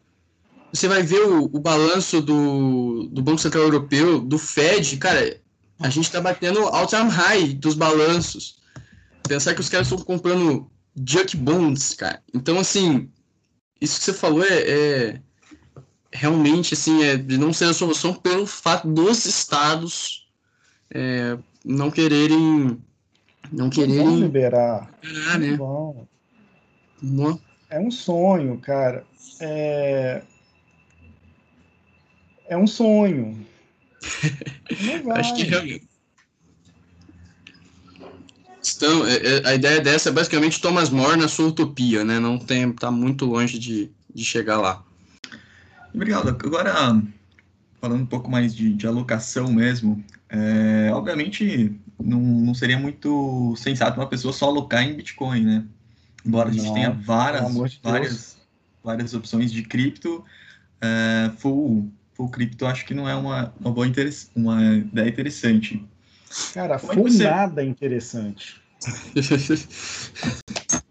você 0.73 0.87
vai 0.87 1.01
ver 1.01 1.21
o, 1.21 1.45
o 1.45 1.59
balanço 1.59 2.21
do, 2.21 3.07
do 3.11 3.21
Banco 3.21 3.39
Central 3.39 3.63
Europeu, 3.63 4.19
do 4.19 4.37
Fed, 4.37 4.97
cara, 4.97 5.39
a 5.79 5.89
gente 5.89 6.05
está 6.05 6.19
batendo 6.19 6.59
all-time 6.59 7.09
high 7.09 7.53
dos 7.53 7.73
balanços. 7.73 8.57
Pensar 9.27 9.53
que 9.53 9.61
os 9.61 9.69
caras 9.69 9.87
estão 9.87 10.03
comprando 10.03 10.69
junk 10.95 11.35
bonds, 11.37 11.93
cara. 11.93 12.21
Então, 12.33 12.59
assim, 12.59 13.09
isso 13.79 13.99
que 13.99 14.05
você 14.05 14.13
falou 14.13 14.43
é, 14.43 14.59
é, 14.59 15.21
realmente, 16.11 16.73
assim, 16.73 17.03
é 17.03 17.17
de 17.17 17.37
não 17.37 17.53
ser 17.53 17.65
a 17.65 17.73
solução 17.73 18.13
pelo 18.13 18.45
fato 18.45 18.87
dos 18.87 19.25
estados 19.25 20.27
é, 20.89 21.37
não 21.63 21.91
quererem 21.91 22.81
não 23.51 23.69
quererem 23.69 24.19
liberar. 24.19 24.89
liberar 25.03 25.39
né? 25.39 25.57
Bom. 25.57 26.07
É 27.69 27.79
um 27.79 27.91
sonho, 27.91 28.57
cara. 28.59 29.05
É, 29.39 30.23
é 32.47 32.57
um 32.57 32.67
sonho. 32.67 33.45
Acho 35.15 35.35
que 35.35 35.43
realmente. 35.43 35.87
Então, 38.75 39.07
é, 39.07 39.15
é, 39.15 39.47
a 39.47 39.55
ideia 39.55 39.79
dessa 39.79 40.09
é 40.09 40.11
basicamente 40.11 40.61
Thomas 40.61 40.89
More 40.89 41.17
na 41.17 41.27
sua 41.27 41.47
utopia, 41.47 42.03
né? 42.03 42.19
Não 42.19 42.37
tem, 42.37 42.71
tá 42.71 42.91
muito 42.91 43.25
longe 43.25 43.57
de, 43.57 43.91
de 44.13 44.25
chegar 44.25 44.59
lá. 44.59 44.83
Obrigado. 45.93 46.29
Agora, 46.29 47.01
falando 47.81 48.01
um 48.01 48.05
pouco 48.05 48.29
mais 48.29 48.53
de, 48.53 48.73
de 48.73 48.85
alocação 48.85 49.51
mesmo, 49.51 50.03
é, 50.29 50.89
obviamente 50.93 51.79
não, 51.99 52.19
não 52.19 52.53
seria 52.53 52.77
muito 52.77 53.55
sensato 53.57 53.99
uma 53.99 54.07
pessoa 54.07 54.33
só 54.33 54.45
alocar 54.47 54.83
em 54.83 54.95
Bitcoin, 54.95 55.43
né? 55.43 55.65
Embora 56.25 56.49
a 56.49 56.51
gente 56.51 56.65
não, 56.65 56.73
tenha 56.73 56.91
várias, 56.91 57.53
de 57.71 57.79
várias, 57.81 58.37
várias 58.83 59.13
opções 59.13 59.51
de 59.51 59.63
cripto, 59.63 60.23
é, 60.81 61.31
full, 61.37 61.91
full 62.13 62.29
cripto 62.29 62.65
acho 62.65 62.85
que 62.85 62.93
não 62.93 63.07
é 63.07 63.15
uma, 63.15 63.53
uma 63.59 63.71
boa 63.71 63.87
uma 64.35 64.75
ideia 64.75 65.07
interessante. 65.09 65.85
Cara, 66.53 66.77
Como 66.77 66.91
é 66.91 66.95
full 66.95 67.07
é 67.07 67.11
você... 67.11 67.23
nada 67.23 67.63
interessante. 67.63 68.61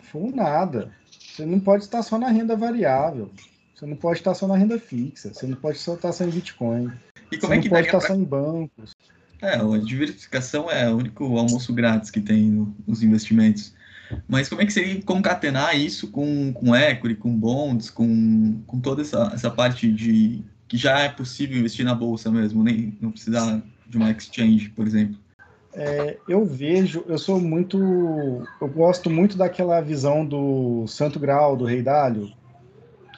full 0.00 0.34
nada. 0.34 0.90
Você 1.10 1.44
não 1.46 1.60
pode 1.60 1.84
estar 1.84 2.02
só 2.02 2.18
na 2.18 2.28
renda 2.28 2.56
variável. 2.56 3.30
Você 3.74 3.86
não 3.86 3.96
pode 3.96 4.18
estar 4.18 4.34
só 4.34 4.48
na 4.48 4.56
renda 4.56 4.78
fixa. 4.78 5.32
Você 5.32 5.46
não 5.46 5.56
pode 5.56 5.78
só 5.78 5.94
estar 5.94 6.12
só 6.12 6.24
em 6.24 6.30
Bitcoin. 6.30 6.90
E 7.30 7.38
como 7.38 7.52
você 7.52 7.58
é 7.58 7.62
que 7.62 7.68
não 7.68 7.76
pode 7.76 7.86
estar 7.86 7.98
pra... 7.98 8.08
só 8.08 8.14
em 8.14 8.24
bancos. 8.24 8.92
É, 9.40 9.54
a 9.54 9.78
diversificação 9.78 10.70
é 10.70 10.90
o 10.90 10.96
único 10.96 11.24
almoço 11.38 11.72
grátis 11.72 12.10
que 12.10 12.20
tem 12.20 12.44
no, 12.44 12.74
nos 12.86 13.02
investimentos. 13.02 13.72
Mas 14.26 14.48
como 14.48 14.62
é 14.62 14.66
que 14.66 14.72
seria 14.72 15.00
concatenar 15.02 15.76
isso 15.76 16.10
com, 16.10 16.52
com 16.52 16.74
equity, 16.74 17.14
com 17.14 17.30
bonds, 17.32 17.90
com, 17.90 18.60
com 18.66 18.80
toda 18.80 19.02
essa, 19.02 19.30
essa 19.34 19.50
parte 19.50 19.92
de 19.92 20.42
que 20.66 20.76
já 20.76 20.98
é 21.00 21.08
possível 21.08 21.58
investir 21.58 21.84
na 21.84 21.94
bolsa 21.94 22.30
mesmo, 22.30 22.62
nem 22.62 22.96
não 23.00 23.10
precisar 23.10 23.62
de 23.86 23.96
uma 23.96 24.10
exchange, 24.10 24.68
por 24.70 24.86
exemplo? 24.86 25.16
É, 25.74 26.18
eu 26.28 26.44
vejo, 26.44 27.04
eu 27.06 27.18
sou 27.18 27.40
muito, 27.40 27.78
eu 28.60 28.68
gosto 28.68 29.08
muito 29.08 29.36
daquela 29.36 29.80
visão 29.80 30.26
do 30.26 30.86
Santo 30.86 31.18
Grau, 31.18 31.56
do 31.56 31.64
Rei 31.64 31.82
Dálio, 31.82 32.32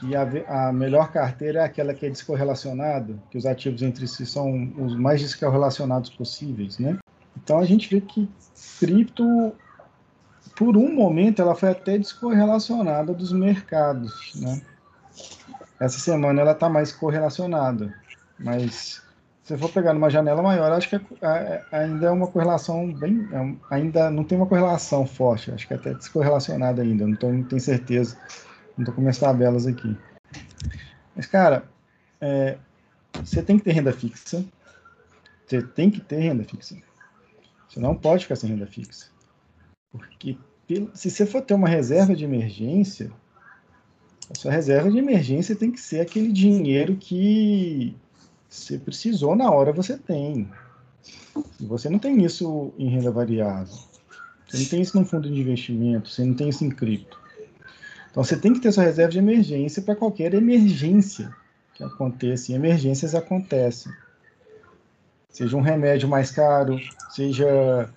que 0.00 0.16
a, 0.16 0.68
a 0.68 0.72
melhor 0.72 1.12
carteira 1.12 1.60
é 1.60 1.64
aquela 1.64 1.92
que 1.92 2.06
é 2.06 2.10
descorrelacionada, 2.10 3.14
que 3.30 3.36
os 3.36 3.44
ativos 3.44 3.82
entre 3.82 4.08
si 4.08 4.24
são 4.24 4.72
os 4.78 4.96
mais 4.96 5.20
descorrelacionados 5.20 6.08
possíveis, 6.10 6.78
né? 6.78 6.98
Então 7.36 7.58
a 7.58 7.64
gente 7.64 7.88
vê 7.88 8.00
que 8.00 8.28
cripto 8.78 9.52
por 10.56 10.76
um 10.76 10.92
momento 10.92 11.42
ela 11.42 11.54
foi 11.54 11.70
até 11.70 11.98
descorrelacionada 11.98 13.12
dos 13.12 13.32
mercados, 13.32 14.32
né? 14.36 14.62
Essa 15.78 15.98
semana 15.98 16.40
ela 16.40 16.52
está 16.52 16.68
mais 16.68 16.92
correlacionada, 16.92 17.94
mas 18.38 19.02
se 19.42 19.56
for 19.56 19.70
pegar 19.70 19.92
numa 19.92 20.10
janela 20.10 20.42
maior, 20.42 20.72
acho 20.72 20.88
que 20.88 20.96
é, 20.96 21.00
é, 21.22 21.62
ainda 21.72 22.06
é 22.06 22.10
uma 22.10 22.26
correlação 22.26 22.92
bem, 22.92 23.28
é, 23.32 23.54
ainda 23.74 24.10
não 24.10 24.24
tem 24.24 24.38
uma 24.38 24.46
correlação 24.46 25.06
forte, 25.06 25.50
acho 25.50 25.66
que 25.66 25.74
é 25.74 25.76
até 25.76 25.94
descorrelacionada 25.94 26.82
ainda, 26.82 27.06
não, 27.06 27.16
tô, 27.16 27.32
não 27.32 27.42
tenho 27.42 27.60
certeza, 27.60 28.16
não 28.80 28.84
estou 28.84 28.94
com 28.94 29.00
minhas 29.02 29.18
tabelas 29.18 29.66
aqui. 29.66 29.96
Mas 31.14 31.26
cara, 31.26 31.68
é, 32.20 32.56
você 33.12 33.42
tem 33.42 33.58
que 33.58 33.64
ter 33.64 33.72
renda 33.72 33.92
fixa, 33.92 34.44
você 35.46 35.62
tem 35.62 35.90
que 35.90 36.00
ter 36.00 36.20
renda 36.20 36.44
fixa. 36.44 36.76
Você 37.68 37.78
não 37.78 37.94
pode 37.94 38.24
ficar 38.24 38.36
sem 38.36 38.50
renda 38.50 38.66
fixa. 38.66 39.08
Porque 39.92 40.38
se 40.94 41.10
você 41.10 41.26
for 41.26 41.42
ter 41.42 41.54
uma 41.54 41.68
reserva 41.68 42.14
de 42.14 42.24
emergência, 42.24 43.12
a 44.30 44.34
sua 44.38 44.52
reserva 44.52 44.90
de 44.90 44.98
emergência 44.98 45.56
tem 45.56 45.70
que 45.70 45.80
ser 45.80 46.00
aquele 46.00 46.32
dinheiro 46.32 46.96
que 46.96 47.94
você 48.48 48.78
precisou 48.78 49.36
na 49.36 49.50
hora 49.50 49.72
você 49.72 49.98
tem. 49.98 50.50
E 51.60 51.66
você 51.66 51.88
não 51.88 51.98
tem 51.98 52.24
isso 52.24 52.72
em 52.78 52.88
renda 52.88 53.10
variável. 53.10 53.74
Você 54.48 54.58
não 54.58 54.66
tem 54.66 54.80
isso 54.80 54.96
num 54.96 55.04
fundo 55.04 55.30
de 55.30 55.40
investimento, 55.40 56.08
você 56.08 56.24
não 56.24 56.34
tem 56.34 56.48
isso 56.48 56.64
em 56.64 56.70
cripto. 56.70 57.20
Então 58.10 58.24
você 58.24 58.36
tem 58.36 58.52
que 58.52 58.60
ter 58.60 58.72
sua 58.72 58.84
reserva 58.84 59.12
de 59.12 59.18
emergência 59.18 59.82
para 59.82 59.94
qualquer 59.94 60.34
emergência 60.34 61.34
que 61.74 61.84
aconteça. 61.84 62.52
E 62.52 62.54
emergências 62.54 63.14
acontecem. 63.14 63.92
Seja 65.28 65.56
um 65.56 65.60
remédio 65.60 66.08
mais 66.08 66.30
caro, 66.30 66.78
seja 67.10 67.88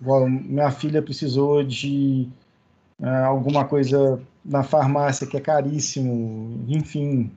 minha 0.00 0.70
filha 0.70 1.02
precisou 1.02 1.64
de 1.64 2.28
uh, 3.00 3.26
alguma 3.26 3.64
coisa 3.64 4.20
na 4.44 4.62
farmácia 4.62 5.26
que 5.26 5.36
é 5.36 5.40
caríssimo, 5.40 6.64
enfim, 6.68 7.30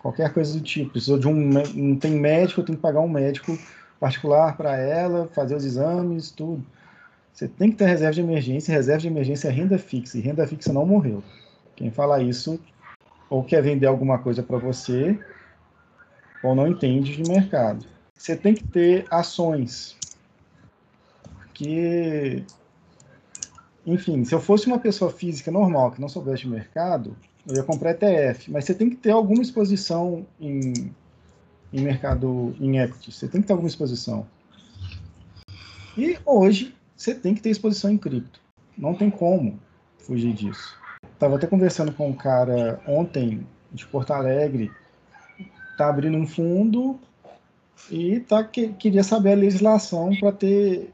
qualquer 0.00 0.32
coisa 0.32 0.58
do 0.58 0.60
tipo. 0.60 0.90
Precisou 0.90 1.18
de 1.18 1.28
um, 1.28 1.50
não 1.74 1.96
tem 1.96 2.12
médico, 2.12 2.62
tenho 2.62 2.76
que 2.76 2.82
pagar 2.82 3.00
um 3.00 3.08
médico 3.08 3.56
particular 4.00 4.56
para 4.56 4.76
ela, 4.76 5.28
fazer 5.32 5.54
os 5.54 5.64
exames, 5.64 6.30
tudo. 6.30 6.64
Você 7.34 7.48
tem 7.48 7.70
que 7.70 7.76
ter 7.76 7.86
reserva 7.86 8.14
de 8.14 8.20
emergência, 8.20 8.72
reserva 8.72 9.00
de 9.00 9.08
emergência 9.08 9.48
é 9.48 9.50
renda 9.50 9.76
fixa, 9.76 10.16
e 10.16 10.22
renda 10.22 10.46
fixa 10.46 10.72
não 10.72 10.86
morreu. 10.86 11.22
Quem 11.76 11.90
fala 11.90 12.22
isso 12.22 12.58
ou 13.28 13.42
quer 13.42 13.62
vender 13.62 13.86
alguma 13.86 14.18
coisa 14.18 14.42
para 14.42 14.56
você, 14.56 15.18
ou 16.42 16.54
não 16.54 16.68
entende 16.68 17.16
de 17.16 17.28
mercado. 17.28 17.84
Você 18.16 18.36
tem 18.36 18.54
que 18.54 18.64
ter 18.64 19.06
ações 19.10 19.96
porque, 21.54 22.42
enfim, 23.86 24.24
se 24.24 24.34
eu 24.34 24.40
fosse 24.40 24.66
uma 24.66 24.78
pessoa 24.78 25.08
física 25.08 25.52
normal 25.52 25.92
que 25.92 26.00
não 26.00 26.08
soubesse 26.08 26.42
de 26.42 26.48
mercado, 26.48 27.16
eu 27.46 27.54
ia 27.54 27.62
comprar 27.62 27.92
ETF, 27.92 28.50
mas 28.50 28.64
você 28.64 28.74
tem 28.74 28.90
que 28.90 28.96
ter 28.96 29.12
alguma 29.12 29.40
exposição 29.40 30.26
em, 30.40 30.92
em 31.72 31.80
mercado, 31.80 32.56
em 32.58 32.78
equity, 32.78 33.12
você 33.12 33.28
tem 33.28 33.40
que 33.40 33.46
ter 33.46 33.52
alguma 33.52 33.68
exposição. 33.68 34.26
E 35.96 36.18
hoje, 36.26 36.74
você 36.96 37.14
tem 37.14 37.34
que 37.34 37.42
ter 37.42 37.50
exposição 37.50 37.90
em 37.90 37.98
cripto. 37.98 38.40
Não 38.76 38.94
tem 38.94 39.10
como 39.10 39.58
fugir 39.98 40.32
disso. 40.32 40.76
Estava 41.12 41.36
até 41.36 41.46
conversando 41.46 41.92
com 41.92 42.08
um 42.08 42.14
cara 42.14 42.80
ontem 42.86 43.46
de 43.72 43.86
Porto 43.86 44.12
Alegre, 44.12 44.70
tá 45.76 45.88
abrindo 45.88 46.16
um 46.16 46.26
fundo 46.26 46.98
e 47.90 48.20
tá, 48.20 48.44
que, 48.44 48.68
queria 48.68 49.02
saber 49.02 49.32
a 49.32 49.36
legislação 49.36 50.14
para 50.16 50.32
ter 50.32 50.90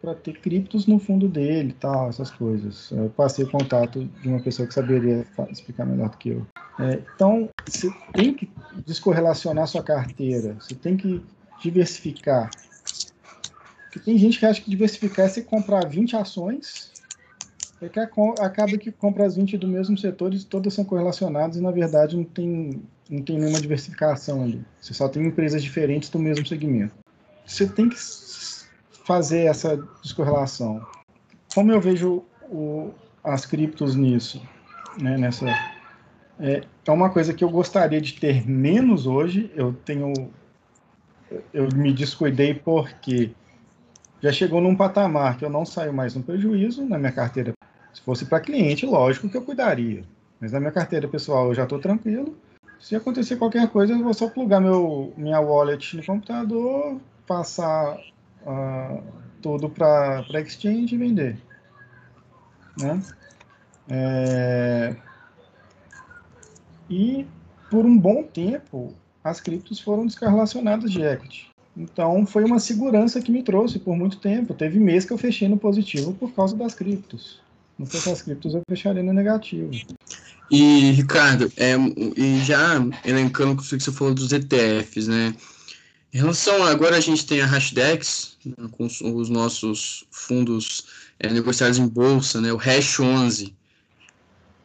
para 0.00 0.16
ter 0.16 0.40
criptos 0.40 0.88
no 0.88 0.98
fundo 0.98 1.28
dele 1.28 1.76
tal, 1.78 2.08
essas 2.08 2.28
coisas. 2.28 2.90
Eu 2.90 3.08
passei 3.10 3.44
o 3.44 3.50
contato 3.50 4.04
de 4.20 4.28
uma 4.28 4.40
pessoa 4.40 4.66
que 4.66 4.74
saberia 4.74 5.24
explicar 5.48 5.86
melhor 5.86 6.10
do 6.10 6.16
que 6.16 6.30
eu. 6.30 6.46
É, 6.80 7.00
então, 7.14 7.48
você 7.64 7.88
tem 8.12 8.34
que 8.34 8.50
descorrelacionar 8.84 9.68
sua 9.68 9.82
carteira, 9.82 10.54
você 10.54 10.74
tem 10.74 10.96
que 10.96 11.24
diversificar. 11.62 12.50
Porque 13.92 14.00
tem 14.00 14.16
gente 14.16 14.38
que 14.38 14.46
acha 14.46 14.62
que 14.62 14.70
diversificar 14.70 15.26
é 15.26 15.28
você 15.28 15.42
comprar 15.42 15.86
20 15.86 16.16
ações, 16.16 16.90
é 17.82 17.90
que 17.90 18.00
acaba 18.00 18.78
que 18.78 18.90
compra 18.90 19.26
as 19.26 19.36
20 19.36 19.58
do 19.58 19.68
mesmo 19.68 19.98
setor 19.98 20.32
e 20.32 20.42
todas 20.42 20.72
são 20.72 20.82
correlacionadas 20.82 21.58
e, 21.58 21.60
na 21.60 21.70
verdade, 21.70 22.16
não 22.16 22.24
tem, 22.24 22.82
não 23.10 23.20
tem 23.20 23.38
nenhuma 23.38 23.60
diversificação 23.60 24.42
ali. 24.42 24.64
Você 24.80 24.94
só 24.94 25.10
tem 25.10 25.26
empresas 25.26 25.62
diferentes 25.62 26.08
do 26.08 26.18
mesmo 26.18 26.46
segmento. 26.46 26.94
Você 27.44 27.68
tem 27.68 27.90
que 27.90 27.96
fazer 29.04 29.40
essa 29.40 29.76
descorrelação. 30.02 30.80
Como 31.54 31.70
eu 31.70 31.80
vejo 31.80 32.24
o, 32.50 32.92
as 33.22 33.44
criptos 33.44 33.94
nisso, 33.94 34.40
né, 34.98 35.18
nessa 35.18 35.46
é, 36.40 36.62
é 36.86 36.90
uma 36.90 37.10
coisa 37.10 37.34
que 37.34 37.44
eu 37.44 37.50
gostaria 37.50 38.00
de 38.00 38.14
ter 38.14 38.48
menos 38.48 39.06
hoje. 39.06 39.52
Eu 39.54 39.74
tenho 39.84 40.14
eu 41.52 41.68
me 41.74 41.92
descuidei 41.92 42.54
porque 42.54 43.32
já 44.22 44.32
chegou 44.32 44.60
num 44.60 44.76
patamar 44.76 45.36
que 45.36 45.44
eu 45.44 45.50
não 45.50 45.66
saio 45.66 45.92
mais 45.92 46.14
no 46.14 46.22
prejuízo 46.22 46.86
na 46.86 46.96
minha 46.96 47.10
carteira. 47.10 47.52
Se 47.92 48.00
fosse 48.00 48.24
para 48.24 48.40
cliente, 48.40 48.86
lógico 48.86 49.28
que 49.28 49.36
eu 49.36 49.42
cuidaria. 49.42 50.04
Mas 50.40 50.52
na 50.52 50.60
minha 50.60 50.72
carteira 50.72 51.08
pessoal 51.08 51.48
eu 51.48 51.54
já 51.54 51.64
estou 51.64 51.80
tranquilo. 51.80 52.36
Se 52.78 52.96
acontecer 52.96 53.36
qualquer 53.36 53.68
coisa, 53.68 53.92
eu 53.92 54.02
vou 54.02 54.14
só 54.14 54.28
plugar 54.28 54.60
meu, 54.60 55.12
minha 55.16 55.40
wallet 55.40 55.96
no 55.96 56.04
computador, 56.04 57.00
passar 57.26 57.98
uh, 58.46 59.02
tudo 59.40 59.68
para 59.68 60.24
exchange 60.40 60.94
e 60.94 60.98
vender. 60.98 61.36
Né? 62.80 63.02
É... 63.88 64.96
E 66.88 67.26
por 67.70 67.84
um 67.84 67.96
bom 67.96 68.22
tempo, 68.22 68.94
as 69.22 69.40
criptos 69.40 69.80
foram 69.80 70.06
descorrelacionadas 70.06 70.90
de 70.90 71.02
equity. 71.02 71.51
Então 71.76 72.26
foi 72.26 72.44
uma 72.44 72.60
segurança 72.60 73.20
que 73.20 73.32
me 73.32 73.42
trouxe 73.42 73.78
por 73.78 73.96
muito 73.96 74.18
tempo. 74.18 74.54
Teve 74.54 74.78
mês 74.78 75.04
que 75.04 75.12
eu 75.12 75.18
fechei 75.18 75.48
no 75.48 75.56
positivo 75.56 76.12
por 76.12 76.32
causa 76.32 76.56
das 76.56 76.74
criptos. 76.74 77.40
Não 77.78 77.86
fosse 77.86 78.10
as 78.10 78.22
criptos, 78.22 78.54
eu 78.54 78.62
fecharia 78.68 79.02
no 79.02 79.12
negativo. 79.12 79.70
E, 80.50 80.90
Ricardo, 80.90 81.50
é, 81.56 81.74
e 82.16 82.38
já 82.44 82.74
elencando 83.04 83.52
o 83.52 83.56
que 83.56 83.64
você 83.64 83.90
falou 83.90 84.12
dos 84.12 84.32
ETFs, 84.32 85.08
né? 85.08 85.34
Em 86.12 86.18
relação 86.18 86.62
a, 86.62 86.70
agora 86.70 86.96
a 86.96 87.00
gente 87.00 87.24
tem 87.24 87.40
a 87.40 87.46
Hashdex, 87.46 88.36
né, 88.44 88.68
com 88.70 88.86
os 88.86 89.30
nossos 89.30 90.04
fundos 90.10 90.84
é, 91.18 91.32
negociados 91.32 91.78
em 91.78 91.88
bolsa, 91.88 92.38
né, 92.38 92.52
o 92.52 92.58
Hash 92.58 93.00
11. 93.00 93.46
O 93.46 93.52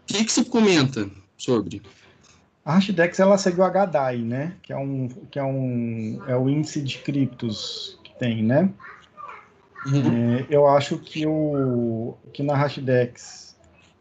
que, 0.08 0.26
que 0.26 0.32
você 0.32 0.44
comenta 0.44 1.10
sobre? 1.38 1.82
A 2.68 2.74
Hashdex 2.74 3.18
ela 3.22 3.38
segue 3.38 3.62
o 3.62 3.64
HDAI, 3.64 4.18
né, 4.18 4.54
que 4.62 4.74
é 4.74 4.78
um 4.78 5.08
que 5.32 5.40
é 5.40 5.44
um 5.44 6.22
é 6.28 6.36
o 6.36 6.50
índice 6.50 6.82
de 6.82 6.98
criptos 6.98 7.98
que 8.04 8.14
tem, 8.20 8.44
né? 8.44 8.70
Uhum. 9.86 10.36
É, 10.36 10.46
eu 10.50 10.68
acho 10.68 10.98
que 10.98 11.26
o 11.26 12.18
que 12.34 12.44
na 12.44 12.58
Hashdex 12.58 13.56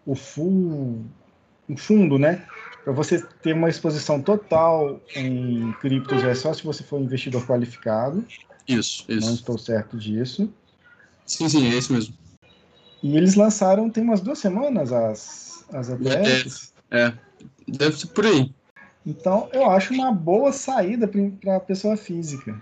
o 0.05 0.17
full 0.17 1.05
um 1.69 1.77
fundo, 1.77 2.19
né? 2.19 2.45
Para 2.83 2.93
você 2.93 3.25
ter 3.41 3.53
uma 3.53 3.69
exposição 3.69 4.21
total 4.21 5.01
em 5.15 5.73
criptos 5.81 6.25
é 6.25 6.35
só 6.35 6.53
se 6.53 6.65
você 6.65 6.83
for 6.83 7.01
investidor 7.01 7.47
qualificado. 7.47 8.25
Isso, 8.67 9.05
isso. 9.09 9.29
Não 9.29 9.35
estou 9.35 9.57
certo 9.59 9.97
disso. 9.97 10.53
Sim, 11.25 11.49
sim, 11.49 11.73
é 11.73 11.79
isso 11.79 11.93
mesmo. 11.93 12.17
E 13.01 13.17
eles 13.17 13.37
lançaram 13.37 13.89
tem 13.89 14.03
umas 14.03 14.21
duas 14.21 14.41
semanas 14.41 14.93
as, 14.93 15.65
as 15.73 15.89
ETFs. 15.89 16.75
É, 16.91 17.13
deve 17.67 17.97
ser 17.97 18.09
por 18.09 18.27
aí. 18.27 18.55
Então, 19.05 19.49
eu 19.53 19.71
acho 19.71 19.95
uma 19.95 20.13
boa 20.13 20.53
saída 20.53 21.09
para 21.41 21.57
a 21.57 21.61
pessoa 21.61 21.97
física. 21.97 22.61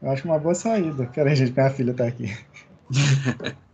Eu 0.00 0.10
acho 0.10 0.24
uma 0.24 0.38
boa 0.38 0.54
saída. 0.54 1.06
Peraí, 1.06 1.34
gente, 1.34 1.52
minha 1.52 1.70
filha 1.70 1.90
está 1.90 2.06
aqui. 2.06 2.36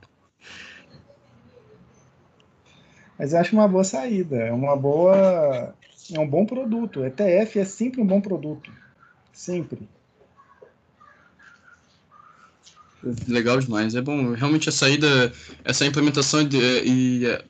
Mas 3.19 3.33
eu 3.33 3.41
acho 3.41 3.55
uma 3.55 3.69
boa 3.69 3.85
saída. 3.85 4.37
É 4.37 4.53
uma 4.53 4.77
boa. 4.77 5.75
É 6.13 6.19
um 6.19 6.29
bom 6.29 6.47
produto. 6.47 7.05
ETF 7.05 7.59
é 7.59 7.65
sempre 7.65 8.01
um 8.01 8.07
bom 8.07 8.21
produto. 8.21 8.73
Sempre. 9.33 9.89
Legal 13.29 13.61
demais. 13.61 13.95
É 13.95 14.01
bom. 14.01 14.33
Realmente 14.33 14.69
a 14.69 14.73
saída, 14.73 15.33
essa 15.65 15.85
implementação 15.85 16.41
e 16.43 17.27
é, 17.27 17.45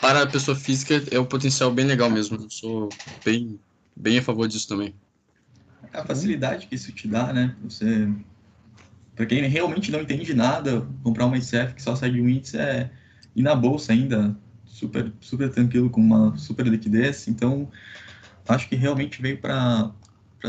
para 0.00 0.22
a 0.22 0.26
pessoa 0.26 0.56
física 0.56 1.02
é 1.10 1.18
um 1.18 1.24
potencial 1.24 1.70
bem 1.72 1.86
legal 1.86 2.10
mesmo. 2.10 2.36
Eu 2.36 2.50
sou 2.50 2.88
bem, 3.24 3.58
bem 3.96 4.18
a 4.18 4.22
favor 4.22 4.46
disso 4.48 4.68
também. 4.68 4.94
A 5.92 6.04
facilidade 6.04 6.66
que 6.66 6.74
isso 6.74 6.92
te 6.92 7.08
dá, 7.08 7.32
né? 7.32 7.54
Você, 7.64 8.08
para 9.16 9.26
quem 9.26 9.42
realmente 9.46 9.90
não 9.90 10.02
entende 10.02 10.34
nada, 10.34 10.86
comprar 11.02 11.26
uma 11.26 11.38
ETF 11.38 11.74
que 11.74 11.82
só 11.82 11.96
sai 11.96 12.10
de 12.10 12.20
um 12.20 12.28
índice 12.28 12.58
é 12.58 12.90
e 13.34 13.42
na 13.42 13.54
bolsa 13.54 13.92
ainda 13.92 14.36
super 14.64 15.12
super 15.20 15.50
tranquilo 15.50 15.90
com 15.90 16.00
uma 16.00 16.36
super 16.36 16.66
liquidez. 16.66 17.28
Então, 17.28 17.70
acho 18.48 18.68
que 18.68 18.76
realmente 18.76 19.20
veio 19.20 19.38
para 19.38 19.92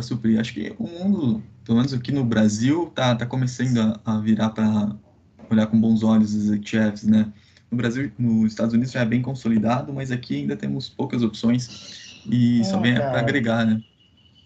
suprir. 0.01 0.39
Acho 0.39 0.53
que 0.53 0.73
o 0.77 0.87
mundo 0.87 1.43
pelo 1.71 1.79
menos 1.79 1.93
aqui 1.93 2.11
no 2.11 2.25
Brasil, 2.25 2.91
tá, 2.93 3.15
tá 3.15 3.25
começando 3.25 3.79
a, 4.05 4.17
a 4.17 4.19
virar 4.19 4.49
para 4.49 4.93
olhar 5.49 5.67
com 5.67 5.79
bons 5.79 6.03
olhos 6.03 6.35
os 6.35 6.51
ETFs, 6.51 7.03
né? 7.03 7.31
No 7.71 7.77
Brasil, 7.77 8.11
nos 8.19 8.51
Estados 8.51 8.73
Unidos 8.73 8.91
já 8.91 8.99
é 8.99 9.05
bem 9.05 9.21
consolidado, 9.21 9.93
mas 9.93 10.11
aqui 10.11 10.35
ainda 10.35 10.57
temos 10.57 10.89
poucas 10.89 11.23
opções 11.23 12.19
e 12.29 12.59
é, 12.59 12.63
só 12.65 12.77
vem 12.77 12.95
para 12.95 13.17
agregar, 13.21 13.65
né? 13.65 13.81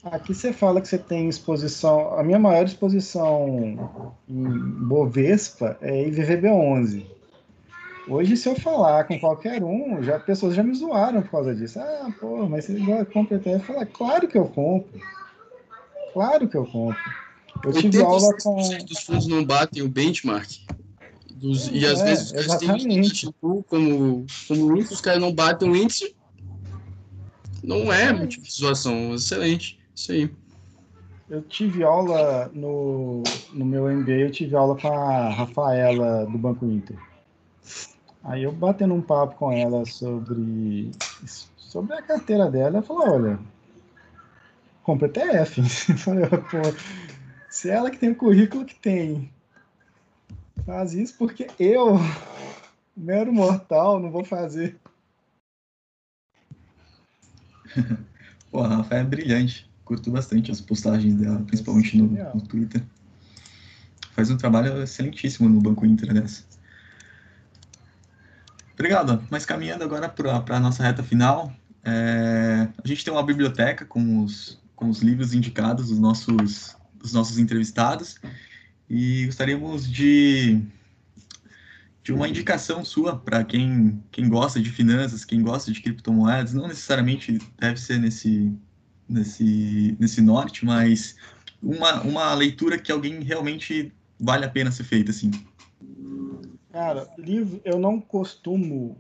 Aqui 0.04 0.36
você 0.36 0.54
fala 0.54 0.80
que 0.80 0.88
você 0.88 1.00
tem 1.00 1.28
exposição. 1.28 2.14
A 2.14 2.24
minha 2.24 2.38
maior 2.38 2.64
exposição 2.64 4.14
em 4.30 4.46
Bovespa 4.86 5.80
é 5.82 6.08
IVVB11. 6.08 7.08
Hoje, 8.08 8.38
se 8.38 8.48
eu 8.48 8.56
falar 8.56 9.06
com 9.06 9.20
qualquer 9.20 9.64
um, 9.64 10.04
já 10.04 10.20
pessoas 10.20 10.54
já 10.54 10.62
me 10.62 10.76
zoaram 10.76 11.24
por 11.24 11.32
causa 11.32 11.56
disso. 11.56 11.80
Ah, 11.80 12.14
pô, 12.20 12.48
mas 12.48 12.66
você 12.66 13.06
compra 13.12 13.38
ETF? 13.38 13.66
Fala, 13.66 13.84
claro 13.84 14.28
que 14.28 14.38
eu 14.38 14.46
compro. 14.46 15.02
Claro 16.16 16.48
que 16.48 16.56
eu 16.56 16.66
compro. 16.66 16.98
Eu 17.62 17.74
tive 17.74 18.02
aula 18.02 18.34
com. 18.42 18.56
dos 18.86 19.00
fundos 19.02 19.28
não 19.28 19.44
batem 19.44 19.84
o 19.84 19.90
benchmark. 19.90 20.50
Dos, 21.30 21.68
e 21.68 21.86
às 21.86 22.00
é, 22.00 22.06
vezes 22.06 22.32
os 22.32 22.56
caras 22.56 22.84
têm 22.84 23.02
tipo, 23.02 23.66
como, 23.68 24.26
como 24.48 24.74
os 24.76 25.02
caras 25.02 25.20
não 25.20 25.34
batem 25.34 25.70
o 25.70 25.76
índice. 25.76 26.16
Não 27.62 27.92
é 27.92 28.14
motivo 28.14 28.46
de 28.46 28.54
zoação. 28.54 29.14
Excelente. 29.14 29.78
Isso 29.94 30.14
aí. 30.14 30.32
Eu 31.30 31.42
tive 31.42 31.84
aula 31.84 32.50
no, 32.54 33.22
no 33.52 33.66
meu 33.66 33.92
MBA, 33.92 34.12
eu 34.12 34.32
tive 34.32 34.56
aula 34.56 34.80
com 34.80 34.88
a 34.88 35.30
Rafaela 35.32 36.26
do 36.28 36.38
Banco 36.38 36.66
Inter. 36.66 36.98
Aí 38.24 38.44
eu 38.44 38.54
batendo 38.54 38.94
um 38.94 39.02
papo 39.02 39.36
com 39.36 39.52
ela 39.52 39.86
sobre, 39.86 40.92
sobre 41.58 41.94
a 41.94 42.02
carteira 42.02 42.50
dela, 42.50 42.78
ela 42.78 42.82
falou, 42.82 43.10
olha, 43.10 43.40
compra 44.86 45.10
pô, 45.10 45.18
se 47.50 47.72
é 47.72 47.74
ela 47.74 47.90
que 47.90 47.98
tem 47.98 48.12
o 48.12 48.16
currículo 48.16 48.64
que 48.64 48.76
tem, 48.76 49.32
faz 50.64 50.94
isso 50.94 51.16
porque 51.18 51.48
eu, 51.60 51.98
mero 52.96 53.34
mortal, 53.34 54.00
não 54.00 54.12
vou 54.12 54.24
fazer. 54.24 54.78
Pô, 58.52 58.62
a 58.62 58.68
Rafa 58.68 58.96
é 58.96 59.04
brilhante. 59.04 59.68
Curto 59.84 60.12
bastante 60.12 60.52
as 60.52 60.62
postagens 60.62 61.16
dela, 61.16 61.44
principalmente 61.46 61.98
no, 61.98 62.08
no 62.08 62.42
Twitter. 62.42 62.82
Faz 64.12 64.30
um 64.30 64.38
trabalho 64.38 64.82
excelentíssimo 64.82 65.50
no 65.50 65.60
Banco 65.60 65.86
Inter 65.86 66.14
dessa. 66.14 66.44
Obrigado. 68.74 69.22
Mas 69.30 69.46
caminhando 69.46 69.84
agora 69.84 70.08
para 70.08 70.56
a 70.56 70.60
nossa 70.60 70.82
reta 70.84 71.04
final, 71.04 71.52
é, 71.84 72.68
a 72.84 72.88
gente 72.88 73.04
tem 73.04 73.14
uma 73.14 73.24
biblioteca 73.24 73.86
com 73.86 74.24
os, 74.24 74.60
com 74.76 74.90
os 74.90 75.02
livros 75.02 75.34
indicados 75.34 75.90
dos 75.90 76.00
nossos, 76.00 76.76
dos 76.96 77.14
nossos 77.14 77.38
entrevistados 77.38 78.18
e 78.90 79.26
gostaríamos 79.26 79.90
de, 79.90 80.62
de 82.04 82.14
uma 82.14 82.28
indicação 82.28 82.84
sua 82.84 83.16
para 83.18 83.44
quem, 83.44 84.04
quem 84.12 84.30
gosta 84.30 84.60
de 84.60 84.70
finanças, 84.70 85.26
quem 85.26 85.42
gosta 85.42 85.72
de 85.72 85.82
criptomoedas, 85.82 86.54
não 86.54 86.68
necessariamente 86.68 87.40
deve 87.58 87.80
ser 87.80 88.00
nesse, 88.00 88.54
nesse, 89.08 89.96
nesse 90.00 90.22
norte, 90.22 90.66
mas 90.66 91.16
uma, 91.62 92.02
uma 92.02 92.34
leitura 92.34 92.78
que 92.78 92.92
alguém 92.92 93.22
realmente 93.22 93.92
vale 94.20 94.46
a 94.46 94.50
pena 94.50 94.72
ser 94.72 94.84
feita, 94.84 95.12
assim. 95.12 95.32
Cara, 96.72 97.08
livro, 97.18 97.62
eu 97.64 97.80
não 97.80 98.00
costumo 98.02 98.98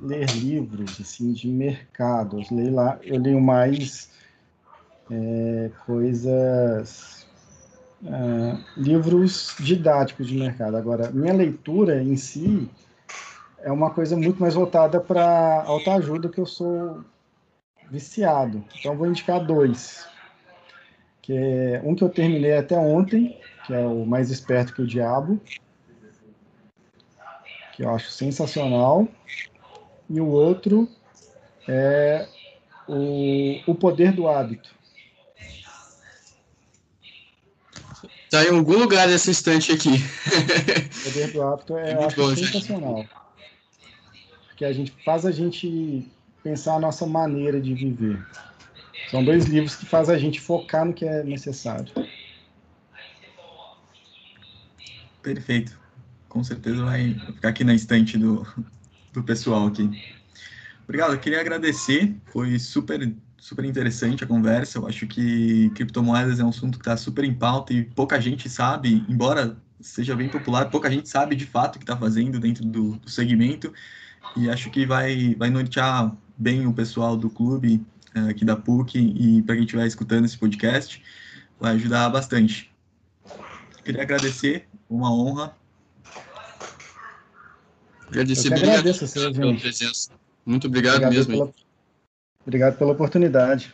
ler 0.00 0.30
livros 0.30 1.00
assim 1.00 1.32
de 1.32 1.48
mercado. 1.48 2.40
Eu 2.50 2.72
lá, 2.72 2.98
eu 3.02 3.20
leio 3.20 3.40
mais 3.40 4.10
é, 5.10 5.70
coisas, 5.84 7.26
é, 8.04 8.56
livros 8.76 9.56
didáticos 9.58 10.28
de 10.28 10.38
mercado. 10.38 10.76
Agora, 10.76 11.10
minha 11.10 11.34
leitura 11.34 12.02
em 12.02 12.16
si 12.16 12.70
é 13.58 13.70
uma 13.72 13.90
coisa 13.90 14.16
muito 14.16 14.40
mais 14.40 14.54
voltada 14.54 15.00
para 15.00 15.64
autoajuda, 15.64 16.28
que 16.28 16.38
eu 16.38 16.46
sou 16.46 17.04
viciado. 17.90 18.64
Então, 18.78 18.96
vou 18.96 19.06
indicar 19.06 19.44
dois. 19.44 20.06
Que 21.20 21.34
é 21.34 21.82
um 21.84 21.94
que 21.94 22.02
eu 22.02 22.08
terminei 22.08 22.56
até 22.56 22.78
ontem, 22.78 23.38
que 23.66 23.74
é 23.74 23.80
o 23.80 24.06
Mais 24.06 24.30
Esperto 24.30 24.74
que 24.74 24.82
o 24.82 24.86
Diabo, 24.86 25.40
que 27.74 27.82
eu 27.82 27.90
acho 27.90 28.10
sensacional. 28.10 29.06
E 30.08 30.20
o 30.20 30.26
outro 30.26 30.88
é 31.68 32.26
o, 32.88 33.60
o 33.70 33.74
Poder 33.74 34.12
do 34.12 34.26
Hábito 34.26 34.79
Tá 38.30 38.44
em 38.44 38.56
algum 38.56 38.78
lugar 38.78 39.08
dessa 39.08 39.30
estante 39.30 39.72
aqui. 39.72 39.90
O 39.90 41.04
poder 41.04 41.32
do 41.32 41.42
hábito 41.42 41.76
é, 41.76 41.90
é 41.92 42.04
acho 42.04 42.36
sensacional. 42.36 43.04
Porque 44.46 44.64
a 44.64 44.72
gente 44.72 44.94
faz 45.04 45.26
a 45.26 45.32
gente 45.32 46.06
pensar 46.42 46.76
a 46.76 46.80
nossa 46.80 47.04
maneira 47.06 47.60
de 47.60 47.74
viver. 47.74 48.24
São 49.10 49.24
dois 49.24 49.46
livros 49.46 49.74
que 49.74 49.84
fazem 49.84 50.14
a 50.14 50.18
gente 50.18 50.40
focar 50.40 50.84
no 50.84 50.94
que 50.94 51.04
é 51.04 51.24
necessário. 51.24 51.92
Perfeito. 55.20 55.78
Com 56.28 56.44
certeza 56.44 56.84
vai 56.84 57.14
ficar 57.14 57.48
aqui 57.48 57.64
na 57.64 57.74
estante 57.74 58.16
do, 58.16 58.46
do 59.12 59.24
pessoal 59.24 59.66
aqui. 59.66 59.90
Obrigado, 60.84 61.14
eu 61.14 61.18
queria 61.18 61.40
agradecer. 61.40 62.14
Foi 62.26 62.56
super 62.60 63.12
super 63.50 63.64
interessante 63.64 64.22
a 64.22 64.26
conversa. 64.26 64.78
Eu 64.78 64.86
acho 64.86 65.06
que 65.08 65.70
criptomoedas 65.70 66.38
é 66.38 66.44
um 66.44 66.50
assunto 66.50 66.78
que 66.78 66.82
está 66.82 66.96
super 66.96 67.24
em 67.24 67.34
pauta 67.34 67.72
e 67.72 67.82
pouca 67.82 68.20
gente 68.20 68.48
sabe, 68.48 69.04
embora 69.08 69.56
seja 69.80 70.14
bem 70.14 70.28
popular, 70.28 70.70
pouca 70.70 70.88
gente 70.88 71.08
sabe 71.08 71.34
de 71.34 71.46
fato 71.46 71.74
o 71.74 71.78
que 71.78 71.82
está 71.82 71.96
fazendo 71.96 72.38
dentro 72.38 72.64
do, 72.64 72.96
do, 72.96 73.10
segmento. 73.10 73.72
E 74.36 74.48
acho 74.48 74.70
que 74.70 74.86
vai, 74.86 75.34
vai 75.34 75.50
nortear 75.50 76.14
bem 76.38 76.64
o 76.66 76.72
pessoal 76.72 77.16
do 77.16 77.28
clube 77.28 77.84
é, 78.14 78.20
aqui 78.30 78.44
da 78.44 78.54
PUC 78.54 78.98
e 78.98 79.42
para 79.42 79.56
quem 79.56 79.64
estiver 79.64 79.86
escutando 79.86 80.26
esse 80.26 80.38
podcast, 80.38 81.02
vai 81.58 81.74
ajudar 81.74 82.08
bastante. 82.08 82.70
Queria 83.84 84.02
agradecer, 84.02 84.68
uma 84.88 85.12
honra. 85.12 85.56
Agradecer, 88.06 88.48
obrigado 88.48 89.32
pela 89.32 89.56
presença. 89.58 90.10
Muito 90.46 90.68
obrigado, 90.68 91.02
obrigado 91.02 91.14
mesmo. 91.14 91.32
Pela 91.32 91.69
Obrigado 92.50 92.76
pela 92.76 92.90
oportunidade. 92.90 93.72